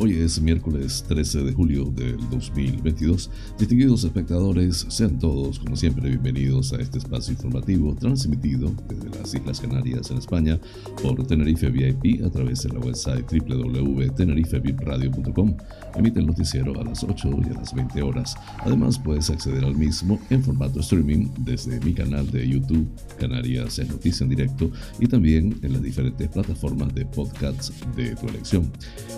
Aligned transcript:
Hoy 0.00 0.12
es 0.12 0.40
miércoles 0.40 1.04
13 1.08 1.42
de 1.42 1.52
julio 1.52 1.86
del 1.86 2.18
2022. 2.30 3.28
Distinguidos 3.58 4.04
espectadores, 4.04 4.86
sean 4.88 5.18
todos, 5.18 5.58
como 5.58 5.74
siempre, 5.74 6.08
bienvenidos 6.08 6.72
a 6.72 6.76
este 6.76 6.98
espacio 6.98 7.32
informativo 7.32 7.96
transmitido 7.96 8.72
desde 8.88 9.10
las 9.18 9.34
Islas 9.34 9.58
Canarias 9.58 10.08
en 10.12 10.18
España 10.18 10.60
por 11.02 11.26
Tenerife 11.26 11.68
VIP 11.70 12.24
a 12.24 12.30
través 12.30 12.62
de 12.62 12.68
la 12.68 12.78
website 12.78 13.26
www.tenerifevipradio.com. 13.28 15.56
Emite 15.96 16.20
el 16.20 16.26
noticiero 16.26 16.80
a 16.80 16.84
las 16.84 17.02
8 17.02 17.30
y 17.48 17.50
a 17.50 17.54
las 17.54 17.74
20 17.74 18.00
horas. 18.00 18.36
Además, 18.58 19.00
puedes 19.00 19.28
acceder 19.30 19.64
al 19.64 19.74
mismo 19.74 20.20
en 20.30 20.44
formato 20.44 20.78
streaming 20.78 21.26
desde 21.40 21.80
mi 21.80 21.92
canal 21.92 22.30
de 22.30 22.48
YouTube, 22.48 22.88
Canarias 23.18 23.80
es 23.80 23.88
Noticia 23.88 24.22
en 24.22 24.30
Directo, 24.30 24.70
y 25.00 25.08
también 25.08 25.58
en 25.62 25.72
las 25.72 25.82
diferentes 25.82 26.28
plataformas 26.28 26.94
de 26.94 27.04
podcasts 27.04 27.72
de 27.96 28.14
tu 28.14 28.28
elección. 28.28 28.70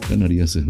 Canarias 0.09 0.57
es 0.57 0.70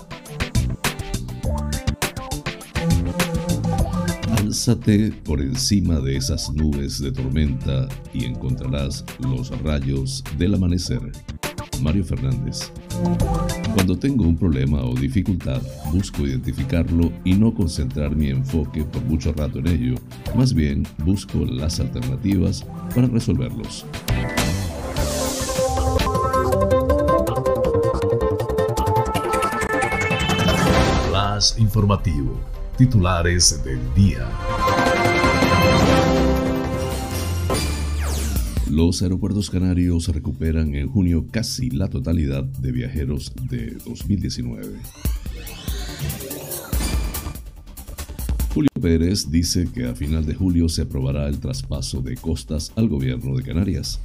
Lánzate 4.41 5.11
por 5.23 5.39
encima 5.39 5.99
de 5.99 6.17
esas 6.17 6.51
nubes 6.51 6.99
de 6.99 7.11
tormenta 7.11 7.87
y 8.11 8.25
encontrarás 8.25 9.05
los 9.19 9.51
rayos 9.61 10.23
del 10.39 10.55
amanecer. 10.55 10.99
Mario 11.79 12.03
Fernández. 12.03 12.71
Cuando 13.75 13.99
tengo 13.99 14.23
un 14.23 14.35
problema 14.35 14.81
o 14.81 14.95
dificultad, 14.95 15.61
busco 15.93 16.25
identificarlo 16.25 17.11
y 17.23 17.33
no 17.33 17.53
concentrar 17.53 18.15
mi 18.15 18.29
enfoque 18.29 18.83
por 18.83 19.03
mucho 19.03 19.31
rato 19.31 19.59
en 19.59 19.67
ello. 19.67 19.95
Más 20.35 20.55
bien, 20.55 20.87
busco 21.05 21.45
las 21.45 21.79
alternativas 21.79 22.65
para 22.95 23.05
resolverlos. 23.05 23.85
Más 31.11 31.59
informativo 31.59 32.60
titulares 32.81 33.63
del 33.63 33.79
día. 33.93 34.27
Los 38.71 39.03
aeropuertos 39.03 39.51
canarios 39.51 40.07
recuperan 40.07 40.73
en 40.73 40.89
junio 40.89 41.27
casi 41.29 41.69
la 41.69 41.89
totalidad 41.89 42.43
de 42.43 42.71
viajeros 42.71 43.33
de 43.51 43.75
2019. 43.85 44.79
Julio 48.51 48.71
Pérez 48.81 49.29
dice 49.29 49.67
que 49.71 49.85
a 49.85 49.93
final 49.93 50.25
de 50.25 50.33
julio 50.33 50.67
se 50.67 50.81
aprobará 50.81 51.27
el 51.27 51.39
traspaso 51.39 52.01
de 52.01 52.17
costas 52.17 52.71
al 52.75 52.89
gobierno 52.89 53.37
de 53.37 53.43
Canarias. 53.43 53.99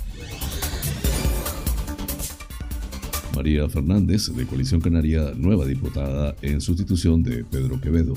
María 3.34 3.70
Fernández, 3.70 4.34
de 4.34 4.44
Coalición 4.44 4.82
Canaria, 4.82 5.32
nueva 5.34 5.64
diputada 5.64 6.36
en 6.42 6.60
sustitución 6.60 7.22
de 7.22 7.42
Pedro 7.42 7.80
Quevedo. 7.80 8.12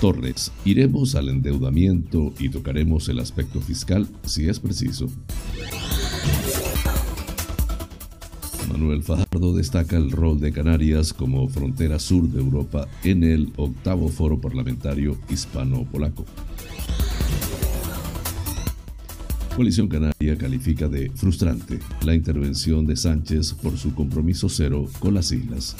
Torres, 0.00 0.52
iremos 0.64 1.16
al 1.16 1.28
endeudamiento 1.28 2.32
y 2.38 2.50
tocaremos 2.50 3.08
el 3.08 3.18
aspecto 3.18 3.60
fiscal 3.60 4.06
si 4.24 4.48
es 4.48 4.60
preciso. 4.60 5.08
Manuel 8.70 9.02
Fajardo 9.02 9.56
destaca 9.56 9.96
el 9.96 10.12
rol 10.12 10.38
de 10.38 10.52
Canarias 10.52 11.12
como 11.12 11.48
frontera 11.48 11.98
sur 11.98 12.28
de 12.28 12.38
Europa 12.38 12.86
en 13.02 13.24
el 13.24 13.52
octavo 13.56 14.08
foro 14.08 14.40
parlamentario 14.40 15.18
hispano-polaco. 15.28 16.24
Coalición 19.56 19.88
Canaria 19.88 20.38
califica 20.38 20.86
de 20.86 21.10
frustrante 21.10 21.80
la 22.04 22.14
intervención 22.14 22.86
de 22.86 22.94
Sánchez 22.94 23.54
por 23.54 23.76
su 23.76 23.92
compromiso 23.96 24.48
cero 24.48 24.88
con 25.00 25.14
las 25.14 25.32
islas. 25.32 25.74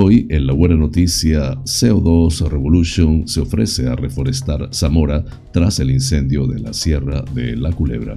Hoy, 0.00 0.28
en 0.30 0.46
la 0.46 0.52
buena 0.52 0.76
noticia, 0.76 1.56
CO2 1.64 2.48
Revolution 2.48 3.26
se 3.26 3.40
ofrece 3.40 3.88
a 3.88 3.96
reforestar 3.96 4.72
Zamora 4.72 5.24
tras 5.52 5.80
el 5.80 5.90
incendio 5.90 6.46
de 6.46 6.60
la 6.60 6.72
Sierra 6.72 7.24
de 7.34 7.56
la 7.56 7.72
Culebra. 7.72 8.14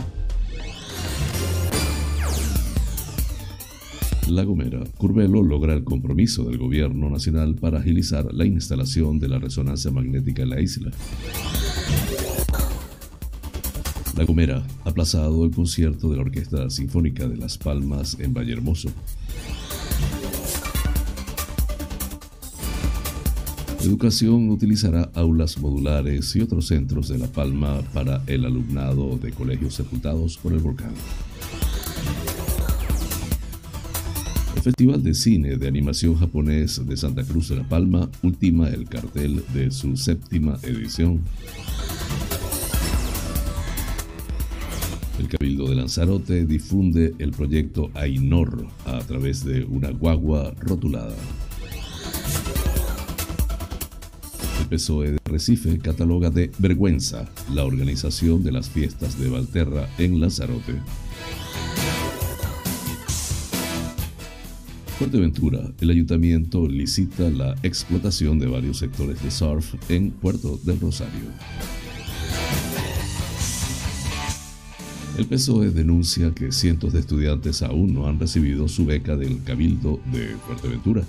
La 4.29 4.43
Gomera, 4.43 4.83
Curvelo 4.95 5.41
logra 5.41 5.73
el 5.73 5.83
compromiso 5.83 6.43
del 6.43 6.59
gobierno 6.59 7.09
nacional 7.09 7.55
para 7.55 7.79
agilizar 7.79 8.31
la 8.31 8.45
instalación 8.45 9.17
de 9.17 9.29
la 9.29 9.39
resonancia 9.39 9.89
magnética 9.89 10.43
en 10.43 10.49
la 10.51 10.61
isla. 10.61 10.91
La 14.15 14.23
Gomera 14.23 14.63
aplazado 14.85 15.43
el 15.45 15.49
concierto 15.49 16.11
de 16.11 16.17
la 16.17 16.21
Orquesta 16.21 16.69
Sinfónica 16.69 17.27
de 17.27 17.37
Las 17.37 17.57
Palmas 17.57 18.17
en 18.19 18.35
Vallehermoso. 18.35 18.89
Educación 23.83 24.51
utilizará 24.51 25.09
aulas 25.15 25.57
modulares 25.57 26.35
y 26.35 26.41
otros 26.41 26.67
centros 26.67 27.07
de 27.07 27.17
La 27.17 27.25
Palma 27.25 27.81
para 27.93 28.21
el 28.27 28.45
alumnado 28.45 29.17
de 29.17 29.31
colegios 29.31 29.73
sepultados 29.73 30.37
por 30.37 30.53
el 30.53 30.59
volcán. 30.59 30.93
El 34.55 34.61
Festival 34.61 35.01
de 35.01 35.15
Cine 35.15 35.57
de 35.57 35.67
Animación 35.67 36.15
Japonés 36.15 36.85
de 36.85 36.95
Santa 36.95 37.23
Cruz 37.23 37.49
de 37.49 37.55
La 37.55 37.67
Palma 37.67 38.07
ultima 38.21 38.69
el 38.69 38.87
cartel 38.87 39.43
de 39.51 39.71
su 39.71 39.97
séptima 39.97 40.59
edición. 40.61 41.21
El 45.19 45.27
Cabildo 45.27 45.67
de 45.67 45.75
Lanzarote 45.75 46.45
difunde 46.45 47.15
el 47.17 47.31
proyecto 47.31 47.89
AINOR 47.95 48.67
a 48.85 48.99
través 48.99 49.43
de 49.43 49.63
una 49.63 49.89
guagua 49.89 50.53
rotulada. 50.59 51.15
PSOE 54.71 55.11
de 55.11 55.19
Recife 55.25 55.77
cataloga 55.79 56.29
de 56.29 56.49
vergüenza 56.57 57.29
la 57.53 57.65
organización 57.65 58.41
de 58.41 58.53
las 58.53 58.69
fiestas 58.69 59.19
de 59.19 59.27
Valterra 59.29 59.89
en 59.97 60.21
Lanzarote. 60.21 60.75
Fuerteventura, 64.97 65.69
el 65.81 65.90
ayuntamiento 65.90 66.69
licita 66.69 67.29
la 67.29 67.53
explotación 67.63 68.40
de 68.40 68.47
varios 68.47 68.78
sectores 68.78 69.22
de 69.22 69.29
surf 69.29 69.73
en 69.90 70.11
Puerto 70.11 70.57
del 70.63 70.79
Rosario. 70.79 71.25
El 75.17 75.25
PSOE 75.25 75.72
denuncia 75.72 76.34
que 76.34 76.53
cientos 76.53 76.93
de 76.93 77.01
estudiantes 77.01 77.61
aún 77.61 77.93
no 77.93 78.07
han 78.07 78.19
recibido 78.19 78.69
su 78.69 78.85
beca 78.85 79.17
del 79.17 79.43
Cabildo 79.43 79.99
de 80.13 80.28
Fuerteventura. 80.47 81.03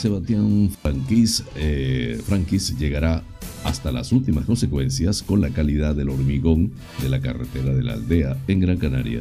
Sebastián 0.00 0.70
eh, 1.56 2.18
llegará 2.78 3.22
hasta 3.64 3.92
las 3.92 4.12
últimas 4.12 4.46
consecuencias 4.46 5.22
con 5.22 5.42
la 5.42 5.50
calidad 5.50 5.94
del 5.94 6.08
hormigón 6.08 6.72
de 7.02 7.10
la 7.10 7.20
carretera 7.20 7.74
de 7.74 7.82
la 7.82 7.92
aldea 7.92 8.38
en 8.48 8.60
Gran 8.60 8.78
Canaria. 8.78 9.20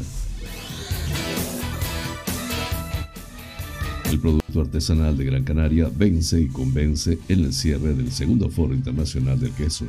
El 4.10 4.20
producto 4.20 4.62
artesanal 4.62 5.18
de 5.18 5.26
Gran 5.26 5.44
Canaria 5.44 5.92
vence 5.94 6.40
y 6.40 6.48
convence 6.48 7.20
en 7.28 7.42
el 7.42 7.54
cierre 7.54 7.94
del 7.94 8.12
segundo 8.14 8.50
Foro 8.50 8.74
Internacional 8.74 9.38
del 9.38 9.52
Queso. 9.52 9.86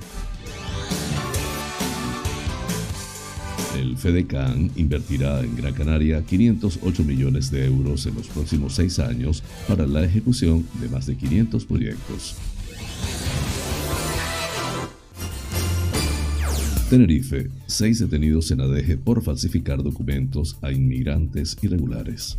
El 3.79 3.97
FEDECAN 3.97 4.73
invertirá 4.77 5.41
en 5.41 5.55
Gran 5.57 5.73
Canaria 5.73 6.25
508 6.25 7.05
millones 7.05 7.51
de 7.51 7.67
euros 7.67 8.05
en 8.07 8.17
los 8.17 8.27
próximos 8.27 8.75
seis 8.75 8.99
años 8.99 9.45
para 9.69 9.87
la 9.87 10.03
ejecución 10.03 10.67
de 10.81 10.89
más 10.89 11.07
de 11.07 11.17
500 11.17 11.65
proyectos. 11.65 12.37
Tenerife, 16.91 17.49
seis 17.69 18.01
detenidos 18.01 18.51
en 18.51 18.61
ADG 18.63 18.99
por 18.99 19.23
falsificar 19.23 19.81
documentos 19.81 20.59
a 20.61 20.73
inmigrantes 20.73 21.57
irregulares. 21.63 22.37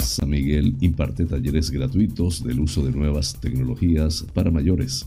San 0.00 0.28
Miguel 0.28 0.74
imparte 0.80 1.24
talleres 1.26 1.70
gratuitos 1.70 2.42
del 2.42 2.58
uso 2.58 2.84
de 2.84 2.90
nuevas 2.90 3.36
tecnologías 3.40 4.26
para 4.34 4.50
mayores. 4.50 5.06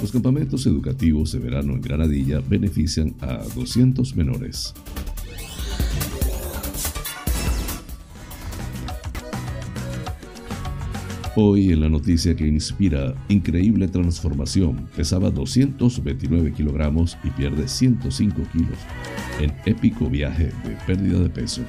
Los 0.00 0.12
campamentos 0.12 0.64
educativos 0.64 1.32
de 1.32 1.40
verano 1.40 1.74
en 1.74 1.82
Granadilla 1.82 2.40
benefician 2.40 3.14
a 3.20 3.44
200 3.54 4.16
menores. 4.16 4.72
Hoy 11.36 11.70
en 11.70 11.80
la 11.80 11.88
noticia 11.90 12.34
que 12.34 12.46
inspira 12.46 13.14
increíble 13.28 13.88
transformación, 13.88 14.88
pesaba 14.96 15.30
229 15.30 16.52
kilogramos 16.52 17.18
y 17.22 17.30
pierde 17.30 17.68
105 17.68 18.42
kilos 18.52 18.78
en 19.38 19.54
épico 19.66 20.08
viaje 20.08 20.46
de 20.64 20.76
pérdida 20.86 21.20
de 21.20 21.28
peso. 21.28 21.62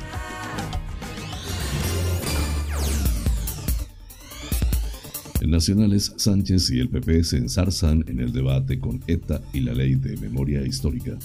Nacionales, 5.52 6.14
Sánchez 6.16 6.72
y 6.72 6.80
el 6.80 6.88
PP 6.88 7.26
se 7.26 7.38
ensarzan 7.38 8.06
en 8.08 8.22
el 8.22 8.32
debate 8.32 8.80
con 8.80 9.02
ETA 9.06 9.42
y 9.52 9.60
la 9.60 9.74
ley 9.74 9.96
de 9.96 10.16
memoria 10.16 10.66
histórica. 10.66 11.18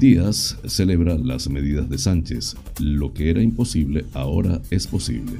Díaz 0.00 0.58
celebra 0.66 1.16
las 1.16 1.48
medidas 1.48 1.88
de 1.88 1.96
Sánchez. 1.96 2.56
Lo 2.80 3.14
que 3.14 3.30
era 3.30 3.40
imposible 3.40 4.04
ahora 4.14 4.60
es 4.70 4.88
posible. 4.88 5.38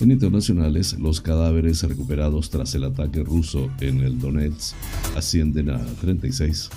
En 0.00 0.10
internacionales, 0.10 0.98
los 0.98 1.22
cadáveres 1.22 1.82
recuperados 1.84 2.50
tras 2.50 2.74
el 2.74 2.84
ataque 2.84 3.22
ruso 3.22 3.70
en 3.80 4.00
el 4.00 4.20
Donetsk 4.20 4.74
ascienden 5.16 5.70
a 5.70 5.78
36. 5.78 6.68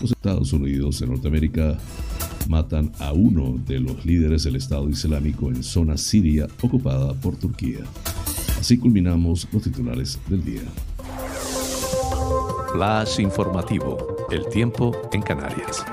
Los 0.00 0.12
Estados 0.12 0.52
Unidos 0.52 1.00
de 1.00 1.06
Norteamérica 1.06 1.76
matan 2.48 2.92
a 2.98 3.12
uno 3.12 3.58
de 3.66 3.80
los 3.80 4.04
líderes 4.04 4.44
del 4.44 4.56
Estado 4.56 4.88
Islámico 4.88 5.48
en 5.48 5.62
zona 5.62 5.96
siria 5.96 6.46
ocupada 6.62 7.12
por 7.14 7.36
Turquía. 7.36 7.80
Así 8.58 8.78
culminamos 8.78 9.46
los 9.52 9.62
titulares 9.62 10.18
del 10.28 10.44
día. 10.44 10.62
Flash 12.72 13.20
informativo. 13.20 14.26
El 14.30 14.46
tiempo 14.48 14.94
en 15.12 15.22
Canarias. 15.22 15.84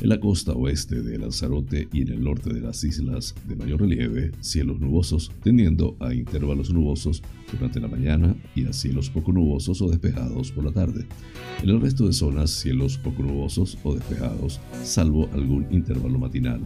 En 0.00 0.08
la 0.08 0.18
costa 0.18 0.52
oeste 0.52 1.02
de 1.02 1.18
Lanzarote 1.18 1.86
y 1.92 2.00
en 2.00 2.08
el 2.08 2.24
norte 2.24 2.54
de 2.54 2.62
las 2.62 2.82
islas 2.84 3.34
de 3.46 3.54
mayor 3.54 3.82
relieve, 3.82 4.32
cielos 4.40 4.80
nubosos 4.80 5.30
tendiendo 5.42 5.94
a 6.00 6.14
intervalos 6.14 6.72
nubosos 6.72 7.22
durante 7.52 7.80
la 7.80 7.88
mañana 7.88 8.34
y 8.54 8.64
a 8.64 8.72
cielos 8.72 9.10
poco 9.10 9.30
nubosos 9.30 9.82
o 9.82 9.90
despejados 9.90 10.52
por 10.52 10.64
la 10.64 10.72
tarde. 10.72 11.06
En 11.62 11.68
el 11.68 11.82
resto 11.82 12.06
de 12.06 12.14
zonas, 12.14 12.50
cielos 12.50 12.96
poco 12.96 13.22
nubosos 13.22 13.76
o 13.82 13.94
despejados, 13.94 14.58
salvo 14.82 15.28
algún 15.34 15.66
intervalo 15.70 16.18
matinal. 16.18 16.62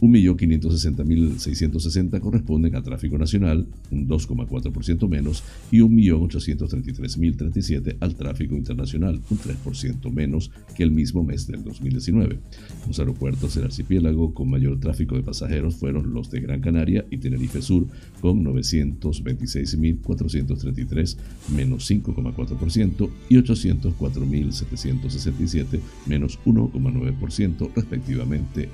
1.560.660 0.00 2.20
corresponden 2.20 2.76
a 2.76 2.82
tráfico 2.82 3.18
nacional, 3.18 3.66
un 3.90 4.08
2,4% 4.08 5.06
menos, 5.08 5.42
y 5.70 5.80
1.833.037 5.80 7.96
al 8.00 8.14
tráfico 8.14 8.56
internacional, 8.56 9.20
un 9.30 9.38
3% 9.38 10.10
menos 10.10 10.50
que 10.74 10.82
el 10.82 10.90
mismo 10.90 11.22
mes 11.22 11.46
del 11.46 11.62
2019. 11.62 12.38
Los 12.86 12.98
aeropuertos 12.98 13.54
del 13.54 13.64
archipiélago 13.64 14.32
con 14.34 14.48
mayor 14.48 14.80
tráfico 14.80 15.16
de 15.16 15.22
pasajeros 15.22 15.76
fueron 15.76 16.14
los 16.14 16.30
de 16.30 16.40
Gran 16.40 16.60
Canaria 16.60 17.04
y 17.10 17.18
Tenerife 17.18 17.60
Sur, 17.62 17.86
con 18.20 18.44
926.433, 18.44 21.16
menos 21.54 21.90
5,4%, 21.90 23.10
y 23.28 23.36
804.767, 23.36 25.80
menos 26.06 26.38
1,9%, 26.44 27.70
respectivamente. 27.90 28.68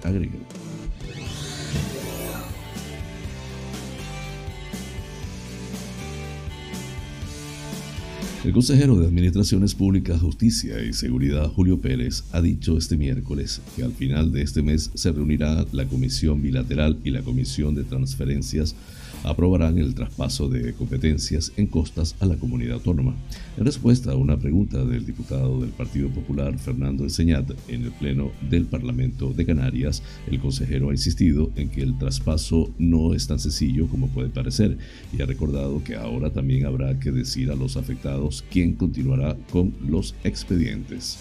El 8.45 8.53
consejero 8.53 8.97
de 8.97 9.07
Administraciones 9.07 9.75
Públicas, 9.75 10.21
Justicia 10.21 10.81
y 10.85 10.93
Seguridad, 10.93 11.49
Julio 11.49 11.81
Pérez, 11.81 12.23
ha 12.31 12.41
dicho 12.41 12.79
este 12.79 12.97
miércoles 12.97 13.61
que 13.75 13.83
al 13.83 13.93
final 13.93 14.31
de 14.31 14.43
este 14.43 14.63
mes 14.63 14.91
se 14.95 15.11
reunirá 15.11 15.67
la 15.73 15.87
Comisión 15.87 16.43
Bilateral 16.43 16.97
y 17.03 17.11
la 17.11 17.23
Comisión 17.23 17.75
de 17.75 17.83
Transferencias 17.83 18.77
aprobarán 19.27 19.79
el 19.79 19.95
traspaso 19.95 20.49
de 20.49 20.73
competencias 20.73 21.53
en 21.57 21.67
costas 21.67 22.15
a 22.21 22.27
la 22.27 22.37
comunidad 22.37 22.75
autónoma. 22.75 23.15
En 23.57 23.65
respuesta 23.65 24.13
a 24.13 24.17
una 24.17 24.39
pregunta 24.39 24.85
del 24.85 25.05
diputado 25.05 25.61
del 25.61 25.71
Partido 25.71 26.09
Popular, 26.09 26.59
Fernando 26.59 27.03
Enseñat, 27.03 27.51
en 27.69 27.85
el 27.85 27.93
Pleno 27.93 28.31
del 28.49 28.67
Parlamento 28.67 29.33
de 29.33 29.45
Canarias, 29.45 30.03
el 30.29 30.39
consejero 30.39 30.91
ha 30.91 30.93
insistido 30.93 31.51
en 31.57 31.69
que 31.69 31.83
el 31.83 31.99
traspaso 31.99 32.71
no 32.79 33.15
es 33.15 33.27
tan 33.27 33.39
sencillo 33.39 33.89
como 33.89 34.09
puede 34.09 34.29
parecer 34.29 34.79
y 35.13 35.21
ha 35.21 35.27
recordado 35.27 35.83
que 35.83 35.97
ahora 35.97 36.31
también 36.31 36.65
habrá 36.65 36.99
que 36.99 37.11
decir 37.11 37.51
a 37.51 37.57
los 37.57 37.77
afectados 37.77 38.45
quién 38.51 38.75
continuará 38.75 39.37
con 39.51 39.75
los 39.81 40.15
expedientes. 40.25 41.19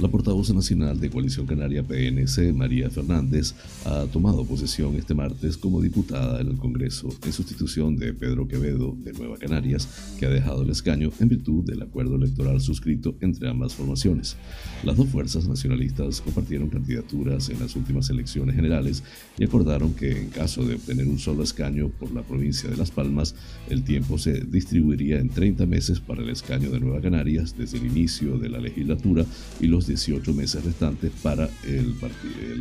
La 0.00 0.08
portavoz 0.08 0.50
nacional 0.54 0.98
de 0.98 1.10
Coalición 1.10 1.44
Canaria 1.44 1.82
PNC, 1.82 2.54
María 2.54 2.88
Fernández, 2.88 3.54
ha 3.84 4.06
tomado 4.06 4.46
posesión 4.46 4.96
este 4.96 5.12
martes 5.12 5.58
como 5.58 5.82
diputada 5.82 6.40
en 6.40 6.48
el 6.48 6.56
Congreso 6.56 7.10
en 7.22 7.32
sustitución 7.34 7.98
de 7.98 8.14
Pedro 8.14 8.48
Quevedo 8.48 8.96
de 8.98 9.12
Nueva 9.12 9.36
Canarias, 9.36 10.16
que 10.18 10.24
ha 10.24 10.30
dejado 10.30 10.62
el 10.62 10.70
escaño 10.70 11.10
en 11.20 11.28
virtud 11.28 11.66
del 11.66 11.82
acuerdo 11.82 12.16
electoral 12.16 12.62
suscrito 12.62 13.14
entre 13.20 13.50
ambas 13.50 13.74
formaciones. 13.74 14.38
Las 14.84 14.96
dos 14.96 15.06
fuerzas 15.10 15.46
nacionalistas 15.46 16.22
compartieron 16.22 16.70
candidaturas 16.70 17.50
en 17.50 17.60
las 17.60 17.76
últimas 17.76 18.08
elecciones 18.08 18.56
generales 18.56 19.02
y 19.36 19.44
acordaron 19.44 19.92
que 19.92 20.18
en 20.18 20.30
caso 20.30 20.64
de 20.64 20.76
obtener 20.76 21.08
un 21.08 21.18
solo 21.18 21.42
escaño 21.42 21.90
por 21.90 22.10
la 22.12 22.22
provincia 22.22 22.70
de 22.70 22.78
Las 22.78 22.90
Palmas, 22.90 23.34
el 23.68 23.82
tiempo 23.82 24.16
se 24.16 24.40
distribuiría 24.40 25.18
en 25.18 25.28
30 25.28 25.66
meses 25.66 26.00
para 26.00 26.22
el 26.22 26.30
escaño 26.30 26.70
de 26.70 26.80
Nueva 26.80 27.02
Canarias 27.02 27.54
desde 27.58 27.76
el 27.76 27.84
inicio 27.84 28.38
de 28.38 28.48
la 28.48 28.60
legislatura 28.60 29.26
y 29.60 29.66
los 29.66 29.89
18 29.90 30.32
meses 30.34 30.64
restantes 30.64 31.10
para 31.22 31.50
el 31.64 31.96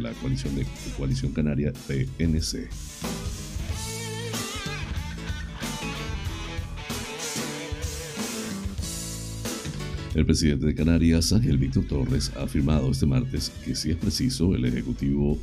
la 0.02 0.12
coalición, 0.14 0.56
de, 0.56 0.66
coalición 0.98 1.32
canaria 1.32 1.72
PNC. 1.88 2.68
El 10.16 10.26
presidente 10.26 10.66
de 10.66 10.74
Canarias, 10.74 11.32
Ángel 11.32 11.60
Víctor 11.60 11.86
Torres, 11.86 12.32
ha 12.36 12.44
afirmado 12.44 12.90
este 12.90 13.06
martes 13.06 13.52
que 13.64 13.76
si 13.76 13.92
es 13.92 13.98
preciso, 13.98 14.56
el 14.56 14.66
Ejecutivo 14.66 15.38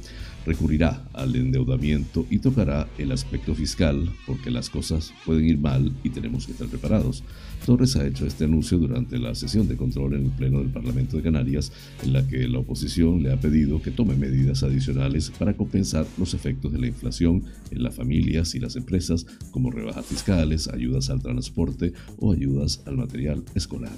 recurrirá 0.46 1.04
al 1.12 1.34
endeudamiento 1.34 2.24
y 2.30 2.38
tocará 2.38 2.88
el 2.98 3.12
aspecto 3.12 3.54
fiscal 3.54 4.08
porque 4.26 4.50
las 4.50 4.70
cosas 4.70 5.12
pueden 5.24 5.44
ir 5.44 5.58
mal 5.58 5.92
y 6.04 6.10
tenemos 6.10 6.46
que 6.46 6.52
estar 6.52 6.68
preparados. 6.68 7.24
Torres 7.64 7.96
ha 7.96 8.06
hecho 8.06 8.26
este 8.26 8.44
anuncio 8.44 8.78
durante 8.78 9.18
la 9.18 9.34
sesión 9.34 9.66
de 9.66 9.76
control 9.76 10.14
en 10.14 10.26
el 10.26 10.30
Pleno 10.30 10.60
del 10.60 10.68
Parlamento 10.68 11.16
de 11.16 11.22
Canarias, 11.22 11.72
en 12.02 12.12
la 12.12 12.26
que 12.26 12.46
la 12.46 12.60
oposición 12.60 13.22
le 13.22 13.32
ha 13.32 13.40
pedido 13.40 13.82
que 13.82 13.90
tome 13.90 14.14
medidas 14.14 14.62
adicionales 14.62 15.30
para 15.30 15.54
compensar 15.54 16.06
los 16.16 16.32
efectos 16.34 16.72
de 16.72 16.78
la 16.78 16.86
inflación 16.86 17.42
en 17.70 17.82
las 17.82 17.96
familias 17.96 18.54
y 18.54 18.60
las 18.60 18.76
empresas, 18.76 19.26
como 19.50 19.70
rebajas 19.70 20.06
fiscales, 20.06 20.68
ayudas 20.68 21.10
al 21.10 21.22
transporte 21.22 21.92
o 22.18 22.32
ayudas 22.32 22.82
al 22.86 22.96
material 22.96 23.42
escolar. 23.54 23.92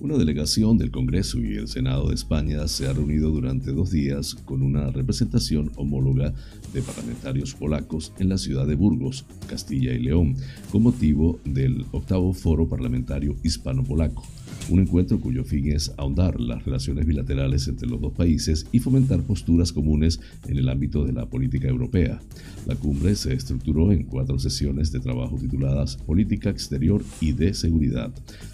Una 0.00 0.18
delegación 0.18 0.76
del 0.76 0.90
Congreso 0.90 1.38
y 1.40 1.54
el 1.54 1.68
Senado 1.68 2.08
de 2.08 2.14
España 2.14 2.68
se 2.68 2.86
ha 2.86 2.92
reunido 2.92 3.30
durante 3.30 3.72
dos 3.72 3.90
días 3.90 4.34
con 4.34 4.62
una 4.62 4.90
representación 4.90 5.72
homóloga 5.76 6.34
de 6.72 6.82
parlamentarios 6.82 7.54
polacos 7.54 8.12
en 8.18 8.28
la 8.28 8.38
ciudad 8.38 8.66
de 8.66 8.74
Burgos, 8.74 9.24
Castilla 9.48 9.92
y 9.92 9.98
León, 10.00 10.36
con 10.70 10.82
motivo 10.82 11.40
del 11.44 11.86
octavo 11.92 12.32
foro 12.34 12.68
parlamentario 12.68 13.36
hispano-polaco 13.42 14.22
un 14.68 14.80
encuentro 14.80 15.20
cuyo 15.20 15.44
fin 15.44 15.72
es 15.72 15.92
ahondar 15.96 16.40
las 16.40 16.64
relaciones 16.64 17.06
bilaterales 17.06 17.68
entre 17.68 17.88
los 17.88 18.00
dos 18.00 18.12
países 18.12 18.66
y 18.72 18.80
fomentar 18.80 19.22
posturas 19.22 19.72
comunes 19.72 20.20
en 20.48 20.56
el 20.56 20.68
ámbito 20.68 21.04
de 21.04 21.12
la 21.12 21.26
política 21.26 21.68
europea. 21.68 22.20
La 22.66 22.74
cumbre 22.74 23.14
se 23.14 23.32
estructuró 23.32 23.92
en 23.92 24.04
cuatro 24.04 24.38
sesiones 24.38 24.90
de 24.90 25.00
trabajo 25.00 25.36
tituladas 25.38 25.96
Política 25.96 26.50
Exterior 26.50 27.02
y 27.20 27.32
de 27.32 27.54
Seguridad. 27.54 28.12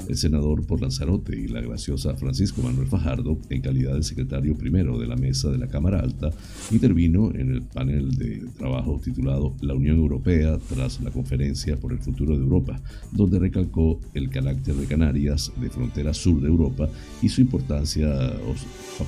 El 0.09 0.17
senador 0.17 0.67
por 0.67 0.83
Lanzarote 0.83 1.39
y 1.39 1.49
la 1.49 1.61
graciosa 1.61 2.15
Francisco 2.17 2.63
Manuel 2.63 2.89
Fajardo, 2.89 3.39
en 3.49 3.63
calidad 3.63 3.95
de 3.95 4.03
secretario 4.03 4.55
primero 4.55 4.99
de 4.99 5.07
la 5.07 5.17
mesa 5.17 5.51
de 5.51 5.59
la 5.59 5.69
Cámara 5.69 6.01
Alta, 6.01 6.31
intervino 6.71 7.31
en 7.35 7.53
el 7.53 7.63
panel 7.63 8.11
de 8.17 8.43
trabajo 8.59 9.01
titulado 9.03 9.55
La 9.61 9.75
Unión 9.75 9.97
Europea 9.97 10.59
tras 10.69 11.01
la 11.01 11.11
conferencia 11.11 11.79
por 11.79 11.93
el 11.93 11.99
futuro 11.99 12.37
de 12.37 12.43
Europa, 12.43 12.81
donde 13.13 13.39
recalcó 13.39 14.01
el 14.15 14.29
carácter 14.29 14.75
de 14.75 14.87
Canarias 14.87 15.53
de 15.61 15.71
frontera 15.71 16.02
sur 16.13 16.41
de 16.41 16.49
Europa 16.49 16.89
y 17.23 17.29
su 17.29 17.41
importancia 17.41 18.09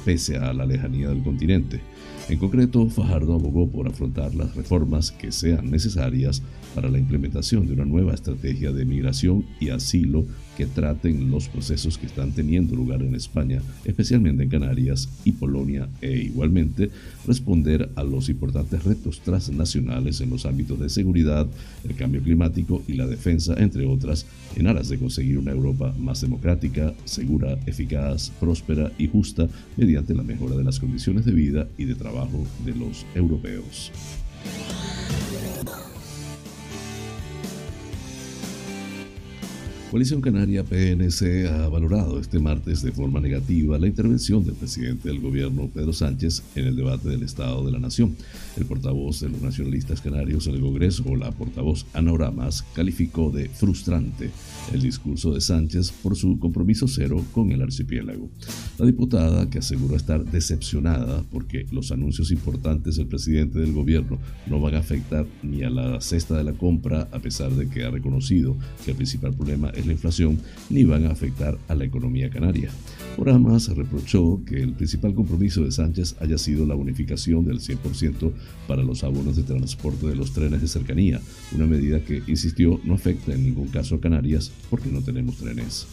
pese 0.04 0.36
a 0.36 0.52
la 0.52 0.66
lejanía 0.66 1.08
del 1.08 1.22
continente. 1.22 1.80
En 2.28 2.38
concreto, 2.38 2.88
Fajardo 2.88 3.34
abogó 3.34 3.68
por 3.68 3.86
afrontar 3.86 4.34
las 4.34 4.54
reformas 4.54 5.12
que 5.12 5.30
sean 5.30 5.70
necesarias 5.70 6.42
para 6.74 6.88
la 6.88 6.98
implementación 6.98 7.66
de 7.66 7.74
una 7.74 7.84
nueva 7.84 8.14
estrategia 8.14 8.72
de 8.72 8.84
migración 8.84 9.44
y 9.60 9.68
asilo 9.68 10.24
que 10.56 10.66
traten 10.66 11.30
los 11.30 11.48
procesos 11.48 11.98
que 11.98 12.06
están 12.06 12.32
teniendo 12.32 12.74
lugar 12.74 13.02
en 13.02 13.14
España, 13.14 13.60
especialmente 13.84 14.42
en 14.42 14.48
Canarias 14.48 15.08
y 15.24 15.32
Polonia, 15.32 15.88
e 16.00 16.12
igualmente 16.12 16.90
responder 17.26 17.90
a 17.96 18.02
los 18.02 18.28
importantes 18.28 18.84
retos 18.84 19.20
transnacionales 19.20 20.20
en 20.20 20.30
los 20.30 20.46
ámbitos 20.46 20.78
de 20.78 20.88
seguridad, 20.88 21.46
el 21.84 21.94
cambio 21.94 22.22
climático 22.22 22.82
y 22.86 22.94
la 22.94 23.06
defensa, 23.06 23.54
entre 23.58 23.86
otras, 23.86 24.26
en 24.56 24.66
aras 24.66 24.88
de 24.88 24.98
conseguir 24.98 25.38
una 25.38 25.52
Europa 25.52 25.94
más 25.98 26.20
democrática, 26.20 26.94
segura, 27.04 27.58
eficaz, 27.66 28.30
próspera 28.40 28.92
y 28.98 29.08
justa 29.08 29.48
mediante 29.76 30.14
la 30.14 30.22
mejora 30.22 30.56
de 30.56 30.64
las 30.64 30.78
condiciones 30.78 31.24
de 31.24 31.32
vida 31.32 31.66
y 31.78 31.84
de 31.84 31.94
trabajo 31.94 32.46
de 32.64 32.74
los 32.74 33.06
europeos. 33.14 33.90
Coalición 39.94 40.20
Canaria 40.20 40.64
PNC 40.64 41.46
ha 41.46 41.68
valorado 41.68 42.18
este 42.18 42.40
martes 42.40 42.82
de 42.82 42.90
forma 42.90 43.20
negativa 43.20 43.78
la 43.78 43.86
intervención 43.86 44.44
del 44.44 44.56
presidente 44.56 45.08
del 45.08 45.20
gobierno 45.20 45.70
Pedro 45.72 45.92
Sánchez 45.92 46.42
en 46.56 46.64
el 46.64 46.74
debate 46.74 47.10
del 47.10 47.22
Estado 47.22 47.64
de 47.64 47.70
la 47.70 47.78
Nación. 47.78 48.16
El 48.56 48.64
portavoz 48.64 49.20
de 49.20 49.28
los 49.28 49.40
nacionalistas 49.40 50.00
canarios 50.00 50.48
en 50.48 50.56
el 50.56 50.62
Congreso, 50.62 51.14
la 51.14 51.30
portavoz 51.30 51.86
Ana 51.92 52.12
Oramas, 52.12 52.64
calificó 52.74 53.30
de 53.30 53.48
frustrante 53.48 54.32
el 54.72 54.82
discurso 54.82 55.32
de 55.32 55.40
Sánchez 55.40 55.92
por 55.92 56.16
su 56.16 56.40
compromiso 56.40 56.88
cero 56.88 57.24
con 57.30 57.52
el 57.52 57.62
archipiélago. 57.62 58.28
La 58.80 58.86
diputada, 58.86 59.48
que 59.48 59.58
aseguró 59.58 59.94
estar 59.94 60.24
decepcionada 60.24 61.22
porque 61.30 61.66
los 61.70 61.92
anuncios 61.92 62.32
importantes 62.32 62.96
del 62.96 63.06
presidente 63.06 63.60
del 63.60 63.72
gobierno 63.72 64.18
no 64.48 64.60
van 64.60 64.74
a 64.74 64.80
afectar 64.80 65.24
ni 65.44 65.62
a 65.62 65.70
la 65.70 66.00
cesta 66.00 66.36
de 66.36 66.42
la 66.42 66.54
compra, 66.54 67.06
a 67.12 67.20
pesar 67.20 67.52
de 67.52 67.68
que 67.68 67.84
ha 67.84 67.90
reconocido 67.90 68.56
que 68.84 68.90
el 68.90 68.96
principal 68.96 69.32
problema 69.32 69.68
es 69.70 69.83
la 69.86 69.92
inflación, 69.92 70.38
ni 70.70 70.84
van 70.84 71.06
a 71.06 71.10
afectar 71.10 71.58
a 71.68 71.74
la 71.74 71.84
economía 71.84 72.30
canaria. 72.30 72.70
Oramas 73.16 73.68
reprochó 73.68 74.40
que 74.44 74.60
el 74.60 74.72
principal 74.72 75.14
compromiso 75.14 75.62
de 75.62 75.70
Sánchez 75.70 76.16
haya 76.20 76.36
sido 76.36 76.66
la 76.66 76.74
bonificación 76.74 77.44
del 77.44 77.60
100% 77.60 78.32
para 78.66 78.82
los 78.82 79.04
abonos 79.04 79.36
de 79.36 79.44
transporte 79.44 80.06
de 80.06 80.16
los 80.16 80.32
trenes 80.32 80.60
de 80.60 80.68
cercanía, 80.68 81.20
una 81.54 81.66
medida 81.66 82.00
que, 82.04 82.22
insistió, 82.26 82.80
no 82.84 82.94
afecta 82.94 83.32
en 83.32 83.44
ningún 83.44 83.68
caso 83.68 83.96
a 83.96 84.00
Canarias 84.00 84.50
porque 84.68 84.90
no 84.90 85.00
tenemos 85.00 85.36
trenes. 85.36 85.86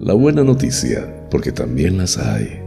La 0.00 0.12
buena 0.12 0.44
noticia 0.44 1.23
porque 1.34 1.50
también 1.50 1.98
las 1.98 2.16
hay. 2.16 2.63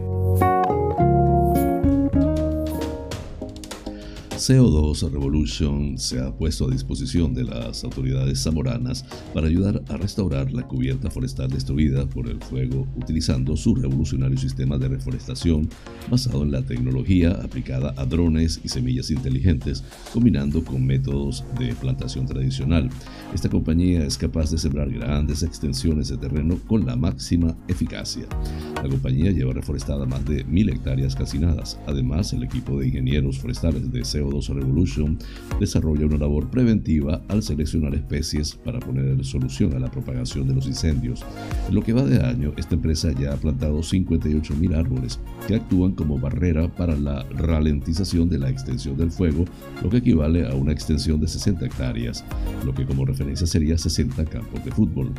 CO2 4.48 5.12
Revolution 5.12 5.98
se 5.98 6.22
ha 6.22 6.32
puesto 6.32 6.70
a 6.70 6.72
disposición 6.72 7.34
de 7.34 7.44
las 7.44 7.84
autoridades 7.84 8.42
zamoranas 8.42 9.04
para 9.34 9.48
ayudar 9.48 9.84
a 9.89 9.98
restaurar 9.98 10.54
la 10.54 10.66
cubierta 10.66 11.12
forestal 11.12 11.50
destruida 11.50 12.06
por 12.06 12.30
el 12.30 12.42
fuego 12.42 12.88
utilizando 12.96 13.58
su 13.58 13.75
revolucionario 13.75 14.38
sistema 14.38 14.77
de 14.77 14.88
reforestación 14.88 15.68
basado 16.10 16.44
en 16.44 16.51
la 16.51 16.62
tecnología 16.62 17.32
aplicada 17.32 17.94
a 17.98 18.06
drones 18.06 18.62
y 18.63 18.70
semillas 18.70 19.12
inteligentes, 19.12 19.84
combinando 20.13 20.63
con 20.63 20.86
métodos 20.86 21.44
de 21.60 21.75
plantación 21.75 22.25
tradicional. 22.25 22.89
Esta 23.34 23.50
compañía 23.50 24.06
es 24.06 24.18
capaz 24.18 24.50
de 24.50 24.60
sembrar 24.60 24.89
grandes 24.89 25.44
extensiones 25.44 26.08
de 26.08 26.16
terreno 26.16 26.58
con 26.68 26.86
la 26.86 26.96
máxima 26.96 27.54
eficacia. 27.68 28.27
La 28.75 28.88
compañía 28.88 29.32
lleva 29.32 29.51
reforestada 29.51 30.06
más 30.06 30.24
de 30.24 30.46
mil 30.46 30.70
hectáreas 30.70 31.18
calcinadas. 31.18 31.77
Además, 31.86 32.32
el 32.32 32.44
equipo 32.44 32.80
de 32.80 32.88
ingenieros 32.88 33.39
forestales 33.39 33.92
de 33.92 34.00
CO2 34.04 34.37
Revolution 34.50 35.17
desarrolla 35.60 36.06
una 36.06 36.17
labor 36.17 36.50
preventiva 36.50 37.22
al 37.27 37.44
seleccionar 37.44 37.96
especies 37.96 38.56
para 38.56 38.79
poner 38.79 39.24
solución 39.25 39.74
a 39.74 39.79
la 39.79 39.89
propagación 39.89 40.48
de 40.48 40.56
los 40.56 40.67
incendios. 40.67 41.25
En 41.67 41.75
lo 41.75 41.82
que 41.82 41.94
va 41.94 42.03
de 42.03 42.24
año, 42.24 42.53
esta 42.58 42.75
empresa 42.75 43.12
ya 43.12 43.34
ha 43.34 43.38
plantado 43.38 43.79
58.000 43.79 44.75
árboles 44.75 45.20
que 45.48 45.56
actúan 45.56 45.94
como 45.94 46.20
barrera 46.20 46.67
para 46.67 46.96
la 46.96 47.24
ralentización 47.36 48.29
de 48.29 48.39
la 48.39 48.50
extensión 48.50 48.98
del 48.98 49.12
fuego, 49.12 49.46
lo 49.84 49.89
que 49.89 49.98
equivale 49.98 50.48
a 50.48 50.53
una 50.53 50.72
extensión 50.72 51.20
de 51.20 51.27
60 51.27 51.65
hectáreas, 51.65 52.24
lo 52.65 52.74
que 52.74 52.86
como 52.86 53.06
referencia 53.06 53.48
sería 53.48 53.77
60 53.77 54.25
campos 54.25 54.63
de 54.63 54.72
fútbol. 54.72 55.12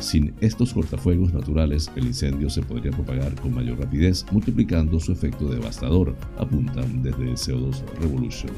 Sin 0.00 0.34
estos 0.40 0.72
cortafuegos 0.72 1.32
naturales, 1.32 1.90
el 1.96 2.06
incendio 2.06 2.50
se 2.50 2.62
podría 2.62 2.92
propagar 2.92 3.34
con 3.36 3.54
mayor 3.54 3.78
rapidez, 3.78 4.24
multiplicando 4.30 5.00
su 5.00 5.12
efecto 5.12 5.48
devastador, 5.48 6.16
apuntan 6.36 7.02
desde 7.02 7.32
CO2 7.32 7.82
Revolution. 8.00 8.50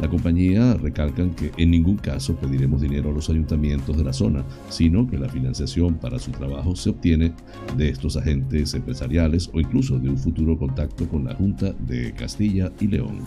La 0.00 0.08
compañía 0.08 0.74
recalcan 0.74 1.30
que 1.30 1.52
en 1.56 1.70
ningún 1.70 1.96
caso 1.96 2.34
pediremos 2.36 2.80
dinero 2.80 3.10
a 3.10 3.12
los 3.12 3.30
ayuntamientos 3.30 3.96
de 3.96 4.04
la 4.04 4.12
zona, 4.12 4.44
sino 4.68 5.06
que 5.06 5.16
la 5.16 5.28
financiación 5.28 5.94
para 5.94 6.18
su 6.18 6.30
trabajo 6.30 6.76
se 6.76 6.90
obtiene 6.90 7.32
de 7.76 7.88
estos 7.88 8.16
agentes 8.16 8.74
empresariales 8.74 9.48
o 9.52 9.60
incluso 9.60 9.98
de 9.98 10.10
un 10.10 10.18
futuro 10.18 10.58
contacto 10.58 11.08
con 11.08 11.24
la 11.24 11.34
Junta 11.34 11.72
de 11.72 12.12
Castilla 12.12 12.70
y 12.80 12.88
León. 12.88 13.20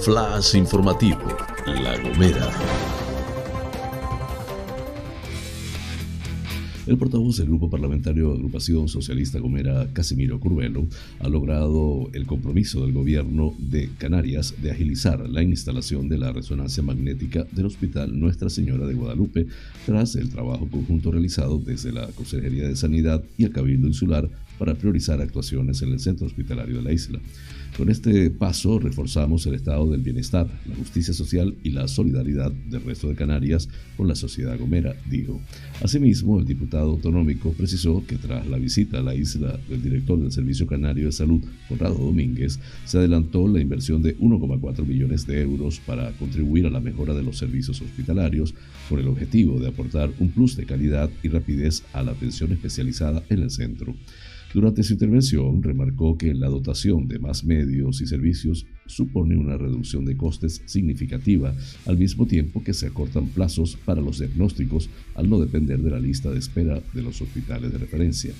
Flash 0.00 0.56
informativo, 0.56 1.20
La 1.66 1.98
Gomera. 1.98 3.07
El 6.88 6.96
portavoz 6.96 7.36
del 7.36 7.48
Grupo 7.48 7.68
Parlamentario 7.68 8.32
Agrupación 8.32 8.88
Socialista 8.88 9.38
Gomera, 9.38 9.88
Casimiro 9.92 10.40
Curvelo, 10.40 10.86
ha 11.20 11.28
logrado 11.28 12.08
el 12.14 12.24
compromiso 12.24 12.80
del 12.80 12.94
gobierno 12.94 13.54
de 13.58 13.90
Canarias 13.98 14.54
de 14.62 14.70
agilizar 14.70 15.28
la 15.28 15.42
instalación 15.42 16.08
de 16.08 16.16
la 16.16 16.32
resonancia 16.32 16.82
magnética 16.82 17.46
del 17.52 17.66
Hospital 17.66 18.18
Nuestra 18.18 18.48
Señora 18.48 18.86
de 18.86 18.94
Guadalupe 18.94 19.48
tras 19.84 20.16
el 20.16 20.30
trabajo 20.30 20.66
conjunto 20.66 21.12
realizado 21.12 21.58
desde 21.58 21.92
la 21.92 22.06
Consejería 22.06 22.66
de 22.66 22.74
Sanidad 22.74 23.22
y 23.36 23.44
el 23.44 23.52
Cabildo 23.52 23.86
Insular 23.86 24.26
para 24.58 24.74
priorizar 24.74 25.20
actuaciones 25.20 25.82
en 25.82 25.92
el 25.92 26.00
centro 26.00 26.26
hospitalario 26.26 26.76
de 26.76 26.82
la 26.82 26.92
isla. 26.94 27.20
Con 27.78 27.90
este 27.90 28.28
paso 28.30 28.80
reforzamos 28.80 29.46
el 29.46 29.54
estado 29.54 29.88
del 29.88 30.02
bienestar, 30.02 30.48
la 30.66 30.74
justicia 30.74 31.14
social 31.14 31.54
y 31.62 31.70
la 31.70 31.86
solidaridad 31.86 32.50
del 32.50 32.82
resto 32.82 33.08
de 33.08 33.14
Canarias 33.14 33.68
con 33.96 34.08
la 34.08 34.16
sociedad 34.16 34.58
gomera, 34.58 34.96
dijo. 35.08 35.40
Asimismo, 35.80 36.40
el 36.40 36.44
diputado 36.44 36.90
autonómico 36.90 37.52
precisó 37.52 38.04
que 38.04 38.16
tras 38.16 38.48
la 38.48 38.58
visita 38.58 38.98
a 38.98 39.02
la 39.02 39.14
isla 39.14 39.60
del 39.68 39.80
director 39.80 40.18
del 40.18 40.32
Servicio 40.32 40.66
Canario 40.66 41.06
de 41.06 41.12
Salud, 41.12 41.40
Conrado 41.68 41.94
Domínguez, 41.94 42.58
se 42.84 42.98
adelantó 42.98 43.46
la 43.46 43.60
inversión 43.60 44.02
de 44.02 44.18
1,4 44.18 44.84
millones 44.84 45.24
de 45.28 45.40
euros 45.40 45.78
para 45.78 46.10
contribuir 46.14 46.66
a 46.66 46.70
la 46.70 46.80
mejora 46.80 47.14
de 47.14 47.22
los 47.22 47.38
servicios 47.38 47.80
hospitalarios 47.80 48.56
con 48.88 48.98
el 48.98 49.06
objetivo 49.06 49.60
de 49.60 49.68
aportar 49.68 50.10
un 50.18 50.32
plus 50.32 50.56
de 50.56 50.66
calidad 50.66 51.10
y 51.22 51.28
rapidez 51.28 51.84
a 51.92 52.02
la 52.02 52.10
atención 52.10 52.50
especializada 52.50 53.22
en 53.28 53.38
el 53.38 53.52
centro. 53.52 53.94
Durante 54.54 54.82
su 54.82 54.94
intervención, 54.94 55.62
remarcó 55.62 56.16
que 56.16 56.32
la 56.32 56.48
dotación 56.48 57.06
de 57.06 57.18
más 57.18 57.44
medios 57.44 58.00
y 58.00 58.06
servicios 58.06 58.66
supone 58.86 59.36
una 59.36 59.58
reducción 59.58 60.06
de 60.06 60.16
costes 60.16 60.62
significativa, 60.64 61.54
al 61.84 61.98
mismo 61.98 62.26
tiempo 62.26 62.64
que 62.64 62.72
se 62.72 62.86
acortan 62.86 63.26
plazos 63.28 63.76
para 63.84 64.00
los 64.00 64.18
diagnósticos 64.20 64.88
al 65.14 65.28
no 65.28 65.38
depender 65.38 65.80
de 65.80 65.90
la 65.90 66.00
lista 66.00 66.30
de 66.30 66.38
espera 66.38 66.80
de 66.94 67.02
los 67.02 67.20
hospitales 67.20 67.72
de 67.72 67.78
referencia. 67.78 68.32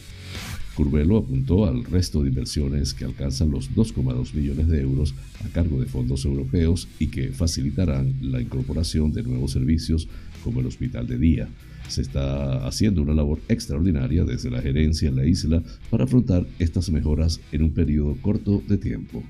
Curvelo 0.74 1.18
apuntó 1.18 1.66
al 1.66 1.84
resto 1.84 2.22
de 2.22 2.28
inversiones 2.28 2.94
que 2.94 3.04
alcanzan 3.04 3.50
los 3.50 3.74
2,2 3.74 4.32
millones 4.32 4.68
de 4.68 4.80
euros 4.80 5.14
a 5.44 5.48
cargo 5.48 5.78
de 5.80 5.86
fondos 5.86 6.24
europeos 6.24 6.88
y 6.98 7.08
que 7.08 7.32
facilitarán 7.32 8.14
la 8.22 8.40
incorporación 8.40 9.12
de 9.12 9.24
nuevos 9.24 9.52
servicios 9.52 10.08
como 10.42 10.60
el 10.60 10.66
hospital 10.66 11.06
de 11.06 11.18
día, 11.18 11.48
se 11.88 12.02
está 12.02 12.66
haciendo 12.66 13.02
una 13.02 13.14
labor 13.14 13.40
extraordinaria 13.48 14.24
desde 14.24 14.50
la 14.50 14.62
gerencia 14.62 15.08
en 15.08 15.16
la 15.16 15.26
isla 15.26 15.62
para 15.90 16.04
afrontar 16.04 16.46
estas 16.58 16.90
mejoras 16.90 17.40
en 17.52 17.62
un 17.62 17.70
periodo 17.72 18.16
corto 18.22 18.62
de 18.66 18.78
tiempo. 18.78 19.22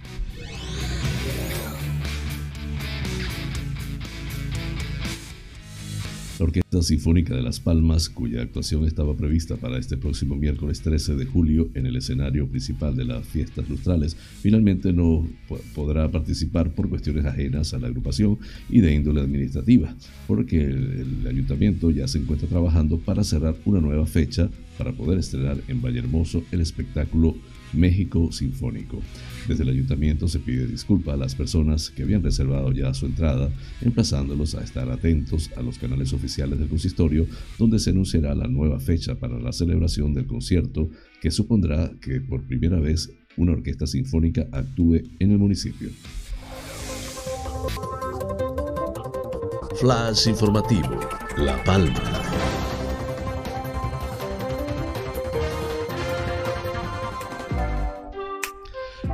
La 6.39 6.45
Orquesta 6.45 6.83
Sinfónica 6.83 7.35
de 7.35 7.43
Las 7.43 7.59
Palmas, 7.59 8.09
cuya 8.09 8.43
actuación 8.43 8.85
estaba 8.85 9.17
prevista 9.17 9.57
para 9.57 9.77
este 9.77 9.97
próximo 9.97 10.37
miércoles 10.37 10.81
13 10.83 11.17
de 11.17 11.27
julio 11.27 11.69
en 11.75 11.87
el 11.87 11.97
escenario 11.97 12.47
principal 12.47 12.95
de 12.95 13.05
las 13.05 13.27
fiestas 13.27 13.69
lustrales, 13.69 14.17
finalmente 14.41 14.93
no 14.93 15.27
podrá 15.75 16.09
participar 16.09 16.73
por 16.75 16.89
cuestiones 16.89 17.25
ajenas 17.25 17.75
a 17.75 17.81
la 17.81 17.89
agrupación 17.89 18.39
y 18.71 18.81
de 18.81 18.95
índole 18.95 19.21
administrativa, 19.21 19.93
porque 20.29 20.63
el, 20.63 21.27
ayuntamiento 21.27 21.91
ya 21.91 22.07
se 22.07 22.19
encuentra 22.19 22.49
trabajando 22.49 22.99
para 22.99 23.25
cerrar 23.25 23.57
una 23.65 23.81
nueva 23.81 24.07
fecha 24.07 24.49
para 24.77 24.93
poder 24.93 25.19
estrenar 25.19 25.59
en 25.67 25.83
Vallehermoso 25.83 26.45
el 26.53 26.61
espectáculo 26.61 27.35
México 27.73 28.31
Sinfónico. 28.31 29.03
Desde 29.49 29.63
el 29.63 29.71
ayuntamiento 29.71 30.29
se 30.29 30.41
pide 30.41 30.67
disculpa 30.67 31.15
a 31.15 31.17
las 31.17 31.35
personas 31.35 31.89
que 31.89 32.03
habían 32.03 32.23
reservado 32.23 32.71
ya 32.71 32.93
su 32.93 33.07
entrada, 33.07 33.51
emplazándolos 33.81 34.55
a 34.55 34.63
estar 34.63 34.91
atentos 34.91 35.51
a 35.57 35.63
los 35.63 35.79
canales 35.79 36.13
oficiales 36.13 36.59
del 36.59 36.69
consistorio, 36.69 37.27
donde 37.59 37.79
se 37.79 37.91
anunciará 37.91 38.35
la 38.35 38.47
nueva 38.47 38.79
fecha 38.79 39.15
para 39.15 39.41
la 39.41 39.53
celebración 39.53 40.13
del 40.13 40.27
concierto, 40.27 40.91
que 41.23 41.31
supondrá 41.31 41.91
que 41.99 42.21
por 42.21 42.43
primera 42.43 42.79
vez 42.79 43.11
una 43.39 43.53
orquesta 43.53 43.87
sinfónica 43.87 44.47
actúe 44.53 45.01
en 45.19 45.31
el 45.31 45.39
municipio. 45.39 45.89
Flash 49.81 50.29
informativo, 50.29 51.01
La 51.39 51.63
Palma. 51.65 52.68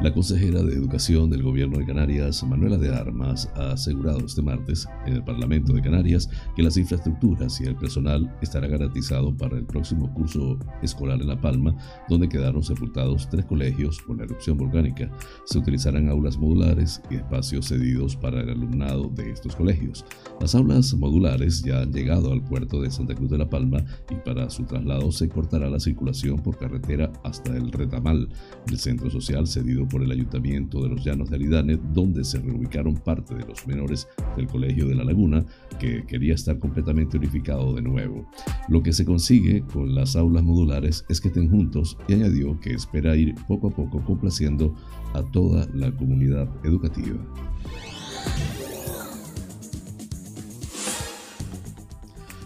La 0.04 0.12
consejera 0.12 0.62
de 0.62 0.74
Educación 0.74 1.30
del 1.30 1.42
Gobierno 1.42 1.78
de 1.78 1.86
Canarias, 1.86 2.44
Manuela 2.44 2.76
de 2.76 2.94
Armas, 2.94 3.50
ha 3.54 3.72
asegurado 3.72 4.18
este 4.18 4.42
martes 4.42 4.86
en 5.06 5.14
el 5.14 5.24
Parlamento 5.24 5.72
de 5.72 5.80
Canarias 5.80 6.28
que 6.54 6.62
las 6.62 6.76
infraestructuras 6.76 7.58
y 7.62 7.64
el 7.64 7.74
personal 7.74 8.30
estará 8.42 8.66
garantizado 8.66 9.34
para 9.34 9.56
el 9.56 9.64
próximo 9.64 10.12
curso 10.12 10.58
escolar 10.82 11.22
en 11.22 11.28
La 11.28 11.40
Palma, 11.40 11.74
donde 12.06 12.28
quedaron 12.28 12.62
sepultados 12.62 13.30
tres 13.30 13.46
colegios 13.46 13.98
por 14.06 14.18
la 14.18 14.24
erupción 14.24 14.58
volcánica. 14.58 15.10
Se 15.46 15.56
utilizarán 15.56 16.10
aulas 16.10 16.36
modulares 16.36 17.00
y 17.10 17.14
espacios 17.14 17.68
cedidos 17.68 18.14
para 18.14 18.42
el 18.42 18.50
alumnado 18.50 19.08
de 19.08 19.30
estos 19.30 19.56
colegios. 19.56 20.04
Las 20.38 20.54
aulas 20.54 20.92
modulares 20.92 21.62
ya 21.62 21.80
han 21.80 21.94
llegado 21.94 22.30
al 22.30 22.44
puerto 22.44 22.82
de 22.82 22.90
Santa 22.90 23.14
Cruz 23.14 23.30
de 23.30 23.38
La 23.38 23.48
Palma 23.48 23.82
y 24.10 24.16
para 24.16 24.50
su 24.50 24.64
traslado 24.64 25.10
se 25.12 25.30
cortará 25.30 25.70
la 25.70 25.80
circulación 25.80 26.42
por 26.42 26.58
carretera 26.58 27.10
hasta 27.24 27.56
el 27.56 27.72
Retamal, 27.72 28.28
el 28.66 28.78
centro 28.78 29.08
social 29.08 29.46
cedido 29.46 29.88
por 29.93 29.93
el 30.02 30.10
Ayuntamiento 30.10 30.82
de 30.82 30.88
los 30.88 31.04
Llanos 31.04 31.30
de 31.30 31.36
Aridane, 31.36 31.78
donde 31.92 32.24
se 32.24 32.40
reubicaron 32.40 32.94
parte 32.94 33.34
de 33.34 33.44
los 33.46 33.66
menores 33.66 34.08
del 34.36 34.46
Colegio 34.46 34.88
de 34.88 34.94
la 34.94 35.04
Laguna, 35.04 35.44
que 35.78 36.04
quería 36.06 36.34
estar 36.34 36.58
completamente 36.58 37.16
unificado 37.16 37.74
de 37.74 37.82
nuevo. 37.82 38.28
Lo 38.68 38.82
que 38.82 38.92
se 38.92 39.04
consigue 39.04 39.62
con 39.62 39.94
las 39.94 40.16
aulas 40.16 40.42
modulares 40.42 41.04
es 41.08 41.20
que 41.20 41.28
estén 41.28 41.50
juntos 41.50 41.96
y 42.08 42.14
añadió 42.14 42.58
que 42.60 42.74
espera 42.74 43.16
ir 43.16 43.34
poco 43.46 43.68
a 43.68 43.70
poco 43.70 44.04
complaciendo 44.04 44.74
a 45.14 45.22
toda 45.22 45.68
la 45.74 45.90
comunidad 45.92 46.48
educativa. 46.64 47.18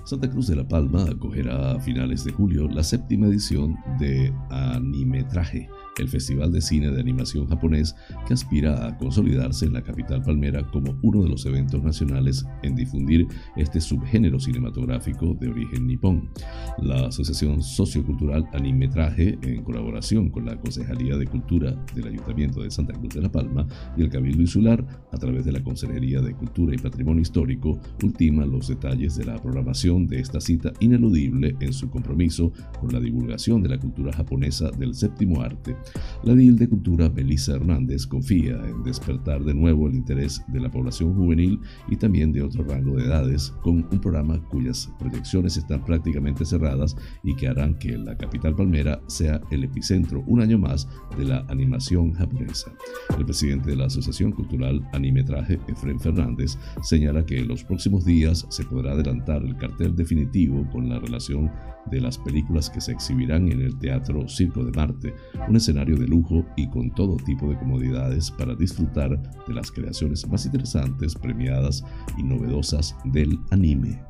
Santa 0.08 0.30
Cruz 0.30 0.46
de 0.46 0.56
la 0.56 0.66
Palma 0.66 1.04
acogerá 1.04 1.72
a 1.72 1.80
finales 1.80 2.24
de 2.24 2.32
julio 2.32 2.66
la 2.66 2.82
séptima 2.82 3.26
edición 3.26 3.76
de 3.98 4.32
Animetraje, 4.48 5.68
el 5.98 6.08
Festival 6.08 6.52
de 6.52 6.61
Cine 6.61 6.90
de 6.90 7.00
Animación 7.00 7.46
japonés 7.48 7.94
que 8.26 8.34
aspira 8.34 8.87
a 8.87 8.96
consolidarse 8.96 9.66
en 9.66 9.72
la 9.72 9.82
capital 9.82 10.22
palmera 10.22 10.66
como 10.70 10.98
uno 11.02 11.22
de 11.22 11.28
los 11.28 11.44
eventos 11.46 11.82
nacionales 11.82 12.46
en 12.62 12.74
difundir 12.74 13.26
este 13.56 13.80
subgénero 13.80 14.38
cinematográfico 14.38 15.34
de 15.34 15.48
origen 15.48 15.87
nipón. 15.87 16.30
La 16.78 17.06
Asociación 17.06 17.62
Sociocultural 17.62 18.48
Animetraje, 18.52 19.38
en 19.42 19.62
colaboración 19.62 20.30
con 20.30 20.46
la 20.46 20.56
Concejalía 20.58 21.16
de 21.16 21.26
Cultura 21.26 21.72
del 21.94 22.08
Ayuntamiento 22.08 22.62
de 22.62 22.70
Santa 22.70 22.94
Cruz 22.94 23.14
de 23.14 23.22
la 23.22 23.32
Palma 23.32 23.66
y 23.96 24.02
el 24.02 24.11
Cabildo 24.11 24.40
Insular, 24.40 24.84
a 25.12 25.16
través 25.16 25.44
de 25.44 25.52
la 25.52 25.62
Consejería 25.62 26.20
de 26.20 26.34
Cultura 26.34 26.74
y 26.74 26.78
Patrimonio 26.78 27.22
Histórico, 27.22 27.78
ultima 28.02 28.46
los 28.46 28.68
detalles 28.68 29.16
de 29.16 29.24
la 29.24 29.40
programación 29.40 30.06
de 30.06 30.20
esta 30.20 30.40
cita 30.40 30.72
ineludible 30.80 31.56
en 31.61 31.72
su 31.72 31.90
compromiso 31.90 32.52
con 32.80 32.92
la 32.92 33.00
divulgación 33.00 33.62
de 33.62 33.70
la 33.70 33.78
cultura 33.78 34.12
japonesa 34.12 34.70
del 34.70 34.94
séptimo 34.94 35.42
arte 35.42 35.76
la 36.22 36.35
DIL 36.35 36.57
de 36.57 36.68
Cultura, 36.68 37.09
Melissa 37.09 37.55
Hernández, 37.55 38.07
confía 38.07 38.61
en 38.66 38.83
despertar 38.83 39.44
de 39.44 39.55
nuevo 39.55 39.88
el 39.88 39.94
interés 39.94 40.42
de 40.48 40.61
la 40.61 40.70
población 40.70 41.14
juvenil 41.14 41.61
y 41.88 41.96
también 41.96 42.33
de 42.33 42.42
otro 42.42 42.64
rango 42.64 42.96
de 42.96 43.05
edades, 43.05 43.53
con 43.62 43.87
un 43.90 44.01
programa 44.01 44.40
cuyas 44.51 44.90
proyecciones 44.98 45.57
están 45.57 45.85
prácticamente 45.85 46.44
cerradas 46.44 46.96
y 47.22 47.35
que 47.35 47.48
harán 47.48 47.79
que 47.79 47.96
la 47.96 48.16
capital 48.16 48.55
palmera 48.55 49.01
sea 49.07 49.40
el 49.51 49.64
epicentro 49.64 50.24
un 50.27 50.40
año 50.40 50.59
más 50.59 50.88
de 51.16 51.24
la 51.24 51.44
animación 51.48 52.12
japonesa. 52.12 52.72
El 53.16 53.24
presidente 53.24 53.70
de 53.70 53.77
la 53.77 53.87
Asociación 53.87 54.33
Cultural 54.33 54.87
Animetraje, 54.92 55.59
Efren 55.68 56.01
Fernández, 56.01 56.59
señala 56.83 57.24
que 57.24 57.38
en 57.38 57.48
los 57.48 57.64
próximos 57.64 58.05
días 58.05 58.46
se 58.48 58.64
podrá 58.64 58.92
adelantar 58.92 59.42
el 59.44 59.57
cartel 59.57 59.94
definitivo 59.94 60.68
con 60.70 60.88
la 60.88 60.98
relación 60.98 61.51
de 61.90 62.01
las 62.01 62.18
películas 62.18 62.70
que 62.70 62.81
se 62.81 62.92
exhibirán 62.92 63.51
en 63.51 63.62
el 63.62 63.79
Teatro 63.79 64.29
Circo 64.29 64.64
de 64.64 64.72
Marte, 64.72 65.14
un 65.48 65.57
escenario 65.57 65.77
de 65.84 66.06
lujo 66.06 66.44
y 66.56 66.68
con 66.68 66.90
todo 66.90 67.16
tipo 67.16 67.48
de 67.48 67.58
comodidades 67.58 68.30
para 68.30 68.54
disfrutar 68.54 69.10
de 69.46 69.54
las 69.54 69.70
creaciones 69.70 70.26
más 70.28 70.44
interesantes, 70.44 71.14
premiadas 71.14 71.84
y 72.16 72.22
novedosas 72.22 72.96
del 73.04 73.38
anime. 73.50 74.02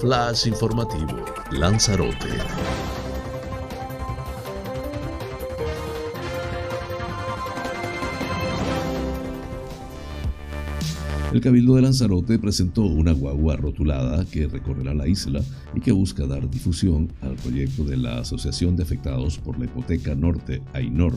Flash 0.00 0.46
informativo, 0.46 1.24
Lanzarote. 1.50 2.95
El 11.36 11.42
Cabildo 11.42 11.74
de 11.74 11.82
Lanzarote 11.82 12.38
presentó 12.38 12.86
una 12.86 13.12
guagua 13.12 13.56
rotulada 13.56 14.24
que 14.24 14.46
recorrerá 14.46 14.94
la 14.94 15.06
isla 15.06 15.42
y 15.74 15.80
que 15.80 15.92
busca 15.92 16.26
dar 16.26 16.48
difusión 16.48 17.12
al 17.20 17.34
proyecto 17.34 17.84
de 17.84 17.98
la 17.98 18.20
Asociación 18.20 18.74
de 18.74 18.84
Afectados 18.84 19.36
por 19.36 19.58
la 19.58 19.66
Hipoteca 19.66 20.14
Norte, 20.14 20.62
AINOR. 20.72 21.12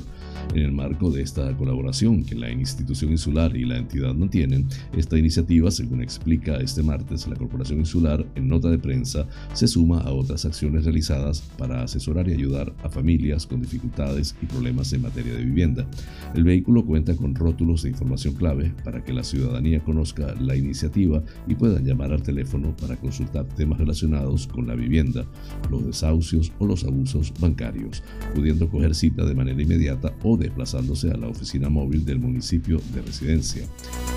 En 0.53 0.63
el 0.63 0.73
marco 0.73 1.09
de 1.09 1.21
esta 1.21 1.55
colaboración 1.55 2.25
que 2.25 2.35
la 2.35 2.51
institución 2.51 3.11
insular 3.11 3.55
y 3.55 3.63
la 3.63 3.77
entidad 3.77 4.13
mantienen, 4.13 4.67
esta 4.91 5.17
iniciativa, 5.17 5.71
según 5.71 6.01
explica 6.01 6.57
este 6.57 6.83
martes 6.83 7.25
la 7.25 7.37
Corporación 7.37 7.79
Insular 7.79 8.25
en 8.35 8.49
nota 8.49 8.69
de 8.69 8.77
prensa, 8.77 9.25
se 9.53 9.69
suma 9.69 9.99
a 10.01 10.11
otras 10.11 10.43
acciones 10.43 10.83
realizadas 10.83 11.41
para 11.57 11.83
asesorar 11.83 12.27
y 12.27 12.33
ayudar 12.33 12.73
a 12.83 12.89
familias 12.89 13.47
con 13.47 13.61
dificultades 13.61 14.35
y 14.41 14.47
problemas 14.47 14.91
en 14.91 15.01
materia 15.03 15.33
de 15.33 15.45
vivienda. 15.45 15.87
El 16.35 16.43
vehículo 16.43 16.85
cuenta 16.85 17.15
con 17.15 17.35
rótulos 17.35 17.83
de 17.83 17.89
información 17.91 18.33
clave 18.33 18.73
para 18.83 19.01
que 19.01 19.13
la 19.13 19.23
ciudadanía 19.23 19.79
conozca 19.79 20.08
la 20.39 20.55
iniciativa 20.55 21.23
y 21.47 21.55
puedan 21.55 21.85
llamar 21.85 22.11
al 22.11 22.23
teléfono 22.23 22.75
para 22.75 22.95
consultar 22.95 23.45
temas 23.55 23.79
relacionados 23.79 24.47
con 24.47 24.67
la 24.67 24.75
vivienda, 24.75 25.25
los 25.69 25.85
desahucios 25.85 26.51
o 26.59 26.65
los 26.65 26.83
abusos 26.83 27.33
bancarios, 27.39 28.03
pudiendo 28.35 28.69
coger 28.69 28.95
cita 28.95 29.25
de 29.25 29.35
manera 29.35 29.61
inmediata 29.61 30.13
o 30.23 30.37
desplazándose 30.37 31.11
a 31.11 31.17
la 31.17 31.27
oficina 31.27 31.69
móvil 31.69 32.05
del 32.05 32.19
municipio 32.19 32.81
de 32.93 33.01
residencia. 33.01 33.63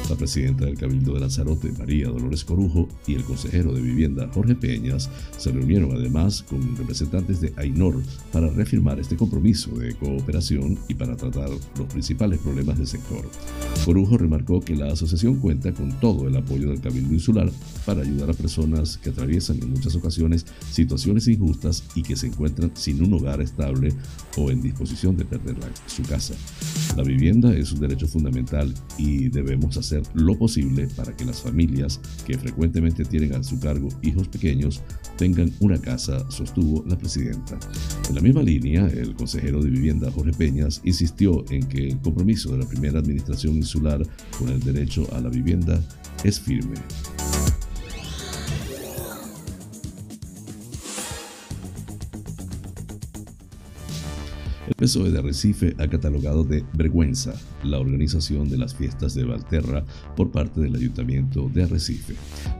La 0.08 0.16
presidenta 0.16 0.64
del 0.64 0.76
Cabildo 0.78 1.14
de 1.14 1.20
Lanzarote, 1.20 1.72
María 1.72 2.08
Dolores 2.08 2.44
Corujo, 2.44 2.88
y 3.06 3.14
el 3.14 3.24
consejero 3.24 3.72
de 3.72 3.80
Vivienda, 3.80 4.28
Jorge 4.32 4.54
Peñas, 4.54 5.10
se 5.36 5.50
reunieron 5.50 5.92
además 5.92 6.42
con 6.42 6.76
representantes 6.76 7.40
de 7.40 7.52
AINOR 7.56 8.02
para 8.32 8.48
reafirmar 8.48 8.98
este 8.98 9.16
compromiso 9.16 9.70
de 9.76 9.94
cooperación 9.94 10.78
y 10.88 10.94
para 10.94 11.16
tratar 11.16 11.50
los 11.50 11.86
principales 11.88 12.38
problemas 12.40 12.78
del 12.78 12.86
sector. 12.86 13.28
Corujo 13.84 14.18
remarcó 14.18 14.60
que 14.60 14.76
la 14.76 14.92
asociación 14.92 15.36
cuenta 15.36 15.71
con 15.74 15.98
todo 16.00 16.26
el 16.28 16.36
apoyo 16.36 16.70
del 16.70 16.80
Cabildo 16.80 17.12
Insular 17.12 17.50
para 17.84 18.02
ayudar 18.02 18.30
a 18.30 18.34
personas 18.34 18.96
que 18.96 19.10
atraviesan 19.10 19.58
en 19.62 19.70
muchas 19.70 19.94
ocasiones 19.94 20.46
situaciones 20.70 21.28
injustas 21.28 21.84
y 21.94 22.02
que 22.02 22.16
se 22.16 22.28
encuentran 22.28 22.70
sin 22.74 23.02
un 23.02 23.14
hogar 23.14 23.40
estable 23.40 23.92
o 24.36 24.50
en 24.50 24.62
disposición 24.62 25.16
de 25.16 25.24
perder 25.24 25.56
su 25.86 26.02
casa. 26.02 26.34
La 26.96 27.02
vivienda 27.02 27.54
es 27.54 27.72
un 27.72 27.80
derecho 27.80 28.06
fundamental 28.06 28.72
y 28.98 29.28
debemos 29.28 29.78
hacer 29.78 30.02
lo 30.12 30.38
posible 30.38 30.88
para 30.94 31.16
que 31.16 31.24
las 31.24 31.40
familias 31.40 32.00
que 32.26 32.36
frecuentemente 32.36 33.04
tienen 33.04 33.34
a 33.34 33.42
su 33.42 33.58
cargo 33.58 33.88
hijos 34.02 34.28
pequeños 34.28 34.82
tengan 35.16 35.50
una 35.60 35.78
casa, 35.78 36.30
sostuvo 36.30 36.84
la 36.86 36.98
presidenta. 36.98 37.58
En 38.08 38.14
la 38.14 38.20
misma 38.20 38.42
línea, 38.42 38.86
el 38.88 39.14
consejero 39.14 39.62
de 39.62 39.70
vivienda 39.70 40.10
Jorge 40.10 40.32
Peñas 40.32 40.82
insistió 40.84 41.44
en 41.50 41.66
que 41.66 41.88
el 41.88 41.98
compromiso 42.00 42.52
de 42.52 42.58
la 42.58 42.68
primera 42.68 42.98
administración 42.98 43.56
insular 43.56 44.02
con 44.38 44.50
el 44.50 44.60
derecho 44.60 45.06
a 45.14 45.20
la 45.20 45.30
vivienda 45.30 45.80
es 46.24 46.38
firme. 46.40 46.74
El 54.68 54.74
PSOE 54.76 55.10
de 55.10 55.20
Recife 55.20 55.74
ha 55.78 55.88
catalogado 55.88 56.44
de 56.44 56.64
vergüenza 56.74 57.34
la 57.64 57.80
organización 57.80 58.48
de 58.48 58.58
las 58.58 58.76
fiestas 58.76 59.12
de 59.12 59.24
Valterra 59.24 59.84
por 60.14 60.30
parte 60.30 60.60
del 60.60 60.76
Ayuntamiento 60.76 61.50
de 61.52 61.64
Arrecife. 61.64 62.14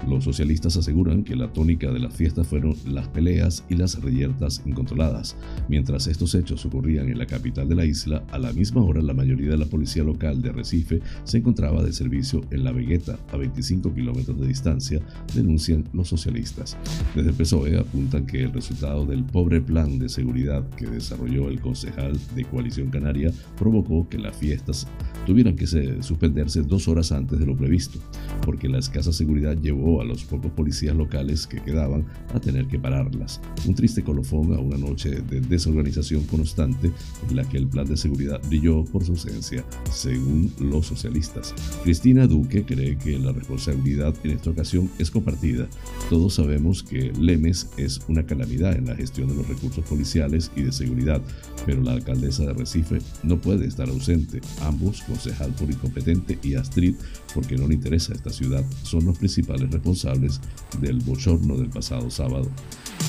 Los 0.09 0.25
socialistas 0.25 0.77
aseguran 0.77 1.23
que 1.23 1.37
la 1.37 1.53
tónica 1.53 1.93
de 1.93 2.01
las 2.01 2.13
fiestas 2.13 2.49
fueron 2.49 2.75
las 2.87 3.07
peleas 3.07 3.65
y 3.69 3.77
las 3.77 4.03
reyertas 4.03 4.63
incontroladas. 4.67 5.37
Mientras 5.69 6.09
estos 6.09 6.35
hechos 6.35 6.67
ocurrían 6.67 7.09
en 7.09 7.19
la 7.19 7.27
capital 7.27 7.69
de 7.69 7.77
la 7.77 7.85
isla, 7.85 8.25
a 8.33 8.39
la 8.39 8.53
misma 8.53 8.83
hora 8.83 9.01
la 9.01 9.15
mayoría 9.15 9.51
de 9.51 9.59
la 9.59 9.67
policía 9.67 10.03
local 10.03 10.43
de 10.43 10.51
Arrecife 10.51 11.01
se 11.23 11.39
encontraba 11.39 11.85
de 11.85 11.93
servicio 11.93 12.41
en 12.51 12.65
La 12.65 12.73
Vegueta, 12.73 13.17
a 13.33 13.37
25 13.37 13.95
kilómetros 13.95 14.41
de 14.41 14.49
distancia, 14.49 15.01
denuncian 15.35 15.85
los 15.93 16.09
socialistas. 16.09 16.77
Desde 17.15 17.31
el 17.31 17.37
PSOE 17.37 17.79
apuntan 17.79 18.27
que 18.27 18.43
el 18.43 18.53
resultado 18.53 19.07
del 19.07 19.23
pobre 19.23 19.61
plan 19.61 20.01
de 20.01 20.09
seguridad 20.09 20.69
que 20.71 20.87
desarrolló 20.87 21.49
el 21.49 21.61
concejal 21.93 22.19
de 22.35 22.45
Coalición 22.45 22.91
Canaria 22.91 23.33
provocó 23.57 24.09
que 24.09 24.19
las 24.19 24.37
fiestas 24.37 24.87
tuvieran 25.27 25.57
que 25.57 25.67
suspenderse 26.03 26.63
dos 26.63 26.89
horas 26.89 27.13
antes 27.13 27.39
de 27.39 27.47
lo 27.47 27.57
previsto, 27.57 27.99
porque 28.45 28.69
la 28.69 28.79
escasa 28.79 29.13
seguridad 29.13 29.57
llevó 29.57 30.01
a 30.01 30.05
los 30.05 30.25
pocos 30.25 30.51
policías 30.53 30.97
locales 30.97 31.47
que 31.47 31.61
quedaban 31.61 32.05
a 32.35 32.41
tener 32.41 32.67
que 32.67 32.79
pararlas. 32.79 33.41
Un 33.67 33.75
triste 33.75 34.03
colofón 34.03 34.53
a 34.55 34.59
una 34.59 34.77
noche 34.77 35.11
de 35.11 35.41
desorganización 35.41 36.25
constante 36.25 36.91
en 37.29 37.37
la 37.37 37.45
que 37.45 37.59
el 37.59 37.69
plan 37.69 37.87
de 37.87 37.97
seguridad 37.97 38.41
brilló 38.49 38.85
por 38.85 39.05
su 39.05 39.13
ausencia, 39.13 39.65
según 39.91 40.53
los 40.59 40.87
socialistas. 40.87 41.55
Cristina 41.85 42.27
Duque 42.27 42.65
cree 42.65 42.97
que 42.97 43.19
la 43.19 43.33
responsabilidad 43.33 44.15
en 44.25 44.33
esta 44.33 44.51
ocasión 44.51 44.91
es 44.99 45.11
compartida. 45.11 45.69
Todos 46.11 46.35
sabemos 46.35 46.83
que 46.83 47.13
Lemes 47.19 47.71
es 47.77 48.01
una 48.09 48.25
calamidad 48.25 48.77
en 48.77 48.87
la 48.87 48.97
gestión 48.97 49.29
de 49.29 49.37
los 49.37 49.49
recursos 49.49 49.85
policiales 49.85 50.51
y 50.57 50.63
de 50.63 50.73
seguridad, 50.73 51.23
pero 51.65 51.82
la 51.83 51.93
alcaldesa 51.93 52.45
de 52.45 52.53
Recife 52.53 52.99
no 53.23 53.39
puede 53.39 53.67
estar 53.67 53.89
ausente. 53.89 54.41
Ambos 54.63 55.03
concejal 55.03 55.53
por 55.53 55.71
incompetente 55.71 56.39
y 56.43 56.55
Astrid 56.55 56.95
porque 57.35 57.57
no 57.57 57.67
le 57.67 57.75
interesa 57.75 58.13
esta 58.13 58.31
ciudad, 58.31 58.65
son 58.83 59.07
los 59.07 59.19
principales 59.19 59.71
responsables 59.71 60.41
del 60.81 60.99
bochorno 61.01 61.57
del 61.57 61.71
pasado 61.71 62.11
sábado. 62.11 62.49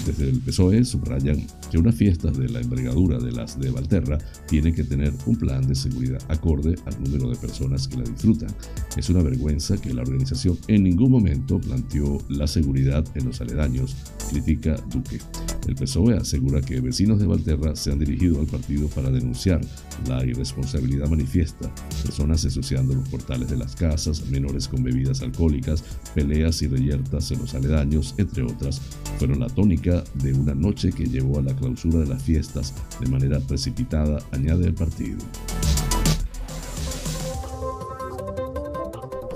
Desde 0.06 0.30
el 0.30 0.40
PSOE 0.40 0.84
subrayan 0.84 1.46
que 1.72 1.78
una 1.78 1.92
fiesta 1.92 2.32
de 2.32 2.50
la 2.50 2.60
envergadura 2.60 3.20
de 3.20 3.32
las 3.32 3.60
de 3.60 3.72
Valterra 3.72 4.18
tiene 4.48 4.74
que 4.74 4.84
tener 4.84 5.14
un 5.26 5.36
plan 5.36 5.66
de 5.68 5.76
seguridad 5.76 6.20
acorde 6.30 6.76
al 6.86 7.04
número 7.04 7.30
de 7.30 7.36
personas 7.36 7.88
que 7.88 7.98
la 7.98 8.04
disfrutan. 8.04 8.50
Es 8.98 9.10
una 9.10 9.22
vergüenza 9.22 9.78
que 9.78 9.94
la 9.94 10.02
organización 10.02 10.58
en 10.68 10.84
ningún 10.84 11.12
momento 11.12 11.60
planteó 11.60 12.18
la 12.30 12.48
seguridad 12.48 13.06
en 13.16 13.26
los 13.26 13.40
aledaños, 13.40 13.96
critica 14.30 14.76
Duque. 14.92 15.20
El 15.68 15.76
PSOE 15.76 16.18
asegura 16.18 16.62
que 16.62 16.82
vecinos 16.82 17.20
de 17.20 17.28
Valterra 17.28 17.76
se 17.76 17.92
han 17.92 18.00
dirigido 18.00 18.40
al 18.40 18.48
partido 18.48 18.63
para 18.96 19.10
denunciar 19.10 19.62
la 20.08 20.26
irresponsabilidad 20.26 21.10
manifiesta, 21.10 21.70
personas 22.02 22.44
ensuciando 22.46 22.96
los 22.96 23.08
portales 23.10 23.50
de 23.50 23.58
las 23.58 23.76
casas, 23.76 24.26
menores 24.28 24.68
con 24.68 24.84
bebidas 24.84 25.22
alcohólicas, 25.22 25.84
peleas 26.16 26.62
y 26.62 26.68
reyertas 26.68 27.32
en 27.32 27.40
los 27.40 27.54
aledaños, 27.54 28.16
entre 28.18 28.44
otras, 28.44 28.82
fueron 29.18 29.40
la 29.40 29.48
tónica 29.48 30.04
de 30.16 30.34
una 30.34 30.56
noche 30.56 30.92
que 30.92 31.06
llevó 31.06 31.40
a 31.40 31.42
la 31.42 31.56
clausura 31.56 32.00
de 32.00 32.08
las 32.08 32.24
fiestas 32.24 32.74
de 33.00 33.10
manera 33.10 33.40
precipitada, 33.40 34.24
añade 34.32 34.66
el 34.66 34.74
partido. 34.74 35.18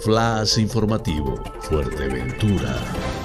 Flash 0.02 0.60
informativo, 0.60 1.36
Fuerteventura. 1.62 3.17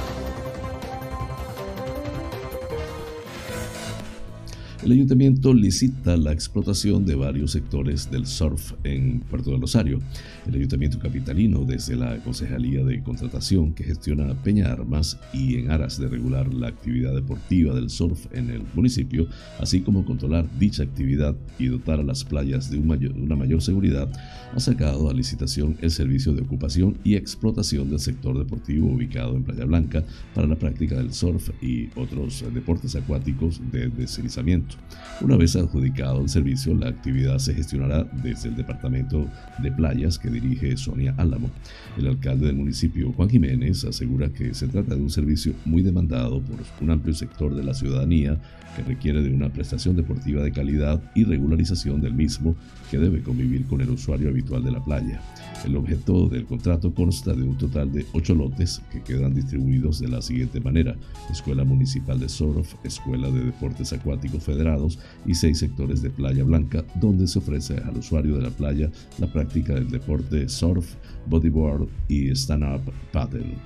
El 4.82 4.90
ayuntamiento 4.90 5.54
licita 5.54 6.16
la 6.16 6.32
explotación 6.32 7.06
de 7.06 7.14
varios 7.14 7.52
sectores 7.52 8.10
del 8.10 8.26
surf 8.26 8.72
en 8.82 9.20
Puerto 9.20 9.52
de 9.52 9.58
Rosario. 9.58 10.00
El 10.46 10.56
ayuntamiento 10.56 10.98
capitalino, 10.98 11.64
desde 11.64 11.94
la 11.94 12.16
Concejalía 12.18 12.84
de 12.84 13.00
Contratación 13.02 13.74
que 13.74 13.84
gestiona 13.84 14.34
Peña 14.42 14.72
Armas 14.72 15.18
y 15.32 15.56
en 15.56 15.70
aras 15.70 16.00
de 16.00 16.08
regular 16.08 16.52
la 16.52 16.66
actividad 16.66 17.14
deportiva 17.14 17.72
del 17.74 17.90
surf 17.90 18.26
en 18.32 18.50
el 18.50 18.62
municipio, 18.74 19.28
así 19.60 19.82
como 19.82 20.04
controlar 20.04 20.48
dicha 20.58 20.82
actividad 20.82 21.36
y 21.60 21.66
dotar 21.66 22.00
a 22.00 22.02
las 22.02 22.24
playas 22.24 22.70
de 22.70 22.78
una 22.78 23.36
mayor 23.36 23.62
seguridad, 23.62 24.10
ha 24.52 24.58
sacado 24.58 25.08
a 25.08 25.14
licitación 25.14 25.76
el 25.80 25.92
servicio 25.92 26.32
de 26.32 26.42
ocupación 26.42 26.98
y 27.04 27.14
explotación 27.14 27.88
del 27.88 28.00
sector 28.00 28.36
deportivo 28.36 28.88
ubicado 28.88 29.36
en 29.36 29.44
Playa 29.44 29.64
Blanca 29.64 30.04
para 30.34 30.48
la 30.48 30.56
práctica 30.56 30.96
del 30.96 31.12
surf 31.12 31.50
y 31.62 31.88
otros 31.94 32.44
deportes 32.52 32.96
acuáticos 32.96 33.60
de 33.70 33.88
deslizamiento. 33.88 34.76
Una 35.20 35.36
vez 35.36 35.54
adjudicado 35.54 36.20
el 36.20 36.28
servicio, 36.28 36.74
la 36.74 36.88
actividad 36.88 37.38
se 37.38 37.54
gestionará 37.54 38.04
desde 38.24 38.48
el 38.48 38.56
Departamento 38.56 39.28
de 39.62 39.70
Playas 39.70 40.18
que 40.18 40.31
dirige 40.32 40.76
Sonia 40.76 41.14
Álamo. 41.16 41.50
El 41.96 42.08
alcalde 42.08 42.46
del 42.46 42.56
municipio, 42.56 43.12
Juan 43.12 43.30
Jiménez, 43.30 43.84
asegura 43.84 44.32
que 44.32 44.54
se 44.54 44.68
trata 44.68 44.94
de 44.94 45.02
un 45.02 45.10
servicio 45.10 45.54
muy 45.64 45.82
demandado 45.82 46.40
por 46.40 46.58
un 46.80 46.90
amplio 46.90 47.14
sector 47.14 47.54
de 47.54 47.62
la 47.62 47.74
ciudadanía 47.74 48.40
que 48.76 48.82
requiere 48.82 49.22
de 49.22 49.32
una 49.32 49.52
prestación 49.52 49.96
deportiva 49.96 50.42
de 50.42 50.52
calidad 50.52 51.02
y 51.14 51.24
regularización 51.24 52.00
del 52.00 52.14
mismo 52.14 52.56
que 52.90 52.98
debe 52.98 53.22
convivir 53.22 53.66
con 53.66 53.80
el 53.80 53.90
usuario 53.90 54.28
habitual 54.28 54.64
de 54.64 54.72
la 54.72 54.84
playa. 54.84 55.20
El 55.64 55.76
objeto 55.76 56.28
del 56.28 56.44
contrato 56.44 56.92
consta 56.92 57.34
de 57.34 57.42
un 57.42 57.56
total 57.56 57.92
de 57.92 58.04
ocho 58.12 58.34
lotes 58.34 58.82
que 58.90 59.00
quedan 59.02 59.34
distribuidos 59.34 60.00
de 60.00 60.08
la 60.08 60.20
siguiente 60.20 60.60
manera. 60.60 60.96
Escuela 61.30 61.64
Municipal 61.64 62.18
de 62.18 62.28
Surf, 62.28 62.74
Escuela 62.82 63.30
de 63.30 63.44
Deportes 63.44 63.92
Acuáticos 63.92 64.42
Federados 64.42 64.98
y 65.24 65.34
seis 65.34 65.58
sectores 65.58 66.02
de 66.02 66.10
Playa 66.10 66.42
Blanca 66.42 66.84
donde 67.00 67.26
se 67.28 67.38
ofrece 67.38 67.76
al 67.78 67.96
usuario 67.98 68.36
de 68.36 68.42
la 68.42 68.50
playa 68.50 68.90
la 69.18 69.32
práctica 69.32 69.74
del 69.74 69.90
deporte 69.90 70.21
surf, 70.48 70.94
bodyboard 71.26 71.88
y 72.08 72.30
stand-up 72.30 72.92
paddle. 73.12 73.56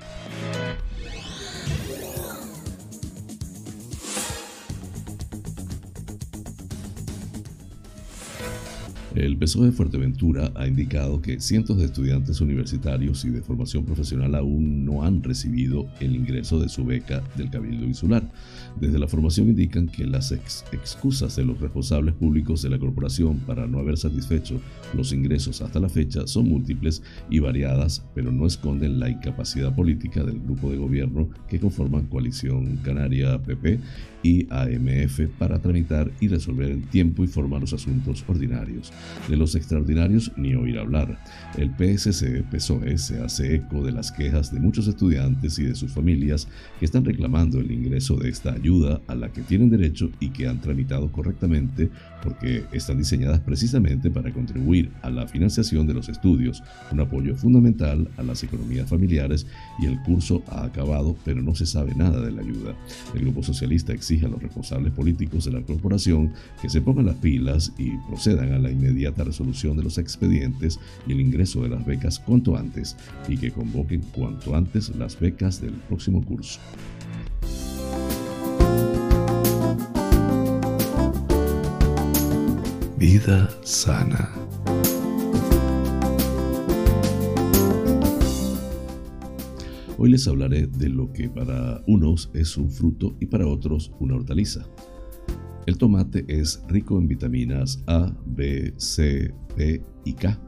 El 9.17 9.35
PSOE 9.35 9.65
de 9.65 9.71
Fuerteventura 9.71 10.51
ha 10.53 10.67
indicado 10.67 11.23
que 11.23 11.39
cientos 11.39 11.79
de 11.79 11.85
estudiantes 11.85 12.39
universitarios 12.39 13.25
y 13.25 13.31
de 13.31 13.41
formación 13.41 13.83
profesional 13.83 14.35
aún 14.35 14.85
no 14.85 15.03
han 15.03 15.23
recibido 15.23 15.87
el 15.99 16.15
ingreso 16.15 16.59
de 16.59 16.69
su 16.69 16.85
beca 16.85 17.23
del 17.35 17.49
Cabildo 17.49 17.85
Insular. 17.85 18.29
Desde 18.79 18.99
la 18.99 19.07
formación 19.07 19.49
indican 19.49 19.87
que 19.87 20.05
las 20.05 20.31
excusas 20.31 21.35
de 21.35 21.43
los 21.43 21.59
responsables 21.59 22.13
públicos 22.13 22.61
de 22.61 22.69
la 22.69 22.77
corporación 22.77 23.39
para 23.39 23.65
no 23.65 23.79
haber 23.79 23.97
satisfecho 23.97 24.61
los 24.93 25.13
ingresos 25.13 25.61
hasta 25.61 25.79
la 25.79 25.89
fecha 25.89 26.27
son 26.27 26.49
múltiples 26.49 27.01
y 27.29 27.39
variadas, 27.39 28.05
pero 28.13 28.31
no 28.31 28.45
esconden 28.45 28.99
la 28.99 29.09
incapacidad 29.09 29.75
política 29.75 30.23
del 30.23 30.39
grupo 30.39 30.69
de 30.69 30.77
gobierno 30.77 31.29
que 31.49 31.59
conforman 31.59 32.05
Coalición 32.05 32.77
Canaria 32.77 33.41
PP 33.41 33.79
y 34.23 34.47
AMF 34.49 35.21
para 35.37 35.59
tramitar 35.59 36.11
y 36.19 36.27
resolver 36.27 36.71
en 36.71 36.81
tiempo 36.83 37.23
y 37.23 37.27
forma 37.27 37.59
los 37.59 37.73
asuntos 37.73 38.23
ordinarios. 38.27 38.91
De 39.27 39.37
los 39.37 39.55
extraordinarios 39.55 40.31
ni 40.37 40.55
oír 40.55 40.79
hablar. 40.79 41.19
El 41.57 41.71
PSC 41.71 42.43
PSOE 42.51 42.97
se 42.97 43.19
hace 43.19 43.55
eco 43.55 43.83
de 43.83 43.91
las 43.91 44.11
quejas 44.11 44.51
de 44.51 44.59
muchos 44.59 44.87
estudiantes 44.87 45.59
y 45.59 45.63
de 45.63 45.75
sus 45.75 45.91
familias 45.91 46.47
que 46.79 46.85
están 46.85 47.05
reclamando 47.05 47.59
el 47.59 47.71
ingreso 47.71 48.15
de 48.15 48.29
esta 48.29 48.53
ayuda 48.53 49.01
a 49.07 49.15
la 49.15 49.29
que 49.29 49.41
tienen 49.41 49.69
derecho 49.69 50.09
y 50.19 50.29
que 50.29 50.47
han 50.47 50.61
tramitado 50.61 51.11
correctamente 51.11 51.89
porque 52.23 52.65
están 52.71 52.97
diseñadas 52.97 53.39
precisamente 53.39 54.09
para 54.09 54.31
contribuir 54.31 54.91
a 55.01 55.09
la 55.09 55.27
financiación 55.27 55.87
de 55.87 55.93
los 55.93 56.09
estudios, 56.09 56.63
un 56.91 56.99
apoyo 56.99 57.35
fundamental 57.35 58.07
a 58.17 58.23
las 58.23 58.43
economías 58.43 58.89
familiares 58.89 59.45
y 59.79 59.85
el 59.85 60.01
curso 60.03 60.43
ha 60.47 60.65
acabado 60.65 61.15
pero 61.23 61.41
no 61.41 61.55
se 61.55 61.65
sabe 61.65 61.93
nada 61.95 62.21
de 62.21 62.31
la 62.31 62.41
ayuda. 62.41 62.75
El 63.13 63.21
Grupo 63.21 63.43
Socialista 63.43 63.93
exige 63.93 64.25
a 64.25 64.29
los 64.29 64.41
responsables 64.41 64.93
políticos 64.93 65.45
de 65.45 65.51
la 65.51 65.61
corporación 65.61 66.33
que 66.61 66.69
se 66.69 66.81
pongan 66.81 67.05
las 67.05 67.15
pilas 67.15 67.73
y 67.77 67.91
procedan 68.07 68.53
a 68.53 68.59
la 68.59 68.71
inmediata 68.71 69.23
resolución 69.23 69.77
de 69.77 69.83
los 69.83 69.97
expedientes 69.97 70.79
y 71.07 71.11
el 71.13 71.21
ingreso 71.21 71.61
de 71.63 71.69
las 71.69 71.85
becas 71.85 72.19
cuanto 72.19 72.57
antes 72.57 72.95
y 73.27 73.37
que 73.37 73.51
convoquen 73.51 74.01
cuanto 74.13 74.55
antes 74.55 74.95
las 74.95 75.19
becas 75.19 75.61
del 75.61 75.73
próximo 75.73 76.23
curso. 76.23 76.59
Vida 82.97 83.47
sana. 83.63 84.33
Hoy 89.99 90.09
les 90.09 90.27
hablaré 90.27 90.65
de 90.65 90.89
lo 90.89 91.13
que 91.13 91.29
para 91.29 91.83
unos 91.85 92.31
es 92.33 92.57
un 92.57 92.71
fruto 92.71 93.15
y 93.19 93.27
para 93.27 93.45
otros 93.45 93.91
una 93.99 94.15
hortaliza. 94.15 94.65
El 95.67 95.77
tomate 95.77 96.25
es 96.27 96.63
rico 96.69 96.97
en 96.97 97.07
vitaminas 97.07 97.83
A, 97.85 98.11
B, 98.25 98.73
C, 98.77 99.31
E 99.59 99.83
y 100.03 100.13
K, 100.13 100.41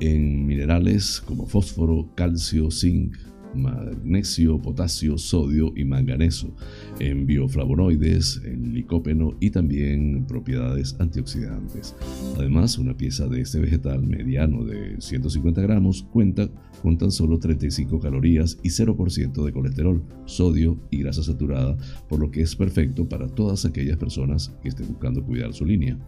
en 0.00 0.46
minerales 0.46 1.20
como 1.20 1.44
fósforo, 1.46 2.14
calcio, 2.14 2.70
zinc, 2.70 3.14
magnesio, 3.54 4.60
potasio, 4.60 5.18
sodio 5.18 5.72
y 5.76 5.84
manganeso, 5.84 6.54
en 6.98 7.26
bioflavonoides, 7.26 8.42
en 8.44 8.72
licópeno 8.72 9.36
y 9.40 9.50
también 9.50 10.26
propiedades 10.26 10.96
antioxidantes. 10.98 11.94
Además, 12.36 12.78
una 12.78 12.96
pieza 12.96 13.26
de 13.26 13.40
este 13.40 13.60
vegetal 13.60 14.02
mediano 14.02 14.64
de 14.64 15.00
150 15.00 15.62
gramos 15.62 16.04
cuenta 16.12 16.48
con 16.82 16.96
tan 16.98 17.10
solo 17.10 17.38
35 17.38 18.00
calorías 18.00 18.58
y 18.62 18.68
0% 18.68 19.44
de 19.44 19.52
colesterol, 19.52 20.02
sodio 20.24 20.78
y 20.90 20.98
grasa 21.02 21.22
saturada, 21.22 21.76
por 22.08 22.20
lo 22.20 22.30
que 22.30 22.42
es 22.42 22.56
perfecto 22.56 23.08
para 23.08 23.28
todas 23.28 23.64
aquellas 23.64 23.96
personas 23.96 24.54
que 24.62 24.68
estén 24.68 24.88
buscando 24.88 25.24
cuidar 25.24 25.52
su 25.52 25.64
línea. 25.64 25.98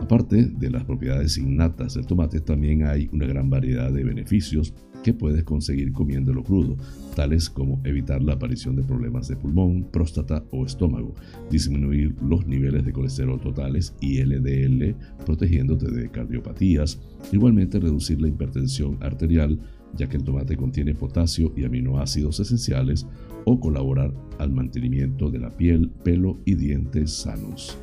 Aparte 0.00 0.44
de 0.44 0.70
las 0.70 0.84
propiedades 0.84 1.36
innatas 1.36 1.94
del 1.94 2.06
tomate, 2.06 2.40
también 2.40 2.84
hay 2.84 3.08
una 3.12 3.26
gran 3.26 3.50
variedad 3.50 3.92
de 3.92 4.04
beneficios 4.04 4.74
que 5.02 5.14
puedes 5.14 5.44
conseguir 5.44 5.92
comiéndolo 5.92 6.42
crudo, 6.42 6.76
tales 7.14 7.50
como 7.50 7.80
evitar 7.84 8.22
la 8.22 8.34
aparición 8.34 8.76
de 8.76 8.82
problemas 8.82 9.28
de 9.28 9.36
pulmón, 9.36 9.84
próstata 9.90 10.44
o 10.50 10.64
estómago, 10.64 11.14
disminuir 11.50 12.14
los 12.22 12.46
niveles 12.46 12.84
de 12.84 12.92
colesterol 12.92 13.40
totales 13.40 13.94
y 14.00 14.22
LDL, 14.22 14.94
protegiéndote 15.24 15.90
de 15.90 16.10
cardiopatías, 16.10 17.00
igualmente 17.32 17.80
reducir 17.80 18.20
la 18.20 18.28
hipertensión 18.28 18.98
arterial, 19.00 19.58
ya 19.96 20.08
que 20.08 20.16
el 20.16 20.24
tomate 20.24 20.56
contiene 20.56 20.94
potasio 20.94 21.52
y 21.56 21.64
aminoácidos 21.64 22.40
esenciales, 22.40 23.06
o 23.44 23.58
colaborar 23.58 24.12
al 24.38 24.52
mantenimiento 24.52 25.30
de 25.30 25.38
la 25.38 25.50
piel, 25.50 25.90
pelo 26.04 26.38
y 26.44 26.54
dientes 26.54 27.12
sanos. 27.12 27.76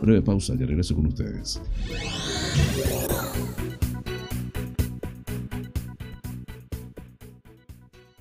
Breve 0.00 0.22
pausa, 0.22 0.54
ya 0.54 0.64
regreso 0.64 0.94
con 0.94 1.06
ustedes. 1.06 1.60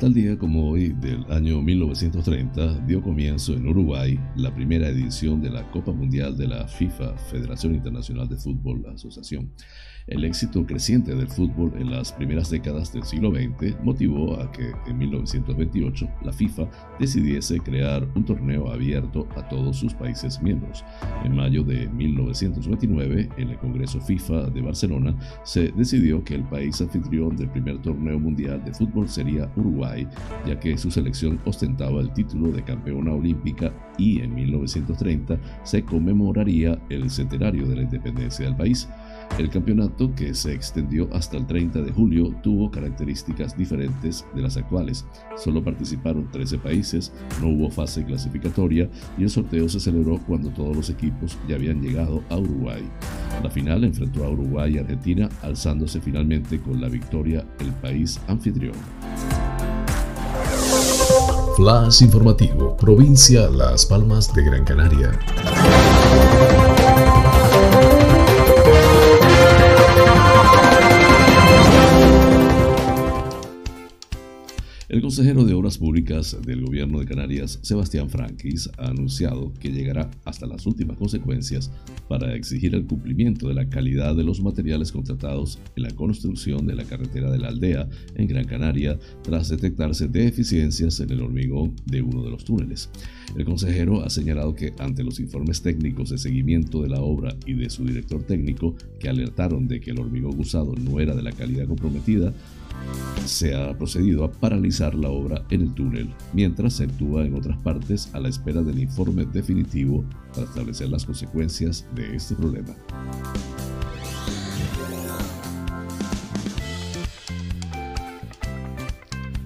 Tal 0.00 0.12
día 0.12 0.36
como 0.36 0.70
hoy 0.70 0.88
del 1.00 1.24
año 1.30 1.62
1930 1.62 2.80
dio 2.80 3.00
comienzo 3.00 3.54
en 3.54 3.68
Uruguay 3.68 4.18
la 4.36 4.52
primera 4.52 4.88
edición 4.88 5.40
de 5.40 5.50
la 5.50 5.70
Copa 5.70 5.92
Mundial 5.92 6.36
de 6.36 6.48
la 6.48 6.66
FIFA, 6.66 7.16
Federación 7.16 7.74
Internacional 7.74 8.28
de 8.28 8.36
Fútbol 8.36 8.84
Asociación. 8.92 9.52
El 10.06 10.22
éxito 10.26 10.66
creciente 10.66 11.14
del 11.14 11.28
fútbol 11.28 11.72
en 11.78 11.90
las 11.90 12.12
primeras 12.12 12.50
décadas 12.50 12.92
del 12.92 13.04
siglo 13.04 13.30
XX 13.30 13.82
motivó 13.82 14.38
a 14.38 14.52
que 14.52 14.72
en 14.86 14.98
1928 14.98 16.06
la 16.22 16.32
FIFA 16.32 16.68
decidiese 17.00 17.58
crear 17.60 18.06
un 18.14 18.22
torneo 18.22 18.70
abierto 18.70 19.26
a 19.34 19.48
todos 19.48 19.78
sus 19.78 19.94
países 19.94 20.42
miembros. 20.42 20.84
En 21.24 21.34
mayo 21.34 21.64
de 21.64 21.88
1929, 21.88 23.30
en 23.38 23.48
el 23.48 23.56
Congreso 23.56 23.98
FIFA 23.98 24.50
de 24.50 24.60
Barcelona, 24.60 25.16
se 25.42 25.72
decidió 25.72 26.22
que 26.22 26.34
el 26.34 26.44
país 26.44 26.82
anfitrión 26.82 27.34
del 27.34 27.48
primer 27.48 27.80
torneo 27.80 28.18
mundial 28.18 28.62
de 28.62 28.74
fútbol 28.74 29.08
sería 29.08 29.50
Uruguay, 29.56 30.06
ya 30.46 30.60
que 30.60 30.76
su 30.76 30.90
selección 30.90 31.40
ostentaba 31.46 32.02
el 32.02 32.12
título 32.12 32.52
de 32.52 32.62
campeona 32.62 33.14
olímpica 33.14 33.72
y 33.96 34.20
en 34.20 34.34
1930 34.34 35.38
se 35.62 35.82
conmemoraría 35.82 36.78
el 36.90 37.08
centenario 37.08 37.66
de 37.66 37.76
la 37.76 37.82
independencia 37.82 38.44
del 38.44 38.56
país. 38.56 38.86
El 39.38 39.50
campeonato, 39.50 40.14
que 40.14 40.32
se 40.32 40.54
extendió 40.54 41.08
hasta 41.12 41.36
el 41.36 41.46
30 41.46 41.82
de 41.82 41.92
julio, 41.92 42.32
tuvo 42.42 42.70
características 42.70 43.56
diferentes 43.56 44.24
de 44.34 44.42
las 44.42 44.56
actuales. 44.56 45.04
Solo 45.36 45.62
participaron 45.62 46.30
13 46.30 46.58
países, 46.58 47.12
no 47.40 47.48
hubo 47.48 47.70
fase 47.70 48.04
clasificatoria 48.04 48.88
y 49.18 49.24
el 49.24 49.30
sorteo 49.30 49.68
se 49.68 49.80
celebró 49.80 50.18
cuando 50.18 50.50
todos 50.50 50.76
los 50.76 50.88
equipos 50.88 51.36
ya 51.48 51.56
habían 51.56 51.82
llegado 51.82 52.22
a 52.30 52.36
Uruguay. 52.36 52.82
La 53.42 53.50
final 53.50 53.82
enfrentó 53.82 54.24
a 54.24 54.30
Uruguay 54.30 54.74
y 54.74 54.78
Argentina, 54.78 55.28
alzándose 55.42 56.00
finalmente 56.00 56.60
con 56.60 56.80
la 56.80 56.88
victoria 56.88 57.44
el 57.58 57.72
país 57.72 58.20
anfitrión. 58.28 58.74
Flash 61.56 62.02
informativo, 62.02 62.76
provincia 62.76 63.48
Las 63.48 63.86
Palmas 63.86 64.32
de 64.34 64.44
Gran 64.44 64.64
Canaria. 64.64 65.12
El 74.94 75.02
consejero 75.02 75.44
de 75.44 75.54
Obras 75.54 75.76
Públicas 75.76 76.36
del 76.46 76.64
Gobierno 76.64 77.00
de 77.00 77.04
Canarias, 77.04 77.58
Sebastián 77.62 78.08
Franquis, 78.08 78.70
ha 78.78 78.90
anunciado 78.90 79.52
que 79.54 79.72
llegará 79.72 80.08
hasta 80.24 80.46
las 80.46 80.68
últimas 80.68 80.96
consecuencias 80.96 81.72
para 82.08 82.32
exigir 82.36 82.76
el 82.76 82.86
cumplimiento 82.86 83.48
de 83.48 83.54
la 83.54 83.68
calidad 83.68 84.14
de 84.14 84.22
los 84.22 84.40
materiales 84.40 84.92
contratados 84.92 85.58
en 85.74 85.82
la 85.82 85.90
construcción 85.90 86.64
de 86.68 86.76
la 86.76 86.84
carretera 86.84 87.28
de 87.32 87.38
la 87.38 87.48
aldea 87.48 87.88
en 88.14 88.28
Gran 88.28 88.44
Canaria 88.44 88.96
tras 89.24 89.48
detectarse 89.48 90.06
deficiencias 90.06 91.00
en 91.00 91.10
el 91.10 91.22
hormigón 91.22 91.74
de 91.86 92.00
uno 92.00 92.22
de 92.22 92.30
los 92.30 92.44
túneles. 92.44 92.88
El 93.36 93.44
consejero 93.44 94.04
ha 94.04 94.10
señalado 94.10 94.54
que 94.54 94.74
ante 94.78 95.02
los 95.02 95.18
informes 95.18 95.60
técnicos 95.60 96.10
de 96.10 96.18
seguimiento 96.18 96.82
de 96.82 96.90
la 96.90 97.00
obra 97.00 97.34
y 97.46 97.54
de 97.54 97.68
su 97.68 97.84
director 97.84 98.22
técnico 98.22 98.76
que 99.00 99.08
alertaron 99.08 99.66
de 99.66 99.80
que 99.80 99.90
el 99.90 99.98
hormigón 99.98 100.38
usado 100.38 100.72
no 100.76 101.00
era 101.00 101.16
de 101.16 101.22
la 101.22 101.32
calidad 101.32 101.66
comprometida, 101.66 102.32
se 103.24 103.54
ha 103.54 103.76
procedido 103.76 104.24
a 104.24 104.32
paralizar 104.32 104.94
la 104.94 105.08
obra 105.08 105.42
en 105.50 105.62
el 105.62 105.74
túnel, 105.74 106.14
mientras 106.32 106.74
se 106.74 106.84
actúa 106.84 107.24
en 107.24 107.34
otras 107.34 107.56
partes 107.58 108.10
a 108.12 108.20
la 108.20 108.28
espera 108.28 108.62
del 108.62 108.78
informe 108.78 109.24
definitivo 109.24 110.04
para 110.32 110.46
establecer 110.46 110.88
las 110.88 111.04
consecuencias 111.04 111.86
de 111.94 112.16
este 112.16 112.34
problema. 112.34 112.74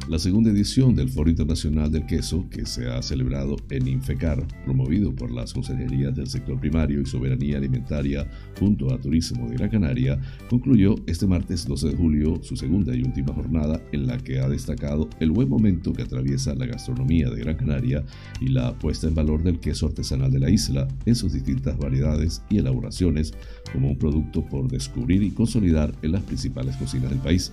La 0.08 0.18
segunda 0.18 0.50
edición 0.50 0.94
del 0.94 1.10
Foro 1.10 1.28
Internacional 1.28 1.92
del 1.92 2.06
Queso, 2.06 2.48
que 2.48 2.64
se 2.64 2.88
ha 2.88 3.02
celebrado 3.02 3.56
en 3.68 3.86
Infecar, 3.86 4.42
promovido 4.64 5.14
por 5.14 5.30
las 5.30 5.52
Consejerías 5.52 6.16
del 6.16 6.28
Sector 6.28 6.58
Primario 6.58 7.02
y 7.02 7.04
Soberanía 7.04 7.58
Alimentaria 7.58 8.26
junto 8.58 8.90
a 8.90 8.98
Turismo 8.98 9.46
de 9.46 9.56
Gran 9.56 9.68
Canaria, 9.68 10.18
concluyó 10.48 10.94
este 11.06 11.26
martes 11.26 11.66
12 11.66 11.88
de 11.88 11.96
julio 11.96 12.42
su 12.42 12.56
segunda 12.56 12.96
y 12.96 13.02
última 13.02 13.34
jornada 13.34 13.82
en 13.92 14.06
la 14.06 14.16
que 14.16 14.40
ha 14.40 14.48
destacado 14.48 15.10
el 15.20 15.30
buen 15.30 15.50
momento 15.50 15.92
que 15.92 16.04
atraviesa 16.04 16.54
la 16.54 16.64
gastronomía 16.64 17.28
de 17.28 17.40
Gran 17.40 17.56
Canaria 17.56 18.02
y 18.40 18.48
la 18.48 18.78
puesta 18.78 19.08
en 19.08 19.14
valor 19.14 19.42
del 19.42 19.60
queso 19.60 19.88
artesanal 19.88 20.32
de 20.32 20.38
la 20.38 20.48
isla 20.48 20.88
en 21.04 21.16
sus 21.16 21.34
distintas 21.34 21.76
variedades 21.76 22.42
y 22.48 22.56
elaboraciones 22.56 23.34
como 23.74 23.90
un 23.90 23.98
producto 23.98 24.42
por 24.42 24.68
descubrir 24.68 25.22
y 25.22 25.32
consolidar 25.32 25.92
en 26.00 26.12
las 26.12 26.22
principales 26.22 26.76
cocinas 26.76 27.10
del 27.10 27.20
país. 27.20 27.52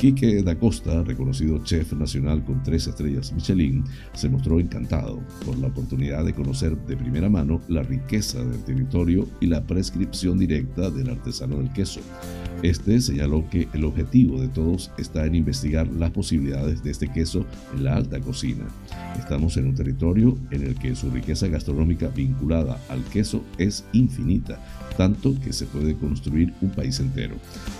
Quique 0.00 0.42
da 0.42 0.56
Costa, 0.56 1.04
reconocido 1.04 1.62
chef 1.62 1.91
nacional 1.96 2.44
con 2.44 2.62
tres 2.62 2.86
estrellas 2.86 3.32
Michelin, 3.32 3.84
se 4.14 4.28
mostró 4.28 4.60
encantado 4.60 5.20
por 5.44 5.58
la 5.58 5.68
oportunidad 5.68 6.24
de 6.24 6.34
conocer 6.34 6.76
de 6.86 6.96
primera 6.96 7.28
mano 7.28 7.60
la 7.68 7.82
riqueza 7.82 8.42
del 8.44 8.62
territorio 8.64 9.28
y 9.40 9.46
la 9.46 9.64
prescripción 9.64 10.38
directa 10.38 10.90
del 10.90 11.10
artesano 11.10 11.56
del 11.56 11.72
queso. 11.72 12.00
Este 12.62 13.00
señaló 13.00 13.48
que 13.50 13.66
el 13.72 13.84
objetivo 13.84 14.40
de 14.40 14.48
todos 14.48 14.92
está 14.96 15.26
en 15.26 15.34
investigar 15.34 15.88
las 15.88 16.12
posibilidades 16.12 16.82
de 16.84 16.92
este 16.92 17.08
queso 17.08 17.44
en 17.74 17.84
la 17.84 17.96
alta 17.96 18.20
cocina. 18.20 18.64
Estamos 19.18 19.56
en 19.56 19.66
un 19.66 19.74
territorio 19.74 20.38
en 20.50 20.62
el 20.62 20.74
que 20.76 20.94
su 20.94 21.10
riqueza 21.10 21.48
gastronómica 21.48 22.08
vinculada 22.08 22.78
al 22.88 23.02
queso 23.04 23.42
es 23.58 23.84
infinita, 23.92 24.60
tanto 24.96 25.38
que 25.40 25.52
se 25.52 25.66
puede 25.66 25.96
construir 25.96 26.52
un 26.60 26.70
país 26.70 27.00
entero. 27.00 27.36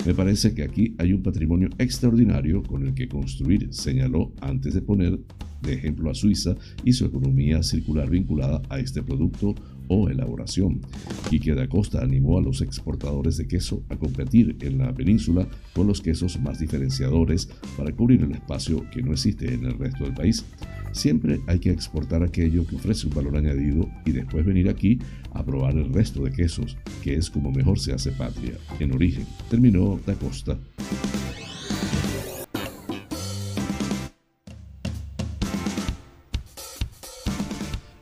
Me 0.07 0.15
parece 0.15 0.55
que 0.55 0.63
aquí 0.63 0.95
hay 0.99 1.13
un 1.13 1.23
patrimonio 1.23 1.69
extraordinario 1.79 2.63
con 2.63 2.87
el 2.87 2.95
que 2.95 3.09
construir, 3.09 3.73
señaló 3.73 4.33
antes 4.41 4.75
de 4.75 4.83
poner 4.83 5.19
de 5.63 5.75
ejemplo 5.75 6.11
a 6.11 6.15
Suiza 6.15 6.57
y 6.85 6.93
su 6.93 7.07
economía 7.07 7.63
circular 7.63 8.11
vinculada 8.11 8.63
a 8.69 8.79
este 8.79 9.03
producto 9.03 9.55
o 9.89 10.09
elaboración. 10.09 10.81
Quique 11.29 11.55
da 11.55 11.69
Costa 11.69 12.03
animó 12.03 12.39
a 12.39 12.43
los 12.43 12.61
exportadores 12.63 13.37
de 13.37 13.47
queso 13.47 13.83
a 13.89 13.97
competir 13.97 14.57
en 14.61 14.79
la 14.79 14.93
península 14.93 15.47
con 15.75 15.87
los 15.87 16.01
quesos 16.01 16.41
más 16.41 16.59
diferenciadores 16.59 17.49
para 17.77 17.93
cubrir 17.93 18.23
el 18.23 18.33
espacio 18.33 18.89
que 18.91 19.03
no 19.03 19.13
existe 19.13 19.53
en 19.53 19.65
el 19.65 19.79
resto 19.79 20.05
del 20.05 20.15
país. 20.15 20.45
Siempre 20.93 21.41
hay 21.47 21.59
que 21.59 21.71
exportar 21.71 22.23
aquello 22.23 22.67
que 22.67 22.77
ofrece 22.77 23.07
un 23.07 23.15
valor 23.15 23.37
añadido 23.37 23.89
y 24.05 24.13
después 24.13 24.45
venir 24.45 24.69
aquí 24.69 24.99
a 25.33 25.43
probar 25.43 25.75
el 25.75 25.93
resto 25.93 26.23
de 26.23 26.33
quesos, 26.33 26.77
que 27.03 27.15
es 27.15 27.31
como 27.31 27.51
mejor 27.51 27.79
se 27.79 27.93
hace 27.93 28.13
patria, 28.13 28.59
en 28.79 28.93
origen, 28.93 29.27
terminó 29.49 29.99
Da 30.07 30.15
Costa. 30.15 30.59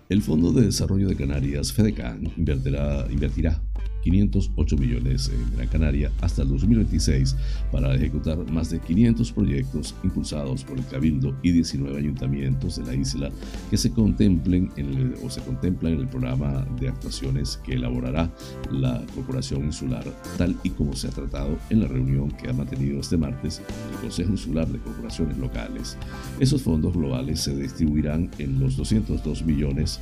El 0.09 0.23
Fondo 0.23 0.51
de 0.51 0.67
Desarrollo 0.67 1.07
de 1.09 1.15
Canarias, 1.15 1.73
FEDECAN, 1.73 2.33
invertirá, 2.37 3.07
invertirá 3.09 3.63
508 4.03 4.77
millones 4.77 5.31
en 5.33 5.57
Gran 5.57 5.69
Canaria 5.69 6.11
hasta 6.21 6.43
el 6.43 6.49
2026 6.49 7.37
para 7.71 7.95
ejecutar 7.95 8.39
más 8.51 8.71
de 8.71 8.81
500 8.81 9.33
proyectos 9.33 9.95
impulsados 10.03 10.65
por 10.65 10.79
el 10.79 10.87
Cabildo 10.87 11.37
y 11.43 11.53
19 11.53 11.99
ayuntamientos 11.99 12.77
de 12.77 12.85
la 12.85 12.95
isla 12.95 13.31
que 13.71 13.77
se 13.77 13.91
contemplen 13.91 14.71
en 14.77 15.15
o 15.25 15.31
se 15.31 15.41
contemplan 15.43 15.95
en 15.95 16.01
el 16.01 16.09
programa 16.09 16.67
de 16.79 16.89
actuaciones 16.89 17.59
que 17.65 17.75
elaborará 17.75 18.31
la 18.71 19.03
Corporación 19.15 19.65
Insular, 19.65 20.05
tal 20.37 20.57
y 20.63 20.71
como 20.71 20.95
se 20.95 21.09
ha 21.09 21.11
tratado 21.11 21.59
en 21.71 21.81
la 21.81 21.89
reunión 21.89 22.31
que 22.31 22.49
ha 22.49 22.53
mantenido 22.53 23.01
este 23.01 23.17
martes 23.17 23.63
el 23.93 23.97
Consejo 24.01 24.31
Insular 24.31 24.69
de 24.69 24.79
Corporaciones 24.79 25.39
Locales. 25.39 25.97
Esos 26.39 26.63
fondos 26.63 26.95
globales 26.95 27.41
se 27.41 27.55
distribuirán 27.55 28.31
en 28.39 28.61
los 28.61 28.77
202 28.77 29.45
millones 29.45 30.01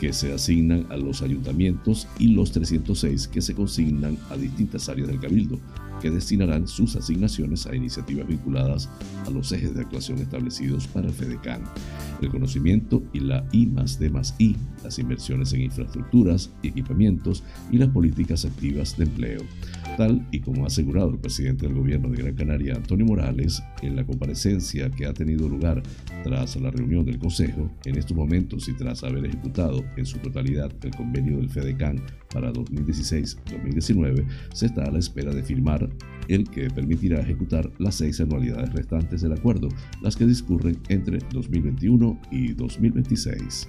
que 0.00 0.12
se 0.12 0.32
asignan 0.32 0.86
a 0.90 0.96
los 0.96 1.22
ayuntamientos 1.22 2.06
y 2.18 2.28
los 2.28 2.52
306 2.52 3.28
que 3.28 3.35
se 3.42 3.54
consignan 3.54 4.18
a 4.30 4.36
distintas 4.36 4.88
áreas 4.88 5.08
del 5.08 5.20
Cabildo, 5.20 5.58
que 6.00 6.10
destinarán 6.10 6.68
sus 6.68 6.94
asignaciones 6.96 7.66
a 7.66 7.74
iniciativas 7.74 8.26
vinculadas 8.26 8.88
a 9.26 9.30
los 9.30 9.50
ejes 9.52 9.74
de 9.74 9.80
actuación 9.80 10.18
establecidos 10.18 10.86
para 10.86 11.08
el 11.08 11.14
FEDECAN, 11.14 11.62
el 12.20 12.28
conocimiento 12.28 13.02
y 13.12 13.20
la 13.20 13.46
I 13.52 13.66
más 13.66 13.98
D 13.98 14.12
I, 14.38 14.56
las 14.84 14.98
inversiones 14.98 15.52
en 15.52 15.62
infraestructuras 15.62 16.50
y 16.62 16.68
equipamientos 16.68 17.42
y 17.70 17.78
las 17.78 17.88
políticas 17.88 18.44
activas 18.44 18.96
de 18.96 19.04
empleo 19.04 19.42
tal 19.96 20.26
y 20.30 20.40
como 20.40 20.64
ha 20.64 20.66
asegurado 20.68 21.10
el 21.10 21.18
presidente 21.18 21.66
del 21.66 21.74
gobierno 21.74 22.08
de 22.10 22.22
Gran 22.22 22.34
Canaria, 22.34 22.74
Antonio 22.74 23.06
Morales, 23.06 23.62
en 23.82 23.96
la 23.96 24.04
comparecencia 24.04 24.90
que 24.90 25.06
ha 25.06 25.12
tenido 25.12 25.48
lugar 25.48 25.82
tras 26.22 26.56
la 26.56 26.70
reunión 26.70 27.04
del 27.04 27.18
Consejo, 27.18 27.70
en 27.84 27.96
estos 27.96 28.16
momentos 28.16 28.68
y 28.68 28.74
tras 28.74 29.02
haber 29.04 29.26
ejecutado 29.26 29.84
en 29.96 30.06
su 30.06 30.18
totalidad 30.18 30.72
el 30.82 30.90
convenio 30.94 31.38
del 31.38 31.48
FEDECAN 31.48 32.00
para 32.32 32.52
2016-2019, 32.52 34.26
se 34.52 34.66
está 34.66 34.84
a 34.84 34.90
la 34.90 34.98
espera 34.98 35.32
de 35.32 35.42
firmar 35.42 35.88
el 36.28 36.48
que 36.48 36.68
permitirá 36.70 37.20
ejecutar 37.20 37.70
las 37.78 37.96
seis 37.96 38.20
anualidades 38.20 38.72
restantes 38.72 39.22
del 39.22 39.32
acuerdo, 39.32 39.68
las 40.02 40.16
que 40.16 40.26
discurren 40.26 40.78
entre 40.88 41.18
2021 41.32 42.20
y 42.30 42.52
2026. 42.52 43.68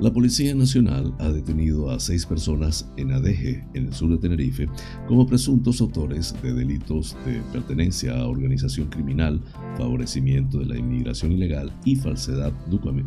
La 0.00 0.10
Policía 0.10 0.54
Nacional 0.54 1.14
ha 1.18 1.28
detenido 1.28 1.90
a 1.90 2.00
seis 2.00 2.24
personas 2.24 2.90
en 2.96 3.12
Adeje, 3.12 3.66
en 3.74 3.88
el 3.88 3.92
sur 3.92 4.08
de 4.08 4.16
Tenerife, 4.16 4.66
como 5.06 5.26
presuntos 5.26 5.82
autores 5.82 6.34
de 6.42 6.54
delitos 6.54 7.14
de 7.26 7.42
pertenencia 7.52 8.18
a 8.18 8.26
organización 8.26 8.88
criminal, 8.88 9.42
favorecimiento 9.76 10.58
de 10.58 10.64
la 10.64 10.78
inmigración 10.78 11.32
ilegal 11.32 11.70
y 11.84 11.96
falsedad 11.96 12.50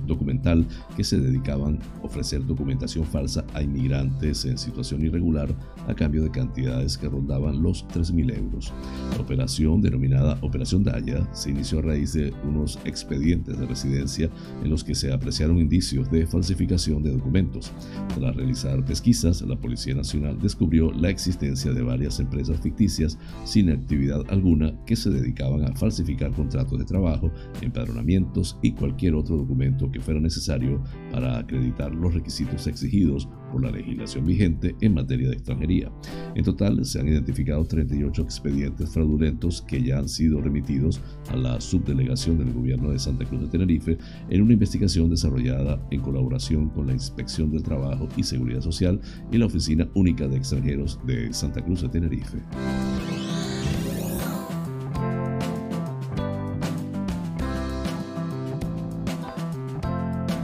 documental 0.06 0.68
que 0.96 1.04
se 1.04 1.20
dedicaban 1.20 1.80
a 2.00 2.06
ofrecer 2.06 2.46
documentación 2.46 3.06
falsa 3.06 3.44
a 3.56 3.64
inmigrantes 3.64 4.46
en 4.46 4.60
situación 4.60 5.04
irregular 5.04 5.50
a 5.88 5.96
cambio 5.96 6.22
de 6.22 6.30
cantidades 6.30 7.00
que 7.00 7.10
rondaban 7.10 7.64
los 7.64 7.88
3.000 7.88 8.38
euros. 8.38 8.72
La 9.14 9.22
operación, 9.22 9.82
denominada 9.82 10.38
Operación 10.42 10.84
Daya, 10.84 11.28
se 11.34 11.50
inició 11.50 11.80
a 11.80 11.82
raíz 11.82 12.14
de 12.14 12.32
unos 12.48 12.78
expedientes 12.86 13.58
de 13.58 13.66
residencia 13.66 14.30
en 14.64 14.70
los 14.70 14.84
que 14.84 14.94
se 14.94 15.12
apreciaron 15.12 15.58
indicios 15.58 16.12
de 16.12 16.28
falsificación 16.28 16.83
de 16.86 17.12
documentos. 17.12 17.72
Tras 18.14 18.36
realizar 18.36 18.84
pesquisas, 18.84 19.42
la 19.42 19.56
Policía 19.56 19.96
Nacional 19.96 20.38
descubrió 20.42 20.92
la 20.92 21.10
existencia 21.10 21.72
de 21.72 21.82
varias 21.82 22.20
empresas 22.20 22.60
ficticias 22.60 23.18
sin 23.46 23.70
actividad 23.70 24.22
alguna 24.30 24.74
que 24.86 24.96
se 24.96 25.10
dedicaban 25.10 25.64
a 25.64 25.74
falsificar 25.76 26.32
contratos 26.32 26.78
de 26.78 26.86
trabajo, 26.86 27.32
empadronamientos 27.62 28.58
y 28.62 28.74
cualquier 28.74 29.16
otro 29.16 29.38
documento 29.38 29.90
que 29.92 30.02
fuera 30.02 30.20
necesario 30.20 30.84
para 31.14 31.38
acreditar 31.38 31.94
los 31.94 32.14
requisitos 32.14 32.66
exigidos 32.66 33.30
por 33.52 33.64
la 33.64 33.70
legislación 33.70 34.26
vigente 34.26 34.76
en 34.82 34.96
materia 34.96 35.30
de 35.30 35.36
extranjería. 35.36 35.92
En 36.34 36.44
total, 36.44 36.84
se 36.84 37.00
han 37.00 37.08
identificado 37.08 37.64
38 37.64 38.24
expedientes 38.24 38.90
fraudulentos 38.90 39.62
que 39.62 39.82
ya 39.82 40.00
han 40.00 40.10
sido 40.10 40.42
remitidos 40.42 41.00
a 41.30 41.36
la 41.36 41.62
subdelegación 41.62 42.40
del 42.40 42.52
gobierno 42.52 42.90
de 42.90 42.98
Santa 42.98 43.26
Cruz 43.26 43.42
de 43.42 43.48
Tenerife 43.48 43.98
en 44.30 44.42
una 44.42 44.54
investigación 44.54 45.10
desarrollada 45.10 45.80
en 45.92 46.02
colaboración 46.02 46.70
con 46.70 46.88
la 46.88 46.94
Inspección 46.94 47.52
del 47.52 47.62
Trabajo 47.62 48.10
y 48.18 48.24
Seguridad 48.24 48.62
Social 48.62 49.00
y 49.32 49.38
la 49.38 49.46
Oficina 49.46 49.88
Única 49.94 50.28
de 50.28 50.38
Extranjeros 50.38 51.00
de 51.06 51.32
Santa 51.32 51.64
Cruz 51.64 51.84
de 51.84 51.90
Tenerife. 51.90 52.40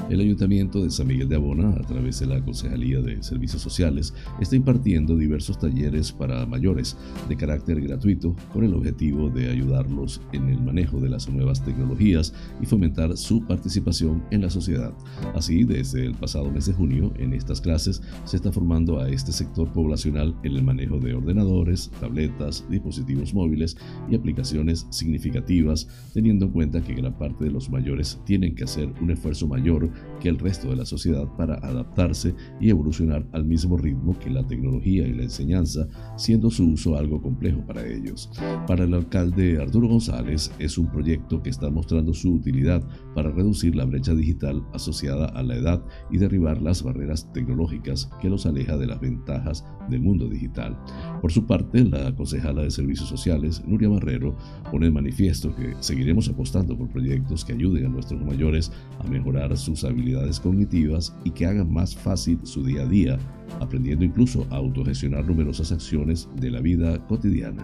El 0.09 0.21
Ayuntamiento 0.21 0.83
de 0.83 0.89
San 0.89 1.05
Miguel 1.05 1.29
de 1.29 1.35
Abona, 1.35 1.69
a 1.69 1.81
través 1.81 2.19
de 2.19 2.25
la 2.25 2.43
Concejalía 2.43 2.99
de 2.99 3.21
Servicios 3.21 3.61
Sociales, 3.61 4.15
está 4.41 4.55
impartiendo 4.55 5.15
diversos 5.15 5.59
talleres 5.59 6.11
para 6.11 6.47
mayores 6.47 6.97
de 7.27 7.35
carácter 7.35 7.79
gratuito 7.79 8.35
con 8.51 8.63
el 8.63 8.73
objetivo 8.73 9.29
de 9.29 9.51
ayudarlos 9.51 10.19
en 10.33 10.49
el 10.49 10.59
manejo 10.61 10.99
de 10.99 11.09
las 11.09 11.29
nuevas 11.29 11.63
tecnologías 11.63 12.33
y 12.59 12.65
fomentar 12.65 13.15
su 13.17 13.45
participación 13.45 14.23
en 14.31 14.41
la 14.41 14.49
sociedad. 14.49 14.95
Así, 15.35 15.63
desde 15.63 16.07
el 16.07 16.15
pasado 16.15 16.49
mes 16.49 16.65
de 16.65 16.73
junio, 16.73 17.13
en 17.19 17.33
estas 17.33 17.61
clases 17.61 18.01
se 18.25 18.37
está 18.37 18.51
formando 18.51 18.99
a 18.99 19.09
este 19.09 19.31
sector 19.31 19.71
poblacional 19.71 20.35
en 20.41 20.55
el 20.55 20.63
manejo 20.63 20.97
de 20.97 21.13
ordenadores, 21.13 21.91
tabletas, 21.99 22.65
dispositivos 22.67 23.35
móviles 23.35 23.77
y 24.09 24.15
aplicaciones 24.15 24.87
significativas, 24.89 25.87
teniendo 26.15 26.47
en 26.47 26.51
cuenta 26.51 26.81
que 26.81 26.95
gran 26.95 27.15
parte 27.15 27.43
de 27.43 27.51
los 27.51 27.69
mayores 27.69 28.19
tienen 28.25 28.55
que 28.55 28.63
hacer 28.63 28.91
un 28.99 29.11
esfuerzo 29.11 29.47
mayor 29.47 29.98
que 30.19 30.29
el 30.29 30.37
resto 30.37 30.69
de 30.69 30.75
la 30.75 30.85
sociedad 30.85 31.27
para 31.37 31.55
adaptarse 31.55 32.35
y 32.59 32.69
evolucionar 32.69 33.25
al 33.31 33.45
mismo 33.45 33.77
ritmo 33.77 34.17
que 34.19 34.29
la 34.29 34.45
tecnología 34.45 35.07
y 35.07 35.13
la 35.13 35.23
enseñanza, 35.23 35.87
siendo 36.17 36.49
su 36.51 36.69
uso 36.69 36.97
algo 36.97 37.21
complejo 37.21 37.65
para 37.65 37.85
ellos. 37.85 38.29
Para 38.67 38.83
el 38.83 38.93
alcalde 38.93 39.61
Arturo 39.61 39.87
González 39.87 40.51
es 40.59 40.77
un 40.77 40.87
proyecto 40.87 41.41
que 41.41 41.49
está 41.49 41.69
mostrando 41.69 42.13
su 42.13 42.33
utilidad 42.33 42.85
para 43.15 43.31
reducir 43.31 43.75
la 43.75 43.85
brecha 43.85 44.13
digital 44.13 44.63
asociada 44.73 45.27
a 45.27 45.43
la 45.43 45.55
edad 45.55 45.83
y 46.11 46.17
derribar 46.17 46.61
las 46.61 46.83
barreras 46.83 47.31
tecnológicas 47.33 48.09
que 48.21 48.29
los 48.29 48.45
aleja 48.45 48.77
de 48.77 48.87
las 48.87 48.99
ventajas 48.99 49.65
del 49.89 50.01
mundo 50.01 50.27
digital. 50.27 50.77
Por 51.21 51.31
su 51.31 51.45
parte, 51.45 51.83
la 51.83 52.15
concejala 52.15 52.63
de 52.63 52.71
Servicios 52.71 53.09
Sociales, 53.09 53.61
Nuria 53.65 53.89
Barrero, 53.89 54.35
pone 54.71 54.87
en 54.87 54.93
manifiesto 54.93 55.53
que 55.53 55.75
seguiremos 55.81 56.29
apostando 56.29 56.77
por 56.77 56.89
proyectos 56.89 57.43
que 57.43 57.53
ayuden 57.53 57.87
a 57.87 57.89
nuestros 57.89 58.21
mayores 58.21 58.71
a 58.99 59.07
mejorar 59.07 59.55
sus 59.57 59.83
habilidades 59.83 60.39
cognitivas 60.39 61.15
y 61.25 61.31
que 61.31 61.45
hagan 61.45 61.71
más 61.71 61.95
fácil 61.95 62.39
su 62.43 62.63
día 62.63 62.83
a 62.83 62.85
día, 62.85 63.19
aprendiendo 63.59 64.05
incluso 64.05 64.47
a 64.49 64.55
autogestionar 64.55 65.25
numerosas 65.25 65.71
acciones 65.71 66.29
de 66.39 66.51
la 66.51 66.61
vida 66.61 67.05
cotidiana. 67.07 67.63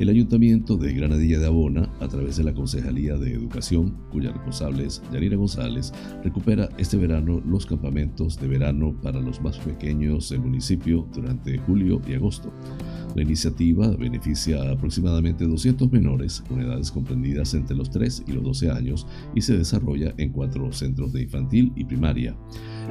El 0.00 0.08
Ayuntamiento 0.08 0.76
de 0.76 0.92
Granadilla 0.92 1.38
de 1.38 1.46
Abona, 1.46 1.88
a 2.00 2.08
través 2.08 2.36
de 2.36 2.42
la 2.42 2.52
Concejalía 2.52 3.16
de 3.16 3.32
Educación, 3.32 3.96
cuya 4.10 4.32
responsable 4.32 4.86
es 4.86 5.00
Yanira 5.12 5.36
González, 5.36 5.92
recupera 6.24 6.68
este 6.78 6.96
verano 6.96 7.40
los 7.46 7.64
campamentos 7.64 8.40
de 8.40 8.48
verano 8.48 8.92
para 9.00 9.20
los 9.20 9.40
más 9.40 9.56
pequeños 9.58 10.30
del 10.30 10.40
municipio 10.40 11.06
durante 11.14 11.58
julio 11.58 12.02
y 12.08 12.14
agosto. 12.14 12.52
La 13.14 13.22
iniciativa 13.22 13.88
beneficia 13.94 14.62
a 14.62 14.72
aproximadamente 14.72 15.44
200 15.46 15.92
menores 15.92 16.42
con 16.48 16.60
edades 16.60 16.90
comprendidas 16.90 17.54
entre 17.54 17.76
los 17.76 17.88
3 17.90 18.24
y 18.26 18.32
los 18.32 18.42
12 18.42 18.70
años 18.72 19.06
y 19.36 19.42
se 19.42 19.56
desarrolla 19.56 20.12
en 20.18 20.32
cuatro 20.32 20.72
centros 20.72 21.12
de 21.12 21.22
infantil 21.22 21.72
y 21.76 21.84
primaria. 21.84 22.36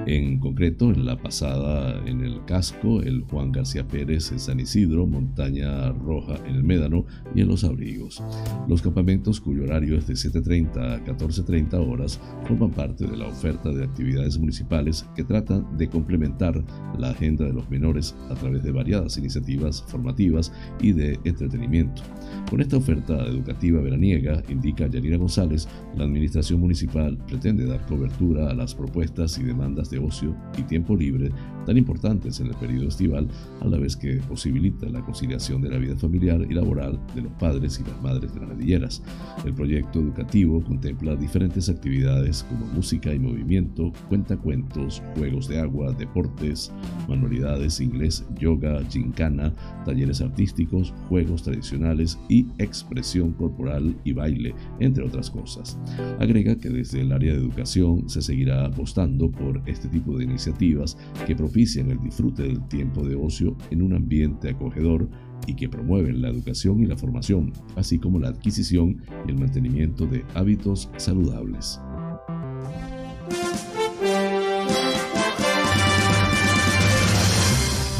En 0.05 0.39
concreto, 0.39 0.91
en 0.91 1.05
la 1.05 1.17
pasada 1.17 2.01
en 2.05 2.21
el 2.21 2.43
Casco, 2.45 3.01
el 3.01 3.21
Juan 3.21 3.51
García 3.51 3.87
Pérez 3.87 4.31
en 4.31 4.39
San 4.39 4.59
Isidro, 4.59 5.07
Montaña 5.07 5.91
Roja 5.91 6.35
en 6.47 6.55
el 6.55 6.63
Médano 6.63 7.05
y 7.33 7.41
en 7.41 7.47
Los 7.47 7.63
Abrigos. 7.63 8.21
Los 8.67 8.81
campamentos, 8.81 9.39
cuyo 9.39 9.63
horario 9.63 9.97
es 9.97 10.07
de 10.07 10.13
7.30 10.13 10.77
a 10.77 11.05
14.30 11.05 11.73
horas, 11.75 12.19
forman 12.45 12.71
parte 12.71 13.07
de 13.07 13.17
la 13.17 13.27
oferta 13.27 13.69
de 13.69 13.83
actividades 13.83 14.37
municipales 14.37 15.05
que 15.15 15.23
tratan 15.23 15.77
de 15.77 15.87
complementar 15.87 16.63
la 16.97 17.09
agenda 17.09 17.45
de 17.45 17.53
los 17.53 17.69
menores 17.69 18.15
a 18.29 18.35
través 18.35 18.63
de 18.63 18.71
variadas 18.71 19.17
iniciativas 19.17 19.83
formativas 19.87 20.51
y 20.81 20.91
de 20.91 21.19
entretenimiento. 21.23 22.01
Con 22.49 22.61
esta 22.61 22.77
oferta 22.77 23.25
educativa 23.25 23.81
veraniega, 23.81 24.43
indica 24.49 24.87
Yanira 24.87 25.17
González, 25.17 25.67
la 25.95 26.03
Administración 26.03 26.59
Municipal 26.59 27.17
pretende 27.27 27.65
dar 27.65 27.85
cobertura 27.85 28.49
a 28.49 28.53
las 28.53 28.75
propuestas 28.75 29.37
y 29.37 29.43
demandas 29.43 29.82
de 29.89 29.99
ocio 29.99 30.35
y 30.57 30.63
tiempo 30.63 30.95
libre 30.95 31.31
tan 31.65 31.77
importantes 31.77 32.39
en 32.39 32.47
el 32.47 32.55
periodo 32.55 32.87
estival, 32.87 33.27
a 33.61 33.67
la 33.67 33.77
vez 33.77 33.95
que 33.95 34.15
posibilita 34.27 34.87
la 34.87 35.01
conciliación 35.01 35.61
de 35.61 35.69
la 35.69 35.77
vida 35.77 35.95
familiar 35.95 36.45
y 36.49 36.53
laboral 36.53 36.99
de 37.15 37.21
los 37.21 37.31
padres 37.33 37.79
y 37.79 37.89
las 37.89 38.01
madres 38.01 38.33
granadilleras. 38.33 39.01
El 39.45 39.53
proyecto 39.53 39.99
educativo 39.99 40.61
contempla 40.63 41.15
diferentes 41.15 41.69
actividades 41.69 42.43
como 42.43 42.65
música 42.67 43.13
y 43.13 43.19
movimiento, 43.19 43.91
cuentacuentos, 44.09 45.01
juegos 45.15 45.47
de 45.47 45.59
agua, 45.59 45.93
deportes, 45.93 46.71
manualidades, 47.07 47.79
inglés, 47.79 48.25
yoga, 48.39 48.81
gincana, 48.89 49.53
talleres 49.85 50.21
artísticos, 50.21 50.93
juegos 51.09 51.43
tradicionales 51.43 52.19
y 52.29 52.47
expresión 52.57 53.33
corporal 53.33 53.95
y 54.03 54.13
baile, 54.13 54.53
entre 54.79 55.03
otras 55.03 55.29
cosas. 55.29 55.77
Agrega 56.19 56.57
que 56.57 56.69
desde 56.69 57.01
el 57.01 57.11
área 57.11 57.33
de 57.33 57.39
educación 57.39 58.09
se 58.09 58.21
seguirá 58.21 58.65
apostando 58.65 59.31
por 59.31 59.61
este 59.73 59.89
tipo 59.89 60.17
de 60.17 60.23
iniciativas 60.23 60.97
que 61.25 61.35
propician 61.35 61.91
el 61.91 61.99
disfrute 61.99 62.43
del 62.43 62.67
tiempo 62.67 63.03
de 63.03 63.15
ocio 63.15 63.57
en 63.69 63.81
un 63.81 63.93
ambiente 63.93 64.49
acogedor 64.49 65.09
y 65.47 65.55
que 65.55 65.69
promueven 65.69 66.21
la 66.21 66.29
educación 66.29 66.79
y 66.79 66.85
la 66.85 66.97
formación, 66.97 67.51
así 67.75 67.99
como 67.99 68.19
la 68.19 68.29
adquisición 68.29 69.01
y 69.27 69.31
el 69.31 69.39
mantenimiento 69.39 70.05
de 70.05 70.23
hábitos 70.33 70.89
saludables. 70.97 71.79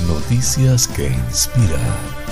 Noticias 0.08 0.88
que 0.88 1.08
inspiran. 1.08 2.23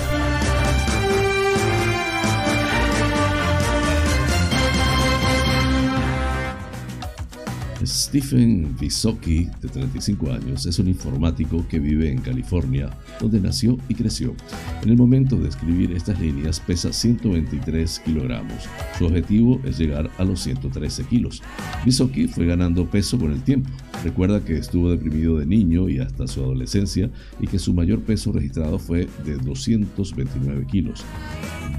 Stephen 7.92 8.74
Visocki, 8.80 9.50
de 9.60 9.68
35 9.68 10.32
años, 10.32 10.64
es 10.64 10.78
un 10.78 10.88
informático 10.88 11.66
que 11.68 11.78
vive 11.78 12.10
en 12.10 12.22
California, 12.22 12.88
donde 13.20 13.38
nació 13.38 13.76
y 13.86 13.94
creció. 13.94 14.34
En 14.82 14.88
el 14.88 14.96
momento 14.96 15.36
de 15.36 15.50
escribir 15.50 15.92
estas 15.92 16.18
líneas 16.18 16.58
pesa 16.58 16.90
123 16.90 18.00
kilogramos. 18.00 18.64
Su 18.96 19.04
objetivo 19.04 19.60
es 19.64 19.78
llegar 19.78 20.10
a 20.16 20.24
los 20.24 20.40
113 20.40 21.04
kilos. 21.04 21.42
Visocki 21.84 22.28
fue 22.28 22.46
ganando 22.46 22.88
peso 22.88 23.18
con 23.18 23.30
el 23.30 23.42
tiempo. 23.42 23.68
Recuerda 24.02 24.42
que 24.42 24.56
estuvo 24.56 24.90
deprimido 24.90 25.36
de 25.36 25.44
niño 25.44 25.90
y 25.90 25.98
hasta 25.98 26.26
su 26.26 26.40
adolescencia 26.40 27.10
y 27.40 27.46
que 27.46 27.58
su 27.58 27.74
mayor 27.74 28.00
peso 28.00 28.32
registrado 28.32 28.78
fue 28.78 29.06
de 29.26 29.36
229 29.36 30.66
kilos. 30.66 31.04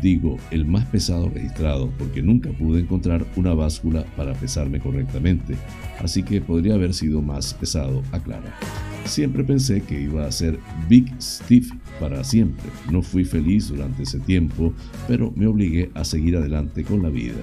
Digo, 0.04 0.38
el 0.52 0.66
más 0.66 0.86
pesado 0.86 1.30
registrado 1.30 1.90
porque 1.98 2.22
nunca 2.22 2.52
pude 2.52 2.82
encontrar 2.82 3.26
una 3.36 3.56
báscula 3.56 4.06
para 4.16 4.34
pesarme 4.34 4.80
correctamente 4.80 5.56
así 6.00 6.24
que 6.24 6.42
podría 6.42 6.76
haber 6.76 6.94
sido 6.94 7.22
más 7.22 7.54
pesado, 7.54 8.02
aclara. 8.12 8.58
Siempre 9.06 9.44
pensé 9.44 9.82
que 9.82 10.02
iba 10.02 10.26
a 10.26 10.32
ser 10.32 10.60
Big 10.88 11.14
Steve 11.22 11.68
para 12.00 12.24
siempre. 12.24 12.66
No 12.92 13.02
fui 13.02 13.26
feliz 13.26 13.68
durante 13.68 14.04
ese 14.04 14.20
tiempo, 14.20 14.74
pero 15.08 15.32
me 15.36 15.48
obligué 15.48 15.92
a 15.94 16.04
seguir 16.04 16.38
adelante 16.38 16.84
con 16.84 17.04
la 17.04 17.10
vida. 17.10 17.36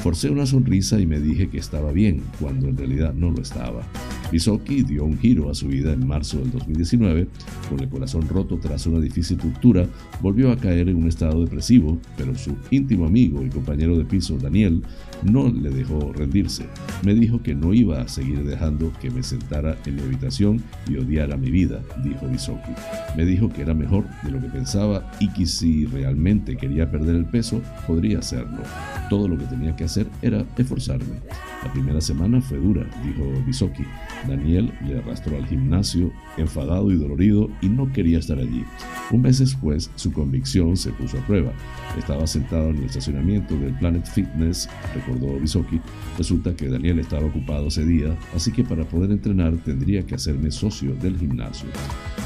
Forcé 0.00 0.30
una 0.30 0.46
sonrisa 0.46 1.00
y 1.00 1.06
me 1.06 1.18
dije 1.18 1.48
que 1.48 1.58
estaba 1.58 1.90
bien, 1.92 2.22
cuando 2.38 2.68
en 2.68 2.76
realidad 2.76 3.14
no 3.14 3.30
lo 3.30 3.42
estaba. 3.42 3.82
Bisoki 4.30 4.82
dio 4.82 5.04
un 5.04 5.18
giro 5.18 5.50
a 5.50 5.54
su 5.54 5.68
vida 5.68 5.92
en 5.92 6.06
marzo 6.06 6.38
del 6.38 6.52
2019. 6.52 7.26
Con 7.68 7.80
el 7.80 7.88
corazón 7.88 8.28
roto 8.28 8.58
tras 8.58 8.86
una 8.86 9.00
difícil 9.00 9.38
ruptura, 9.38 9.86
volvió 10.20 10.52
a 10.52 10.56
caer 10.56 10.88
en 10.88 10.96
un 10.96 11.08
estado 11.08 11.42
depresivo, 11.42 11.98
pero 12.16 12.34
su 12.36 12.54
íntimo 12.70 13.06
amigo 13.06 13.42
y 13.44 13.48
compañero 13.48 13.98
de 13.98 14.04
piso, 14.04 14.36
Daniel, 14.36 14.82
no 15.22 15.48
le 15.48 15.70
dejó 15.70 16.12
rendirse. 16.12 16.66
Me 17.02 17.14
dijo 17.14 17.42
que 17.42 17.54
no 17.54 17.74
iba 17.74 18.00
a 18.00 18.08
seguir 18.08 18.44
dejando 18.44 18.92
que 19.00 19.10
me 19.10 19.22
sentara 19.22 19.76
en 19.86 19.96
mi 19.96 20.02
habitación 20.02 20.62
y 20.88 20.96
odiara 20.96 21.36
mi 21.36 21.50
vida, 21.50 21.80
dijo 22.02 22.26
Bisoki. 22.28 22.72
Me 23.16 23.24
dijo 23.24 23.48
que 23.48 23.62
era 23.62 23.74
mejor 23.74 24.04
de 24.22 24.30
lo 24.30 24.40
que 24.40 24.48
pensaba 24.48 25.10
y 25.20 25.28
que 25.28 25.46
si 25.46 25.86
realmente 25.86 26.56
quería 26.56 26.90
perder 26.90 27.16
el 27.16 27.26
peso, 27.26 27.60
podría 27.86 28.18
hacerlo. 28.18 28.62
Todo 29.10 29.28
lo 29.28 29.38
que 29.38 29.44
tenía 29.44 29.74
que 29.76 29.84
hacer 29.84 30.06
era 30.22 30.44
esforzarme. 30.56 31.20
La 31.64 31.72
primera 31.72 32.00
semana 32.00 32.40
fue 32.40 32.58
dura, 32.58 32.86
dijo 33.04 33.24
Bisoki. 33.46 33.84
Daniel 34.28 34.72
le 34.86 34.98
arrastró 34.98 35.36
al 35.36 35.46
gimnasio, 35.46 36.12
enfadado 36.36 36.90
y 36.90 36.96
dolorido, 36.96 37.48
y 37.60 37.68
no 37.68 37.92
quería 37.92 38.18
estar 38.18 38.38
allí. 38.38 38.64
Un 39.10 39.22
mes 39.22 39.38
después, 39.38 39.90
su 39.96 40.12
convicción 40.12 40.76
se 40.76 40.90
puso 40.92 41.18
a 41.18 41.26
prueba. 41.26 41.52
Estaba 41.98 42.26
sentado 42.26 42.70
en 42.70 42.78
el 42.78 42.84
estacionamiento 42.84 43.56
del 43.56 43.74
Planet 43.78 44.06
Fitness, 44.06 44.68
recordó 45.08 45.38
Bisoki. 45.38 45.80
Resulta 46.16 46.54
que 46.54 46.68
Daniel 46.68 46.98
estaba 46.98 47.26
ocupado 47.26 47.68
ese 47.68 47.84
día, 47.84 48.16
así 48.34 48.52
que 48.52 48.64
para 48.64 48.84
poder 48.84 49.10
entrenar 49.10 49.56
tendría 49.64 50.04
que 50.04 50.14
hacerme 50.14 50.50
socio 50.50 50.94
del 50.94 51.18
gimnasio. 51.18 51.68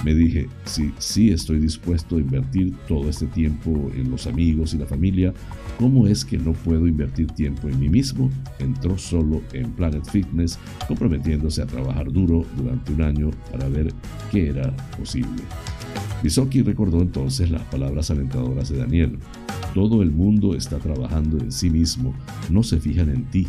Me 0.04 0.14
dije, 0.14 0.48
si 0.64 0.92
sí 0.98 1.30
estoy 1.30 1.60
dispuesto 1.60 2.16
a 2.16 2.20
invertir 2.20 2.74
todo 2.88 3.08
este 3.08 3.26
tiempo 3.26 3.90
en 3.94 4.10
los 4.10 4.26
amigos 4.26 4.74
y 4.74 4.78
la 4.78 4.86
familia, 4.86 5.32
¿cómo 5.78 6.06
es 6.06 6.24
que 6.24 6.38
no 6.38 6.52
puedo 6.52 6.86
invertir 6.86 7.28
tiempo 7.28 7.68
en 7.68 7.78
mí 7.78 7.88
mismo? 7.88 8.30
Entró 8.58 8.98
solo 8.98 9.42
en 9.52 9.70
Planet 9.72 10.04
Fitness, 10.10 10.58
comprometiéndose 10.88 11.62
a 11.62 11.66
trabajar 11.66 12.10
duro 12.10 12.44
durante 12.56 12.92
un 12.92 13.02
año 13.02 13.30
para 13.50 13.68
ver 13.68 13.92
qué 14.30 14.48
era 14.48 14.74
posible. 14.98 15.42
Bisoki 16.22 16.62
recordó 16.62 17.00
entonces 17.00 17.50
las 17.50 17.62
palabras 17.62 18.10
alentadoras 18.10 18.68
de 18.68 18.78
Daniel. 18.78 19.18
Todo 19.74 20.02
el 20.02 20.10
mundo 20.10 20.54
está 20.54 20.78
trabajando 20.78 21.38
en 21.38 21.50
sí 21.50 21.70
mismo, 21.70 22.14
no 22.50 22.62
se 22.62 22.78
fijan 22.78 23.08
en 23.08 23.24
ti, 23.24 23.46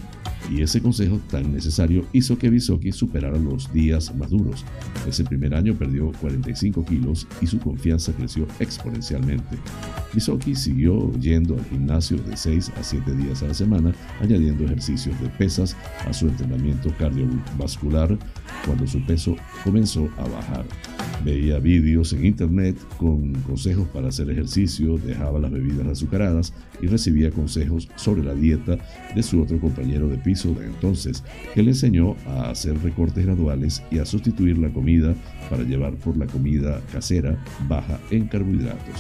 y 0.51 0.61
ese 0.61 0.81
consejo 0.81 1.19
tan 1.29 1.53
necesario 1.53 2.05
hizo 2.13 2.37
que 2.37 2.49
Bisoki 2.49 2.91
superara 2.91 3.37
los 3.37 3.71
días 3.71 4.13
más 4.15 4.29
duros. 4.29 4.65
Ese 5.07 5.23
primer 5.23 5.55
año 5.55 5.73
perdió 5.75 6.11
45 6.19 6.85
kilos 6.85 7.27
y 7.41 7.47
su 7.47 7.59
confianza 7.59 8.11
creció 8.13 8.47
exponencialmente. 8.59 9.57
Bisoki 10.13 10.55
siguió 10.55 11.11
yendo 11.19 11.55
al 11.55 11.65
gimnasio 11.65 12.17
de 12.17 12.35
6 12.35 12.71
a 12.77 12.83
7 12.83 13.15
días 13.15 13.41
a 13.43 13.47
la 13.47 13.53
semana, 13.53 13.93
añadiendo 14.21 14.65
ejercicios 14.65 15.19
de 15.21 15.29
pesas 15.29 15.75
a 16.05 16.13
su 16.13 16.27
entrenamiento 16.27 16.93
cardiovascular 16.97 18.17
cuando 18.65 18.87
su 18.87 19.03
peso 19.05 19.35
comenzó 19.63 20.09
a 20.17 20.27
bajar. 20.27 20.65
Veía 21.23 21.59
vídeos 21.59 22.11
en 22.13 22.25
internet 22.25 22.75
con 22.97 23.33
consejos 23.43 23.87
para 23.89 24.09
hacer 24.09 24.29
ejercicio, 24.29 24.97
dejaba 24.97 25.39
las 25.39 25.51
bebidas 25.51 25.87
azucaradas 25.87 26.53
y 26.81 26.87
recibía 26.87 27.31
consejos 27.31 27.89
sobre 27.95 28.23
la 28.23 28.33
dieta 28.33 28.77
de 29.15 29.23
su 29.23 29.41
otro 29.41 29.59
compañero 29.59 30.09
de 30.09 30.17
piso 30.17 30.53
de 30.53 30.65
entonces, 30.65 31.23
que 31.53 31.63
le 31.63 31.71
enseñó 31.71 32.15
a 32.27 32.49
hacer 32.49 32.77
recortes 32.81 33.25
graduales 33.25 33.81
y 33.89 33.99
a 33.99 34.05
sustituir 34.05 34.57
la 34.57 34.69
comida 34.73 35.15
para 35.49 35.63
llevar 35.63 35.93
por 35.95 36.17
la 36.17 36.25
comida 36.25 36.81
casera 36.91 37.41
baja 37.67 37.99
en 38.11 38.27
carbohidratos. 38.27 38.95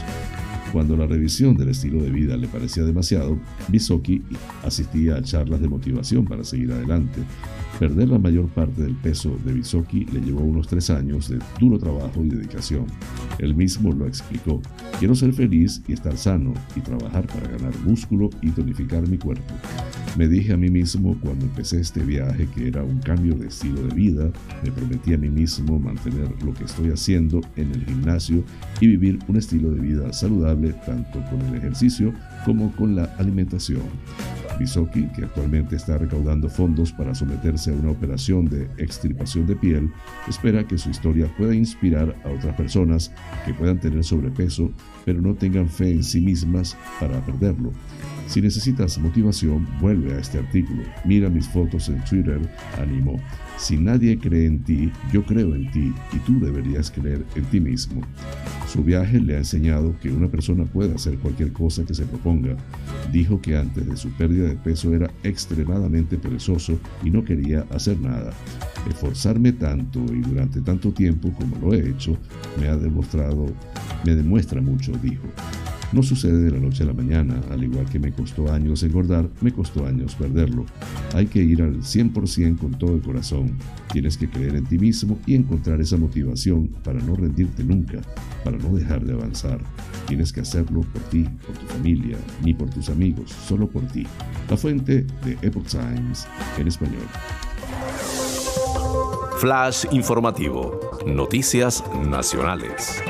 Cuando 0.71 0.97
la 0.97 1.05
revisión 1.05 1.55
del 1.55 1.69
estilo 1.69 2.01
de 2.01 2.09
vida 2.09 2.35
le 2.35 2.47
parecía 2.47 2.83
demasiado, 2.83 3.37
Bisoki 3.67 4.23
asistía 4.63 5.17
a 5.17 5.21
charlas 5.21 5.61
de 5.61 5.67
motivación 5.67 6.25
para 6.25 6.43
seguir 6.43 6.71
adelante. 6.71 7.19
Perder 7.79 8.09
la 8.09 8.19
mayor 8.19 8.47
parte 8.49 8.83
del 8.83 8.95
peso 8.95 9.37
de 9.43 9.53
Bisoki 9.53 10.05
le 10.05 10.21
llevó 10.21 10.41
unos 10.41 10.67
tres 10.67 10.89
años 10.89 11.27
de 11.27 11.39
duro 11.59 11.79
trabajo 11.79 12.23
y 12.23 12.29
dedicación. 12.29 12.85
Él 13.39 13.55
mismo 13.55 13.91
lo 13.91 14.05
explicó. 14.07 14.61
Quiero 14.99 15.15
ser 15.15 15.33
feliz 15.33 15.81
y 15.87 15.93
estar 15.93 16.15
sano 16.15 16.53
y 16.75 16.81
trabajar 16.81 17.25
para 17.27 17.49
ganar 17.49 17.73
músculo 17.83 18.29
y 18.41 18.51
tonificar 18.51 19.07
mi 19.07 19.17
cuerpo. 19.17 19.53
Me 20.17 20.27
dije 20.27 20.53
a 20.53 20.57
mí 20.57 20.69
mismo 20.69 21.17
cuando 21.19 21.45
empecé 21.45 21.79
este 21.79 22.01
viaje 22.01 22.47
que 22.53 22.67
era 22.67 22.83
un 22.83 22.99
cambio 22.99 23.33
de 23.33 23.47
estilo 23.47 23.81
de 23.81 23.95
vida, 23.95 24.31
me 24.63 24.71
prometí 24.71 25.13
a 25.15 25.17
mí 25.17 25.29
mismo 25.29 25.79
mantener 25.79 26.29
lo 26.43 26.53
que 26.53 26.65
estoy 26.65 26.91
haciendo 26.91 27.41
en 27.55 27.71
el 27.71 27.83
gimnasio 27.83 28.43
y 28.79 28.87
vivir 28.87 29.17
un 29.27 29.37
estilo 29.37 29.71
de 29.71 29.79
vida 29.79 30.13
saludable 30.13 30.73
tanto 30.85 31.19
con 31.31 31.41
el 31.47 31.55
ejercicio 31.55 32.13
como 32.45 32.71
con 32.75 32.95
la 32.95 33.05
alimentación. 33.17 33.81
Bisoki, 34.57 35.07
que 35.15 35.25
actualmente 35.25 35.75
está 35.75 35.97
recaudando 35.97 36.49
fondos 36.49 36.91
para 36.91 37.15
someterse 37.15 37.71
a 37.71 37.75
una 37.75 37.91
operación 37.91 38.45
de 38.45 38.69
extirpación 38.77 39.47
de 39.47 39.55
piel, 39.55 39.91
espera 40.27 40.67
que 40.67 40.77
su 40.77 40.89
historia 40.89 41.27
pueda 41.37 41.55
inspirar 41.55 42.15
a 42.23 42.29
otras 42.29 42.55
personas 42.55 43.11
que 43.45 43.53
puedan 43.53 43.79
tener 43.79 44.03
sobrepeso 44.03 44.71
pero 45.05 45.21
no 45.21 45.33
tengan 45.35 45.69
fe 45.69 45.91
en 45.91 46.03
sí 46.03 46.21
mismas 46.21 46.77
para 46.99 47.19
perderlo. 47.25 47.71
Si 48.27 48.41
necesitas 48.41 48.97
motivación, 48.97 49.67
vuelve 49.79 50.13
a 50.13 50.19
este 50.19 50.39
artículo. 50.39 50.83
Mira 51.05 51.29
mis 51.29 51.47
fotos 51.47 51.89
en 51.89 52.03
Twitter, 52.05 52.41
animó. 52.79 53.17
Si 53.57 53.77
nadie 53.77 54.17
cree 54.17 54.47
en 54.47 54.63
ti, 54.63 54.91
yo 55.11 55.23
creo 55.23 55.53
en 55.55 55.69
ti 55.71 55.93
y 56.11 56.17
tú 56.19 56.39
deberías 56.39 56.89
creer 56.89 57.23
en 57.35 57.43
ti 57.45 57.59
mismo. 57.59 58.01
Su 58.67 58.83
viaje 58.83 59.19
le 59.19 59.35
ha 59.35 59.39
enseñado 59.39 59.95
que 60.01 60.11
una 60.11 60.27
persona 60.27 60.65
puede 60.65 60.95
hacer 60.95 61.19
cualquier 61.19 61.51
cosa 61.51 61.85
que 61.85 61.93
se 61.93 62.05
proponga. 62.05 62.55
Dijo 63.11 63.39
que 63.39 63.55
antes 63.55 63.87
de 63.87 63.95
su 63.95 64.09
pérdida 64.13 64.47
de 64.47 64.55
peso 64.55 64.93
era 64.93 65.11
extremadamente 65.23 66.17
perezoso 66.17 66.79
y 67.03 67.11
no 67.11 67.23
quería 67.23 67.67
hacer 67.69 67.99
nada. 67.99 68.33
Esforzarme 68.89 69.51
tanto 69.51 70.03
y 70.11 70.21
durante 70.21 70.61
tanto 70.61 70.91
tiempo 70.91 71.31
como 71.33 71.55
lo 71.57 71.73
he 71.73 71.87
hecho 71.87 72.17
me 72.59 72.67
ha 72.67 72.75
demostrado, 72.75 73.45
me 74.05 74.15
demuestra 74.15 74.59
mucho, 74.59 74.91
dijo. 75.03 75.27
No 75.93 76.01
sucede 76.01 76.41
de 76.41 76.49
la 76.49 76.59
noche 76.59 76.81
a 76.81 76.87
la 76.87 76.93
mañana, 76.93 77.39
al 77.51 77.63
igual 77.63 77.85
que 77.85 77.99
me 77.99 78.11
costó 78.11 78.51
años 78.51 78.81
engordar, 78.81 79.29
me 79.41 79.51
costó 79.51 79.85
años 79.85 80.15
perderlo. 80.15 80.65
Hay 81.13 81.27
que 81.27 81.43
ir 81.43 81.61
al 81.61 81.81
100% 81.81 82.57
con 82.57 82.71
todo 82.71 82.95
el 82.95 83.01
corazón. 83.01 83.51
Tienes 83.91 84.17
que 84.17 84.27
creer 84.27 84.55
en 84.55 84.65
ti 84.65 84.79
mismo 84.79 85.19
y 85.27 85.35
encontrar 85.35 85.79
esa 85.81 85.97
motivación 85.97 86.69
para 86.83 86.99
no 86.99 87.15
rendirte 87.15 87.63
nunca, 87.63 88.01
para 88.43 88.57
no 88.57 88.75
dejar 88.75 89.05
de 89.05 89.13
avanzar. 89.13 89.59
Tienes 90.07 90.33
que 90.33 90.41
hacerlo 90.41 90.81
por 90.81 91.01
ti, 91.03 91.29
por 91.45 91.55
tu 91.55 91.65
familia, 91.67 92.17
ni 92.43 92.55
por 92.55 92.71
tus 92.71 92.89
amigos, 92.89 93.31
solo 93.47 93.69
por 93.69 93.83
ti. 93.83 94.07
La 94.49 94.57
fuente 94.57 95.05
de 95.23 95.37
Epoch 95.43 95.67
Times 95.67 96.27
en 96.57 96.67
español. 96.67 97.05
Flash 99.37 99.85
informativo. 99.91 100.79
Noticias 101.05 101.83
nacionales. 102.09 103.03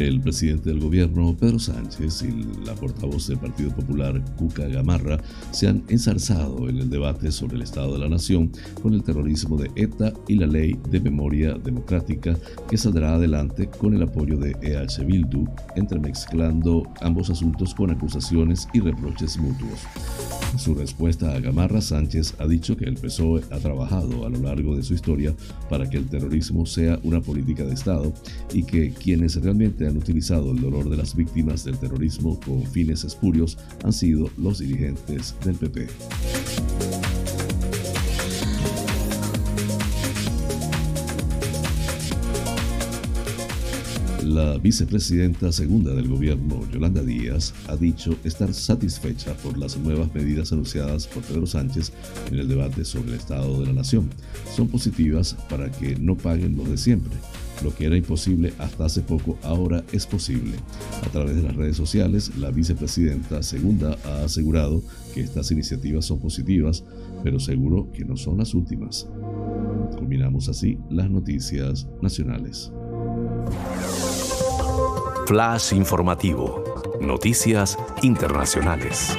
El 0.00 0.18
presidente 0.18 0.70
del 0.70 0.80
gobierno, 0.80 1.36
Pedro 1.38 1.58
Sánchez, 1.58 2.22
y 2.22 2.64
la 2.64 2.74
portavoz 2.74 3.26
del 3.26 3.36
Partido 3.36 3.70
Popular, 3.70 4.18
Cuca 4.34 4.66
Gamarra, 4.66 5.18
se 5.50 5.68
han 5.68 5.82
ensarzado 5.88 6.70
en 6.70 6.78
el 6.78 6.88
debate 6.88 7.30
sobre 7.30 7.56
el 7.56 7.62
Estado 7.62 7.92
de 7.92 7.98
la 7.98 8.08
Nación 8.08 8.50
con 8.82 8.94
el 8.94 9.02
terrorismo 9.02 9.58
de 9.58 9.70
ETA 9.76 10.14
y 10.26 10.36
la 10.36 10.46
ley 10.46 10.78
de 10.88 11.00
memoria 11.00 11.52
democrática 11.52 12.34
que 12.70 12.78
saldrá 12.78 13.16
adelante 13.16 13.68
con 13.68 13.92
el 13.92 14.02
apoyo 14.02 14.38
de 14.38 14.56
EH 14.62 15.04
Bildu, 15.04 15.44
entremezclando 15.76 16.84
ambos 17.02 17.28
asuntos 17.28 17.74
con 17.74 17.90
acusaciones 17.90 18.68
y 18.72 18.80
reproches 18.80 19.36
mutuos. 19.36 19.80
En 20.52 20.58
su 20.58 20.74
respuesta 20.74 21.32
a 21.32 21.40
Gamarra, 21.40 21.80
Sánchez 21.80 22.34
ha 22.38 22.46
dicho 22.46 22.76
que 22.76 22.86
el 22.86 22.96
PSOE 22.96 23.42
ha 23.50 23.58
trabajado 23.58 24.26
a 24.26 24.30
lo 24.30 24.40
largo 24.40 24.74
de 24.74 24.82
su 24.82 24.94
historia 24.94 25.32
para 25.68 25.88
que 25.88 25.96
el 25.96 26.08
terrorismo 26.08 26.66
sea 26.66 26.98
una 27.04 27.20
política 27.20 27.64
de 27.64 27.74
Estado 27.74 28.12
y 28.52 28.64
que 28.64 28.90
quienes 28.90 29.36
realmente 29.36 29.89
han 29.90 29.96
utilizado 29.96 30.52
el 30.52 30.60
dolor 30.60 30.88
de 30.88 30.96
las 30.96 31.14
víctimas 31.14 31.64
del 31.64 31.76
terrorismo 31.78 32.38
con 32.40 32.64
fines 32.64 33.04
espurios 33.04 33.58
han 33.84 33.92
sido 33.92 34.30
los 34.38 34.60
dirigentes 34.60 35.34
del 35.44 35.56
PP. 35.56 35.88
La 44.24 44.58
vicepresidenta 44.58 45.50
segunda 45.50 45.92
del 45.92 46.06
gobierno, 46.06 46.60
Yolanda 46.70 47.02
Díaz, 47.02 47.52
ha 47.66 47.74
dicho 47.74 48.16
estar 48.22 48.54
satisfecha 48.54 49.34
por 49.34 49.58
las 49.58 49.76
nuevas 49.76 50.14
medidas 50.14 50.52
anunciadas 50.52 51.08
por 51.08 51.24
Pedro 51.24 51.46
Sánchez 51.46 51.92
en 52.30 52.38
el 52.38 52.46
debate 52.46 52.84
sobre 52.84 53.08
el 53.08 53.14
Estado 53.16 53.60
de 53.60 53.66
la 53.66 53.72
Nación. 53.72 54.08
Son 54.54 54.68
positivas 54.68 55.36
para 55.48 55.68
que 55.72 55.96
no 55.96 56.16
paguen 56.16 56.56
los 56.56 56.70
de 56.70 56.78
siempre. 56.78 57.16
Lo 57.62 57.74
que 57.74 57.86
era 57.86 57.96
imposible 57.96 58.52
hasta 58.58 58.86
hace 58.86 59.02
poco 59.02 59.38
ahora 59.42 59.84
es 59.92 60.06
posible. 60.06 60.54
A 61.06 61.10
través 61.10 61.36
de 61.36 61.42
las 61.42 61.54
redes 61.54 61.76
sociales, 61.76 62.36
la 62.36 62.50
vicepresidenta 62.50 63.42
segunda 63.42 63.98
ha 64.04 64.24
asegurado 64.24 64.82
que 65.14 65.20
estas 65.20 65.50
iniciativas 65.50 66.04
son 66.06 66.20
positivas, 66.20 66.84
pero 67.22 67.38
seguro 67.38 67.90
que 67.92 68.04
no 68.04 68.16
son 68.16 68.38
las 68.38 68.54
últimas. 68.54 69.06
Combinamos 69.94 70.48
así 70.48 70.78
las 70.88 71.10
noticias 71.10 71.86
nacionales. 72.00 72.72
Flash 75.26 75.74
informativo. 75.74 76.64
Noticias 77.00 77.76
internacionales. 78.02 79.16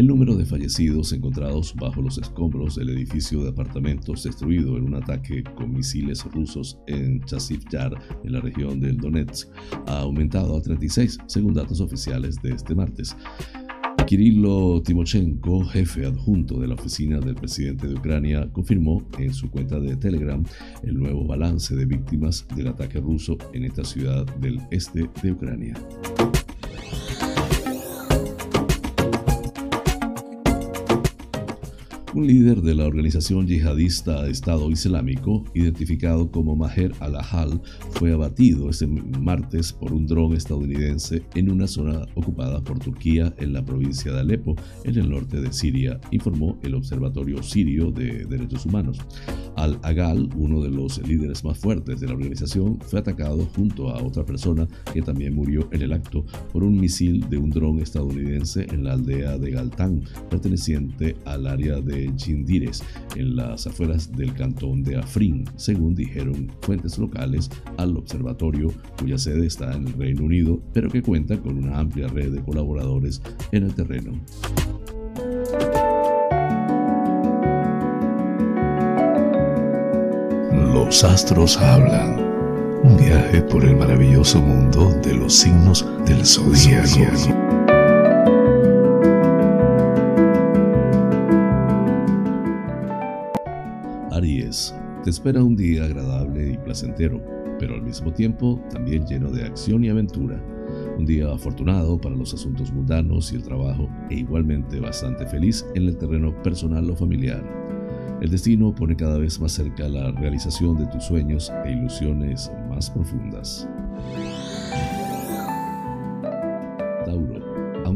El 0.00 0.06
número 0.06 0.34
de 0.34 0.46
fallecidos 0.46 1.12
encontrados 1.12 1.74
bajo 1.76 2.00
los 2.00 2.16
escombros 2.16 2.76
del 2.76 2.88
edificio 2.88 3.42
de 3.42 3.50
apartamentos 3.50 4.22
destruido 4.22 4.78
en 4.78 4.84
un 4.84 4.94
ataque 4.94 5.44
con 5.54 5.74
misiles 5.74 6.24
rusos 6.24 6.78
en 6.86 7.22
Chasiv 7.26 7.68
Yar, 7.68 7.92
en 8.24 8.32
la 8.32 8.40
región 8.40 8.80
del 8.80 8.96
Donetsk, 8.96 9.50
ha 9.88 9.98
aumentado 9.98 10.56
a 10.56 10.62
36, 10.62 11.18
según 11.26 11.52
datos 11.52 11.82
oficiales 11.82 12.40
de 12.40 12.54
este 12.54 12.74
martes. 12.74 13.14
Kirilo 14.06 14.80
Timochenko, 14.82 15.66
jefe 15.66 16.06
adjunto 16.06 16.58
de 16.58 16.68
la 16.68 16.76
oficina 16.76 17.20
del 17.20 17.34
presidente 17.34 17.86
de 17.86 17.92
Ucrania, 17.92 18.48
confirmó 18.52 19.06
en 19.18 19.34
su 19.34 19.50
cuenta 19.50 19.78
de 19.78 19.96
Telegram 19.96 20.42
el 20.82 20.94
nuevo 20.94 21.26
balance 21.26 21.76
de 21.76 21.84
víctimas 21.84 22.46
del 22.56 22.68
ataque 22.68 23.00
ruso 23.00 23.36
en 23.52 23.64
esta 23.66 23.84
ciudad 23.84 24.24
del 24.36 24.62
este 24.70 25.10
de 25.22 25.32
Ucrania. 25.32 25.74
Un 32.20 32.26
líder 32.26 32.60
de 32.60 32.74
la 32.74 32.84
organización 32.84 33.46
yihadista 33.46 34.28
Estado 34.28 34.70
Islámico, 34.70 35.42
identificado 35.54 36.30
como 36.30 36.54
Maher 36.54 36.92
al-Ahal, 37.00 37.62
fue 37.92 38.12
abatido 38.12 38.68
este 38.68 38.86
martes 38.86 39.72
por 39.72 39.94
un 39.94 40.06
dron 40.06 40.34
estadounidense 40.34 41.22
en 41.34 41.50
una 41.50 41.66
zona 41.66 42.06
ocupada 42.16 42.62
por 42.62 42.78
Turquía 42.78 43.34
en 43.38 43.54
la 43.54 43.64
provincia 43.64 44.12
de 44.12 44.20
Alepo, 44.20 44.54
en 44.84 44.98
el 44.98 45.08
norte 45.08 45.40
de 45.40 45.50
Siria, 45.50 45.98
informó 46.10 46.58
el 46.62 46.74
Observatorio 46.74 47.42
Sirio 47.42 47.90
de 47.90 48.26
Derechos 48.26 48.66
Humanos. 48.66 48.98
Al-Agal, 49.56 50.28
uno 50.36 50.62
de 50.62 50.68
los 50.68 50.98
líderes 51.08 51.42
más 51.42 51.56
fuertes 51.56 52.00
de 52.00 52.06
la 52.06 52.12
organización, 52.12 52.78
fue 52.82 53.00
atacado 53.00 53.48
junto 53.56 53.88
a 53.88 54.02
otra 54.02 54.26
persona 54.26 54.68
que 54.92 55.00
también 55.00 55.34
murió 55.34 55.70
en 55.72 55.80
el 55.80 55.94
acto 55.94 56.26
por 56.52 56.64
un 56.64 56.78
misil 56.78 57.26
de 57.30 57.38
un 57.38 57.48
dron 57.48 57.80
estadounidense 57.80 58.66
en 58.70 58.84
la 58.84 58.92
aldea 58.92 59.38
de 59.38 59.52
Galtán, 59.52 60.02
perteneciente 60.28 61.16
al 61.24 61.46
área 61.46 61.80
de 61.80 62.09
Chindires, 62.16 62.82
en 63.16 63.36
las 63.36 63.66
afueras 63.66 64.12
del 64.12 64.32
cantón 64.34 64.82
de 64.82 64.96
Afrin, 64.96 65.44
según 65.56 65.94
dijeron 65.94 66.50
fuentes 66.60 66.98
locales 66.98 67.50
al 67.76 67.96
observatorio, 67.96 68.72
cuya 68.98 69.18
sede 69.18 69.46
está 69.46 69.74
en 69.74 69.88
el 69.88 69.92
Reino 69.94 70.24
Unido, 70.24 70.60
pero 70.72 70.90
que 70.90 71.02
cuenta 71.02 71.38
con 71.38 71.58
una 71.58 71.78
amplia 71.78 72.08
red 72.08 72.32
de 72.32 72.42
colaboradores 72.42 73.22
en 73.52 73.64
el 73.64 73.74
terreno. 73.74 74.12
Los 80.72 81.04
astros 81.04 81.56
hablan. 81.58 82.30
Un 82.82 82.96
viaje 82.96 83.42
por 83.42 83.64
el 83.64 83.76
maravilloso 83.76 84.40
mundo 84.40 84.90
de 85.02 85.14
los 85.14 85.34
signos 85.34 85.86
del 86.06 86.24
zodiaco. 94.10 94.80
Te 95.04 95.08
espera 95.08 95.42
un 95.42 95.56
día 95.56 95.84
agradable 95.84 96.52
y 96.52 96.58
placentero, 96.58 97.22
pero 97.58 97.74
al 97.74 97.82
mismo 97.82 98.12
tiempo 98.12 98.62
también 98.70 99.06
lleno 99.06 99.30
de 99.30 99.44
acción 99.44 99.82
y 99.82 99.88
aventura. 99.88 100.42
Un 100.98 101.06
día 101.06 101.32
afortunado 101.32 101.98
para 101.98 102.14
los 102.14 102.34
asuntos 102.34 102.70
mundanos 102.70 103.32
y 103.32 103.36
el 103.36 103.42
trabajo 103.42 103.88
e 104.10 104.16
igualmente 104.16 104.78
bastante 104.78 105.26
feliz 105.26 105.64
en 105.74 105.84
el 105.84 105.96
terreno 105.96 106.34
personal 106.42 106.90
o 106.90 106.96
familiar. 106.96 107.42
El 108.20 108.30
destino 108.30 108.74
pone 108.74 108.94
cada 108.94 109.16
vez 109.16 109.40
más 109.40 109.52
cerca 109.52 109.88
la 109.88 110.12
realización 110.12 110.76
de 110.76 110.86
tus 110.88 111.04
sueños 111.04 111.50
e 111.64 111.72
ilusiones 111.72 112.52
más 112.68 112.90
profundas. 112.90 113.66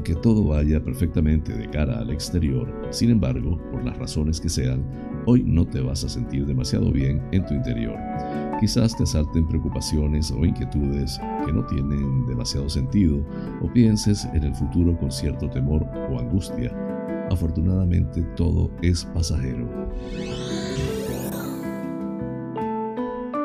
Aunque 0.07 0.21
todo 0.21 0.45
vaya 0.45 0.85
perfectamente 0.85 1.57
de 1.57 1.71
cara 1.71 1.99
al 1.99 2.11
exterior, 2.11 2.71
sin 2.91 3.09
embargo, 3.09 3.59
por 3.71 3.83
las 3.83 3.97
razones 3.97 4.39
que 4.39 4.51
sean, 4.51 4.85
hoy 5.25 5.43
no 5.43 5.67
te 5.67 5.81
vas 5.81 6.05
a 6.05 6.11
sentir 6.11 6.45
demasiado 6.45 6.93
bien 6.93 7.23
en 7.33 7.47
tu 7.47 7.55
interior. 7.55 7.97
Quizás 8.61 8.95
te 8.99 9.07
salten 9.07 9.49
preocupaciones 9.49 10.31
o 10.31 10.45
inquietudes 10.45 11.19
que 11.47 11.53
no 11.55 11.65
tienen 11.65 12.27
demasiado 12.27 12.69
sentido 12.69 13.27
o 13.63 13.73
pienses 13.73 14.27
en 14.35 14.45
el 14.45 14.55
futuro 14.55 14.95
con 14.99 15.11
cierto 15.11 15.49
temor 15.49 15.87
o 16.11 16.19
angustia. 16.19 16.71
Afortunadamente 17.31 18.21
todo 18.37 18.71
es 18.83 19.07
pasajero. 19.07 19.67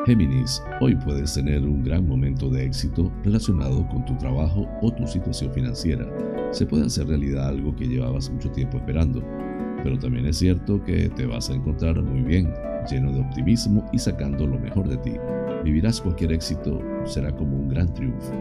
Géminis, 0.06 0.62
hoy 0.80 0.96
puedes 0.96 1.34
tener 1.34 1.62
un 1.62 1.84
gran 1.84 2.08
momento 2.08 2.48
de 2.48 2.64
éxito 2.64 3.12
relacionado 3.22 3.86
con 3.88 4.02
tu 4.06 4.16
trabajo 4.16 4.66
o 4.80 4.90
tu 4.90 5.06
situación 5.06 5.52
financiera. 5.52 6.06
Se 6.52 6.64
puede 6.64 6.86
hacer 6.86 7.06
realidad 7.06 7.48
algo 7.48 7.76
que 7.76 7.86
llevabas 7.86 8.30
mucho 8.30 8.50
tiempo 8.50 8.78
esperando. 8.78 9.22
Pero 9.84 9.98
también 9.98 10.24
es 10.24 10.38
cierto 10.38 10.82
que 10.82 11.10
te 11.10 11.26
vas 11.26 11.50
a 11.50 11.54
encontrar 11.54 12.00
muy 12.02 12.22
bien, 12.22 12.52
lleno 12.90 13.12
de 13.12 13.20
optimismo 13.20 13.86
y 13.92 13.98
sacando 13.98 14.46
lo 14.46 14.58
mejor 14.58 14.88
de 14.88 14.96
ti. 14.98 15.12
Vivirás 15.64 16.00
cualquier 16.00 16.32
éxito, 16.32 16.80
será 17.04 17.30
como 17.30 17.56
un 17.56 17.68
gran 17.68 17.92
triunfo. 17.92 18.32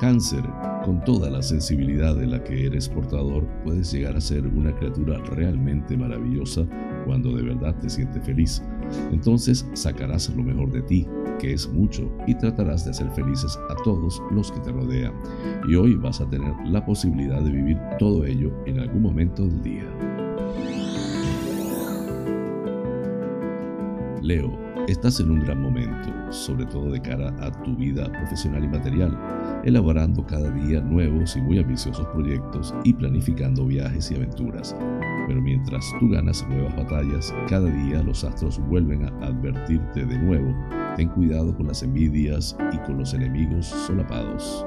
Cáncer, 0.00 0.44
con 0.84 1.02
toda 1.04 1.30
la 1.30 1.42
sensibilidad 1.42 2.16
de 2.16 2.26
la 2.26 2.42
que 2.42 2.66
eres 2.66 2.88
portador, 2.88 3.46
puedes 3.64 3.92
llegar 3.92 4.16
a 4.16 4.20
ser 4.20 4.46
una 4.46 4.74
criatura 4.74 5.18
realmente 5.30 5.96
maravillosa 5.96 6.66
cuando 7.04 7.34
de 7.36 7.42
verdad 7.42 7.74
te 7.80 7.88
sientes 7.88 8.24
feliz. 8.24 8.62
Entonces 9.10 9.68
sacarás 9.74 10.34
lo 10.34 10.42
mejor 10.42 10.70
de 10.72 10.82
ti, 10.82 11.06
que 11.38 11.52
es 11.52 11.68
mucho, 11.68 12.10
y 12.26 12.34
tratarás 12.34 12.84
de 12.84 12.90
hacer 12.90 13.10
felices 13.10 13.58
a 13.70 13.76
todos 13.82 14.22
los 14.30 14.50
que 14.50 14.60
te 14.60 14.72
rodean. 14.72 15.14
Y 15.68 15.74
hoy 15.74 15.94
vas 15.94 16.20
a 16.20 16.28
tener 16.28 16.54
la 16.66 16.84
posibilidad 16.84 17.40
de 17.42 17.50
vivir 17.50 17.78
todo 17.98 18.24
ello 18.24 18.52
en 18.66 18.80
algún 18.80 19.02
momento 19.02 19.46
del 19.46 19.62
día. 19.62 20.11
Leo, 24.22 24.56
estás 24.86 25.18
en 25.18 25.32
un 25.32 25.40
gran 25.40 25.60
momento, 25.60 26.32
sobre 26.32 26.64
todo 26.66 26.92
de 26.92 27.02
cara 27.02 27.34
a 27.40 27.50
tu 27.64 27.74
vida 27.74 28.10
profesional 28.12 28.62
y 28.62 28.68
material, 28.68 29.18
elaborando 29.64 30.24
cada 30.24 30.48
día 30.50 30.80
nuevos 30.80 31.36
y 31.36 31.40
muy 31.40 31.58
ambiciosos 31.58 32.06
proyectos 32.08 32.72
y 32.84 32.92
planificando 32.92 33.66
viajes 33.66 34.12
y 34.12 34.14
aventuras. 34.14 34.76
Pero 35.26 35.42
mientras 35.42 35.84
tú 35.98 36.08
ganas 36.08 36.46
nuevas 36.48 36.76
batallas, 36.76 37.34
cada 37.48 37.68
día 37.68 38.00
los 38.04 38.22
astros 38.22 38.60
vuelven 38.68 39.04
a 39.04 39.26
advertirte 39.26 40.06
de 40.06 40.18
nuevo. 40.18 40.54
Ten 40.96 41.08
cuidado 41.08 41.56
con 41.56 41.66
las 41.66 41.82
envidias 41.82 42.56
y 42.72 42.78
con 42.78 42.98
los 42.98 43.14
enemigos 43.14 43.66
solapados. 43.66 44.64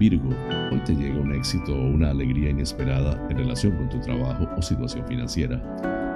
Virgo, 0.00 0.30
hoy 0.70 0.80
te 0.80 0.94
llega 0.94 1.20
un 1.20 1.32
éxito 1.32 1.74
o 1.74 1.88
una 1.88 2.10
alegría 2.10 2.50
inesperada 2.50 3.26
en 3.28 3.38
relación 3.38 3.76
con 3.76 3.88
tu 3.88 4.00
trabajo 4.00 4.48
o 4.56 4.62
situación 4.62 5.06
financiera. 5.06 5.60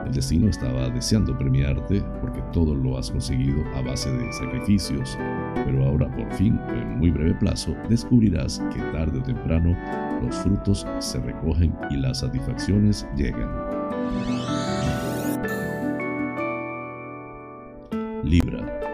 El 0.06 0.12
destino 0.12 0.48
estaba 0.48 0.88
deseando 0.90 1.36
premiarte 1.36 2.02
porque 2.20 2.42
todo 2.52 2.74
lo 2.74 2.98
has 2.98 3.10
conseguido 3.10 3.62
a 3.74 3.80
base 3.80 4.10
de 4.10 4.32
sacrificios, 4.32 5.18
pero 5.64 5.84
ahora 5.84 6.14
por 6.14 6.30
fin, 6.34 6.60
en 6.68 6.98
muy 6.98 7.10
breve 7.10 7.34
plazo, 7.34 7.74
descubrirás 7.88 8.62
que 8.72 8.80
tarde 8.92 9.18
o 9.18 9.22
temprano 9.22 9.76
los 10.22 10.36
frutos 10.36 10.86
se 10.98 11.20
recogen 11.20 11.74
y 11.90 11.96
las 11.96 12.20
satisfacciones 12.20 13.06
llegan. 13.16 13.83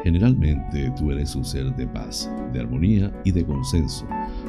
Generalmente 0.04 0.92
tú 0.96 1.10
eres 1.10 1.34
un 1.34 1.44
ser 1.44 1.74
de 1.76 1.86
paz, 1.86 2.30
de 2.52 2.60
armonía 2.60 3.12
y 3.24 3.32
de 3.32 3.44
consenso 3.44 4.06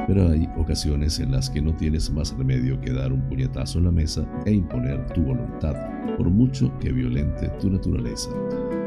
pero 0.08 0.30
hay 0.30 0.50
ocasiones 0.58 1.20
en 1.20 1.32
las 1.32 1.50
que 1.50 1.62
no 1.62 1.76
tienes 1.76 2.10
más 2.12 2.36
remedio 2.38 2.80
que 2.82 2.92
dar 2.92 3.12
un 3.14 3.22
puñetazo 3.22 3.80
en 3.80 3.86
la 3.86 3.92
mesa 3.92 4.26
e 4.46 4.54
imponer 4.54 5.06
tu 5.14 5.22
voluntad, 5.22 5.76
por 6.18 6.30
mucho 6.30 6.72
que 6.80 6.92
violente 6.92 7.50
tu 7.60 7.70
naturaleza. 7.70 8.30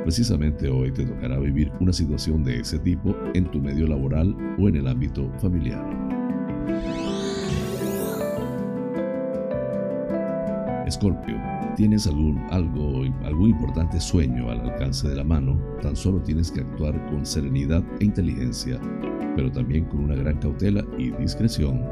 Precisamente 0.03 0.69
hoy 0.69 0.93
te 0.93 1.05
tocará 1.05 1.39
vivir 1.39 1.73
una 1.81 1.93
situación 1.93 2.45
de 2.45 2.61
ese 2.61 2.79
tipo 2.79 3.17
en 3.35 3.51
tu 3.51 3.61
medio 3.61 3.87
laboral 3.87 4.37
o 4.59 4.69
en 4.69 4.77
el 4.77 4.87
ámbito 4.87 5.31
familiar. 5.41 5.85
Escorpio, 10.87 11.37
tienes 11.77 12.07
algún, 12.07 12.39
algo, 12.51 13.03
algún 13.25 13.51
importante 13.51 14.01
sueño 14.01 14.51
al 14.51 14.61
alcance 14.61 15.09
de 15.09 15.16
la 15.16 15.25
mano, 15.25 15.61
tan 15.83 15.97
solo 15.97 16.20
tienes 16.20 16.51
que 16.51 16.61
actuar 16.61 16.95
con 17.07 17.25
serenidad 17.27 17.83
e 18.01 18.05
inteligencia 18.05 18.81
pero 19.37 19.51
también 19.51 19.85
con 19.87 20.01
una 20.01 20.14
gran 20.14 20.39
cautela 20.39 20.85
y 20.99 21.11
discreción 21.12 21.83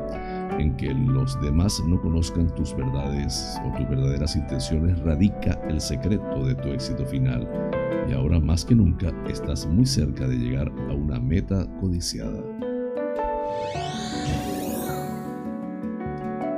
en 0.58 0.76
que 0.76 0.92
los 0.92 1.40
demás 1.40 1.82
no 1.86 2.00
conozcan 2.00 2.54
tus 2.54 2.76
verdades 2.76 3.58
o 3.64 3.76
tus 3.76 3.88
verdaderas 3.88 4.36
intenciones 4.36 4.98
radica 5.00 5.58
el 5.68 5.80
secreto 5.80 6.44
de 6.44 6.54
tu 6.56 6.68
éxito 6.68 7.04
final. 7.06 7.48
Y 8.08 8.12
ahora 8.12 8.40
más 8.40 8.64
que 8.64 8.74
nunca 8.74 9.12
estás 9.28 9.66
muy 9.66 9.86
cerca 9.86 10.26
de 10.26 10.36
llegar 10.36 10.70
a 10.90 10.92
una 10.92 11.18
meta 11.18 11.66
codiciada. 11.80 12.61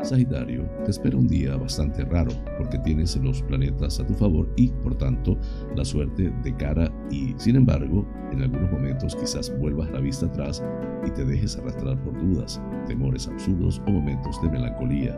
Sagitario, 0.04 0.68
te 0.84 0.90
espera 0.90 1.16
un 1.16 1.26
día 1.26 1.56
bastante 1.56 2.04
raro 2.04 2.30
porque 2.58 2.78
tienes 2.80 3.16
los 3.16 3.42
planetas 3.42 4.00
a 4.00 4.06
tu 4.06 4.12
favor 4.12 4.52
y, 4.56 4.68
por 4.68 4.94
tanto, 4.96 5.38
la 5.74 5.84
suerte 5.84 6.30
de 6.42 6.56
cara 6.56 6.92
y, 7.10 7.34
sin 7.38 7.56
embargo, 7.56 8.06
en 8.30 8.42
algunos 8.42 8.70
momentos 8.70 9.16
quizás 9.16 9.56
vuelvas 9.58 9.90
la 9.92 10.00
vista 10.00 10.26
atrás 10.26 10.62
y 11.06 11.10
te 11.10 11.24
dejes 11.24 11.56
arrastrar 11.56 12.02
por 12.04 12.20
dudas, 12.20 12.60
temores 12.86 13.28
absurdos 13.28 13.80
o 13.86 13.92
momentos 13.92 14.40
de 14.42 14.50
melancolía. 14.50 15.16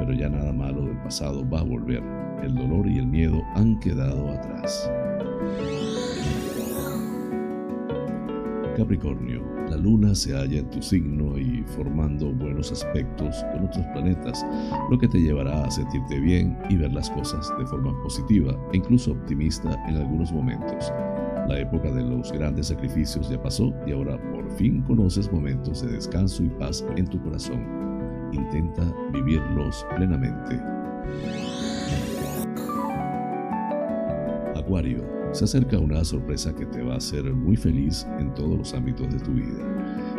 Pero 0.00 0.12
ya 0.12 0.28
nada 0.28 0.52
malo 0.52 0.84
del 0.84 0.98
pasado 0.98 1.48
va 1.48 1.60
a 1.60 1.64
volver. 1.64 2.02
El 2.42 2.54
dolor 2.54 2.88
y 2.88 2.98
el 2.98 3.06
miedo 3.06 3.40
han 3.54 3.78
quedado 3.78 4.30
atrás. 4.30 4.90
Capricornio, 8.76 9.57
la 9.70 9.76
luna 9.76 10.14
se 10.14 10.32
halla 10.32 10.60
en 10.60 10.70
tu 10.70 10.82
signo 10.82 11.38
y 11.38 11.62
formando 11.76 12.32
buenos 12.32 12.72
aspectos 12.72 13.44
con 13.52 13.66
otros 13.66 13.86
planetas, 13.92 14.44
lo 14.90 14.98
que 14.98 15.08
te 15.08 15.18
llevará 15.18 15.64
a 15.64 15.70
sentirte 15.70 16.18
bien 16.20 16.58
y 16.68 16.76
ver 16.76 16.92
las 16.92 17.10
cosas 17.10 17.52
de 17.58 17.66
forma 17.66 17.92
positiva 18.02 18.58
e 18.72 18.78
incluso 18.78 19.12
optimista 19.12 19.76
en 19.88 19.96
algunos 19.96 20.32
momentos. 20.32 20.92
La 21.48 21.58
época 21.58 21.90
de 21.90 22.02
los 22.02 22.30
grandes 22.32 22.68
sacrificios 22.68 23.28
ya 23.30 23.40
pasó 23.40 23.72
y 23.86 23.92
ahora 23.92 24.20
por 24.32 24.50
fin 24.56 24.82
conoces 24.82 25.32
momentos 25.32 25.82
de 25.82 25.92
descanso 25.92 26.44
y 26.44 26.48
paz 26.50 26.84
en 26.96 27.06
tu 27.06 27.20
corazón. 27.22 27.66
Intenta 28.32 28.92
vivirlos 29.12 29.86
plenamente. 29.96 30.60
Se 35.32 35.44
acerca 35.44 35.78
una 35.78 36.04
sorpresa 36.04 36.54
que 36.54 36.66
te 36.66 36.82
va 36.82 36.94
a 36.94 36.96
hacer 36.98 37.24
muy 37.32 37.56
feliz 37.56 38.06
en 38.18 38.34
todos 38.34 38.58
los 38.58 38.74
ámbitos 38.74 39.10
de 39.10 39.18
tu 39.18 39.32
vida. 39.32 39.64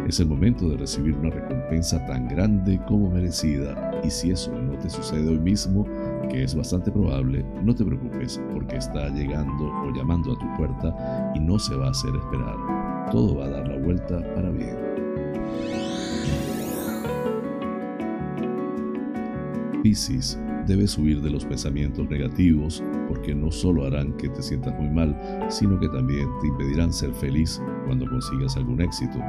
Es 0.07 0.19
el 0.19 0.27
momento 0.27 0.67
de 0.69 0.77
recibir 0.77 1.15
una 1.15 1.29
recompensa 1.29 2.03
tan 2.07 2.27
grande 2.27 2.79
como 2.87 3.11
merecida 3.11 4.01
y 4.03 4.09
si 4.09 4.31
eso 4.31 4.51
no 4.59 4.75
te 4.79 4.89
sucede 4.89 5.29
hoy 5.29 5.37
mismo, 5.37 5.85
que 6.31 6.43
es 6.43 6.55
bastante 6.55 6.91
probable, 6.91 7.45
no 7.63 7.75
te 7.75 7.85
preocupes 7.85 8.41
porque 8.51 8.77
está 8.77 9.09
llegando 9.09 9.65
o 9.65 9.93
llamando 9.95 10.33
a 10.33 10.39
tu 10.39 10.57
puerta 10.57 11.31
y 11.35 11.39
no 11.39 11.59
se 11.59 11.75
va 11.75 11.87
a 11.87 11.91
hacer 11.91 12.15
esperar. 12.15 13.09
Todo 13.11 13.37
va 13.37 13.45
a 13.45 13.49
dar 13.49 13.67
la 13.67 13.77
vuelta 13.77 14.19
para 14.33 14.49
bien. 14.49 14.77
Piscis 19.83 20.39
debes 20.69 20.95
huir 20.99 21.19
de 21.21 21.31
los 21.31 21.45
pensamientos 21.45 22.07
negativos 22.09 22.83
porque 23.07 23.33
no 23.33 23.51
solo 23.51 23.85
harán 23.85 24.13
que 24.17 24.29
te 24.29 24.43
sientas 24.43 24.79
muy 24.79 24.87
mal, 24.87 25.19
sino 25.49 25.79
que 25.79 25.89
también 25.89 26.29
te 26.39 26.47
impedirán 26.47 26.93
ser 26.93 27.11
feliz 27.15 27.59
cuando 27.87 28.05
consigas 28.05 28.55
algún 28.55 28.79
éxito. 28.79 29.19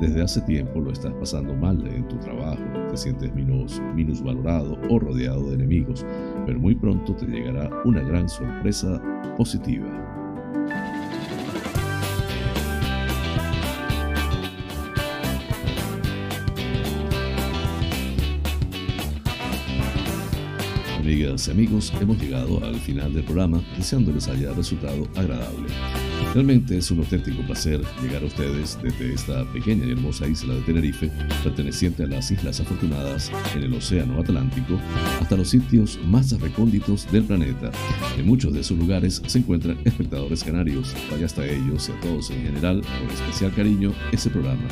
Desde 0.00 0.20
hace 0.20 0.40
tiempo 0.40 0.80
lo 0.80 0.90
estás 0.90 1.12
pasando 1.14 1.54
mal 1.54 1.86
en 1.86 2.08
tu 2.08 2.16
trabajo, 2.16 2.60
te 2.90 2.96
sientes 2.96 3.32
menos, 3.32 3.80
valorado 4.24 4.76
o 4.90 4.98
rodeado 4.98 5.50
de 5.50 5.54
enemigos, 5.54 6.04
pero 6.44 6.58
muy 6.58 6.74
pronto 6.74 7.14
te 7.14 7.26
llegará 7.26 7.70
una 7.84 8.02
gran 8.02 8.28
sorpresa 8.28 9.00
positiva. 9.36 9.86
Amigas 21.12 21.46
y 21.46 21.50
amigos, 21.50 21.92
hemos 22.00 22.18
llegado 22.18 22.64
al 22.64 22.74
final 22.76 23.12
del 23.12 23.22
programa 23.22 23.62
deseándoles 23.76 24.28
haya 24.28 24.50
resultado 24.54 25.06
agradable. 25.14 25.68
Realmente 26.32 26.78
es 26.78 26.90
un 26.90 27.00
auténtico 27.00 27.42
placer 27.42 27.82
llegar 28.00 28.22
a 28.22 28.26
ustedes 28.26 28.78
desde 28.82 29.12
esta 29.12 29.44
pequeña 29.52 29.84
y 29.84 29.90
hermosa 29.90 30.26
isla 30.26 30.54
de 30.54 30.62
Tenerife, 30.62 31.10
perteneciente 31.44 32.04
a 32.04 32.06
las 32.06 32.30
Islas 32.30 32.60
Afortunadas 32.60 33.30
en 33.54 33.64
el 33.64 33.74
Océano 33.74 34.18
Atlántico, 34.20 34.80
hasta 35.20 35.36
los 35.36 35.50
sitios 35.50 36.00
más 36.06 36.32
recónditos 36.40 37.06
del 37.12 37.24
planeta. 37.24 37.70
En 38.16 38.26
muchos 38.26 38.54
de 38.54 38.60
esos 38.60 38.78
lugares 38.78 39.20
se 39.26 39.38
encuentran 39.38 39.76
espectadores 39.84 40.42
canarios. 40.42 40.94
Vaya 41.10 41.26
hasta 41.26 41.44
ellos 41.44 41.90
y 41.90 41.92
a 41.92 42.00
todos 42.00 42.30
en 42.30 42.42
general, 42.42 42.80
con 42.80 43.10
especial 43.10 43.52
cariño, 43.54 43.92
ese 44.12 44.30
programa. 44.30 44.62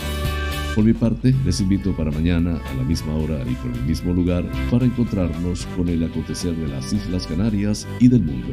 Por 0.75 0.85
mi 0.85 0.93
parte, 0.93 1.35
les 1.45 1.61
invito 1.61 1.97
para 1.97 2.13
mañana 2.13 2.57
a 2.57 2.75
la 2.75 2.85
misma 2.85 3.15
hora 3.17 3.43
y 3.43 3.55
por 3.57 3.73
el 3.73 3.83
mismo 3.83 4.13
lugar 4.13 4.45
para 4.71 4.85
encontrarnos 4.85 5.67
con 5.77 5.89
el 5.89 6.05
acontecer 6.05 6.55
de 6.55 6.69
las 6.69 6.93
Islas 6.93 7.27
Canarias 7.27 7.89
y 7.99 8.07
del 8.07 8.23
mundo. 8.23 8.53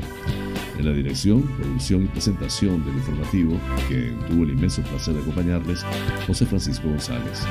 En 0.77 0.85
la 0.85 0.93
dirección, 0.93 1.41
producción 1.57 2.03
y 2.03 2.07
presentación 2.07 2.83
del 2.85 2.95
informativo, 2.95 3.59
que 3.89 4.13
tuvo 4.27 4.43
el 4.43 4.51
inmenso 4.51 4.81
placer 4.83 5.15
de 5.15 5.21
acompañarles, 5.21 5.83
José 6.27 6.45
Francisco 6.45 6.87
González. 6.87 7.41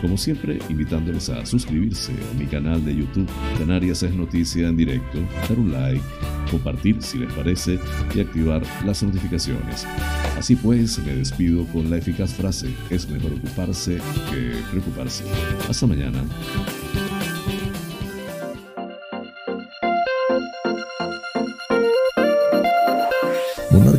Como 0.00 0.16
siempre, 0.16 0.58
invitándoles 0.68 1.28
a 1.28 1.44
suscribirse 1.44 2.12
a 2.12 2.38
mi 2.38 2.46
canal 2.46 2.84
de 2.84 2.94
YouTube, 2.94 3.28
Canarias 3.58 4.02
es 4.04 4.14
Noticia 4.14 4.68
en 4.68 4.76
Directo, 4.76 5.18
dar 5.48 5.58
un 5.58 5.72
like, 5.72 6.02
compartir 6.50 7.02
si 7.02 7.18
les 7.18 7.32
parece 7.32 7.78
y 8.14 8.20
activar 8.20 8.62
las 8.84 9.02
notificaciones. 9.02 9.86
Así 10.36 10.54
pues, 10.54 10.98
me 11.00 11.14
despido 11.16 11.66
con 11.66 11.90
la 11.90 11.96
eficaz 11.96 12.32
frase, 12.32 12.68
es 12.90 13.08
mejor 13.10 13.32
ocuparse 13.32 13.98
que 14.30 14.52
preocuparse. 14.70 15.24
Hasta 15.68 15.86
mañana. 15.86 16.22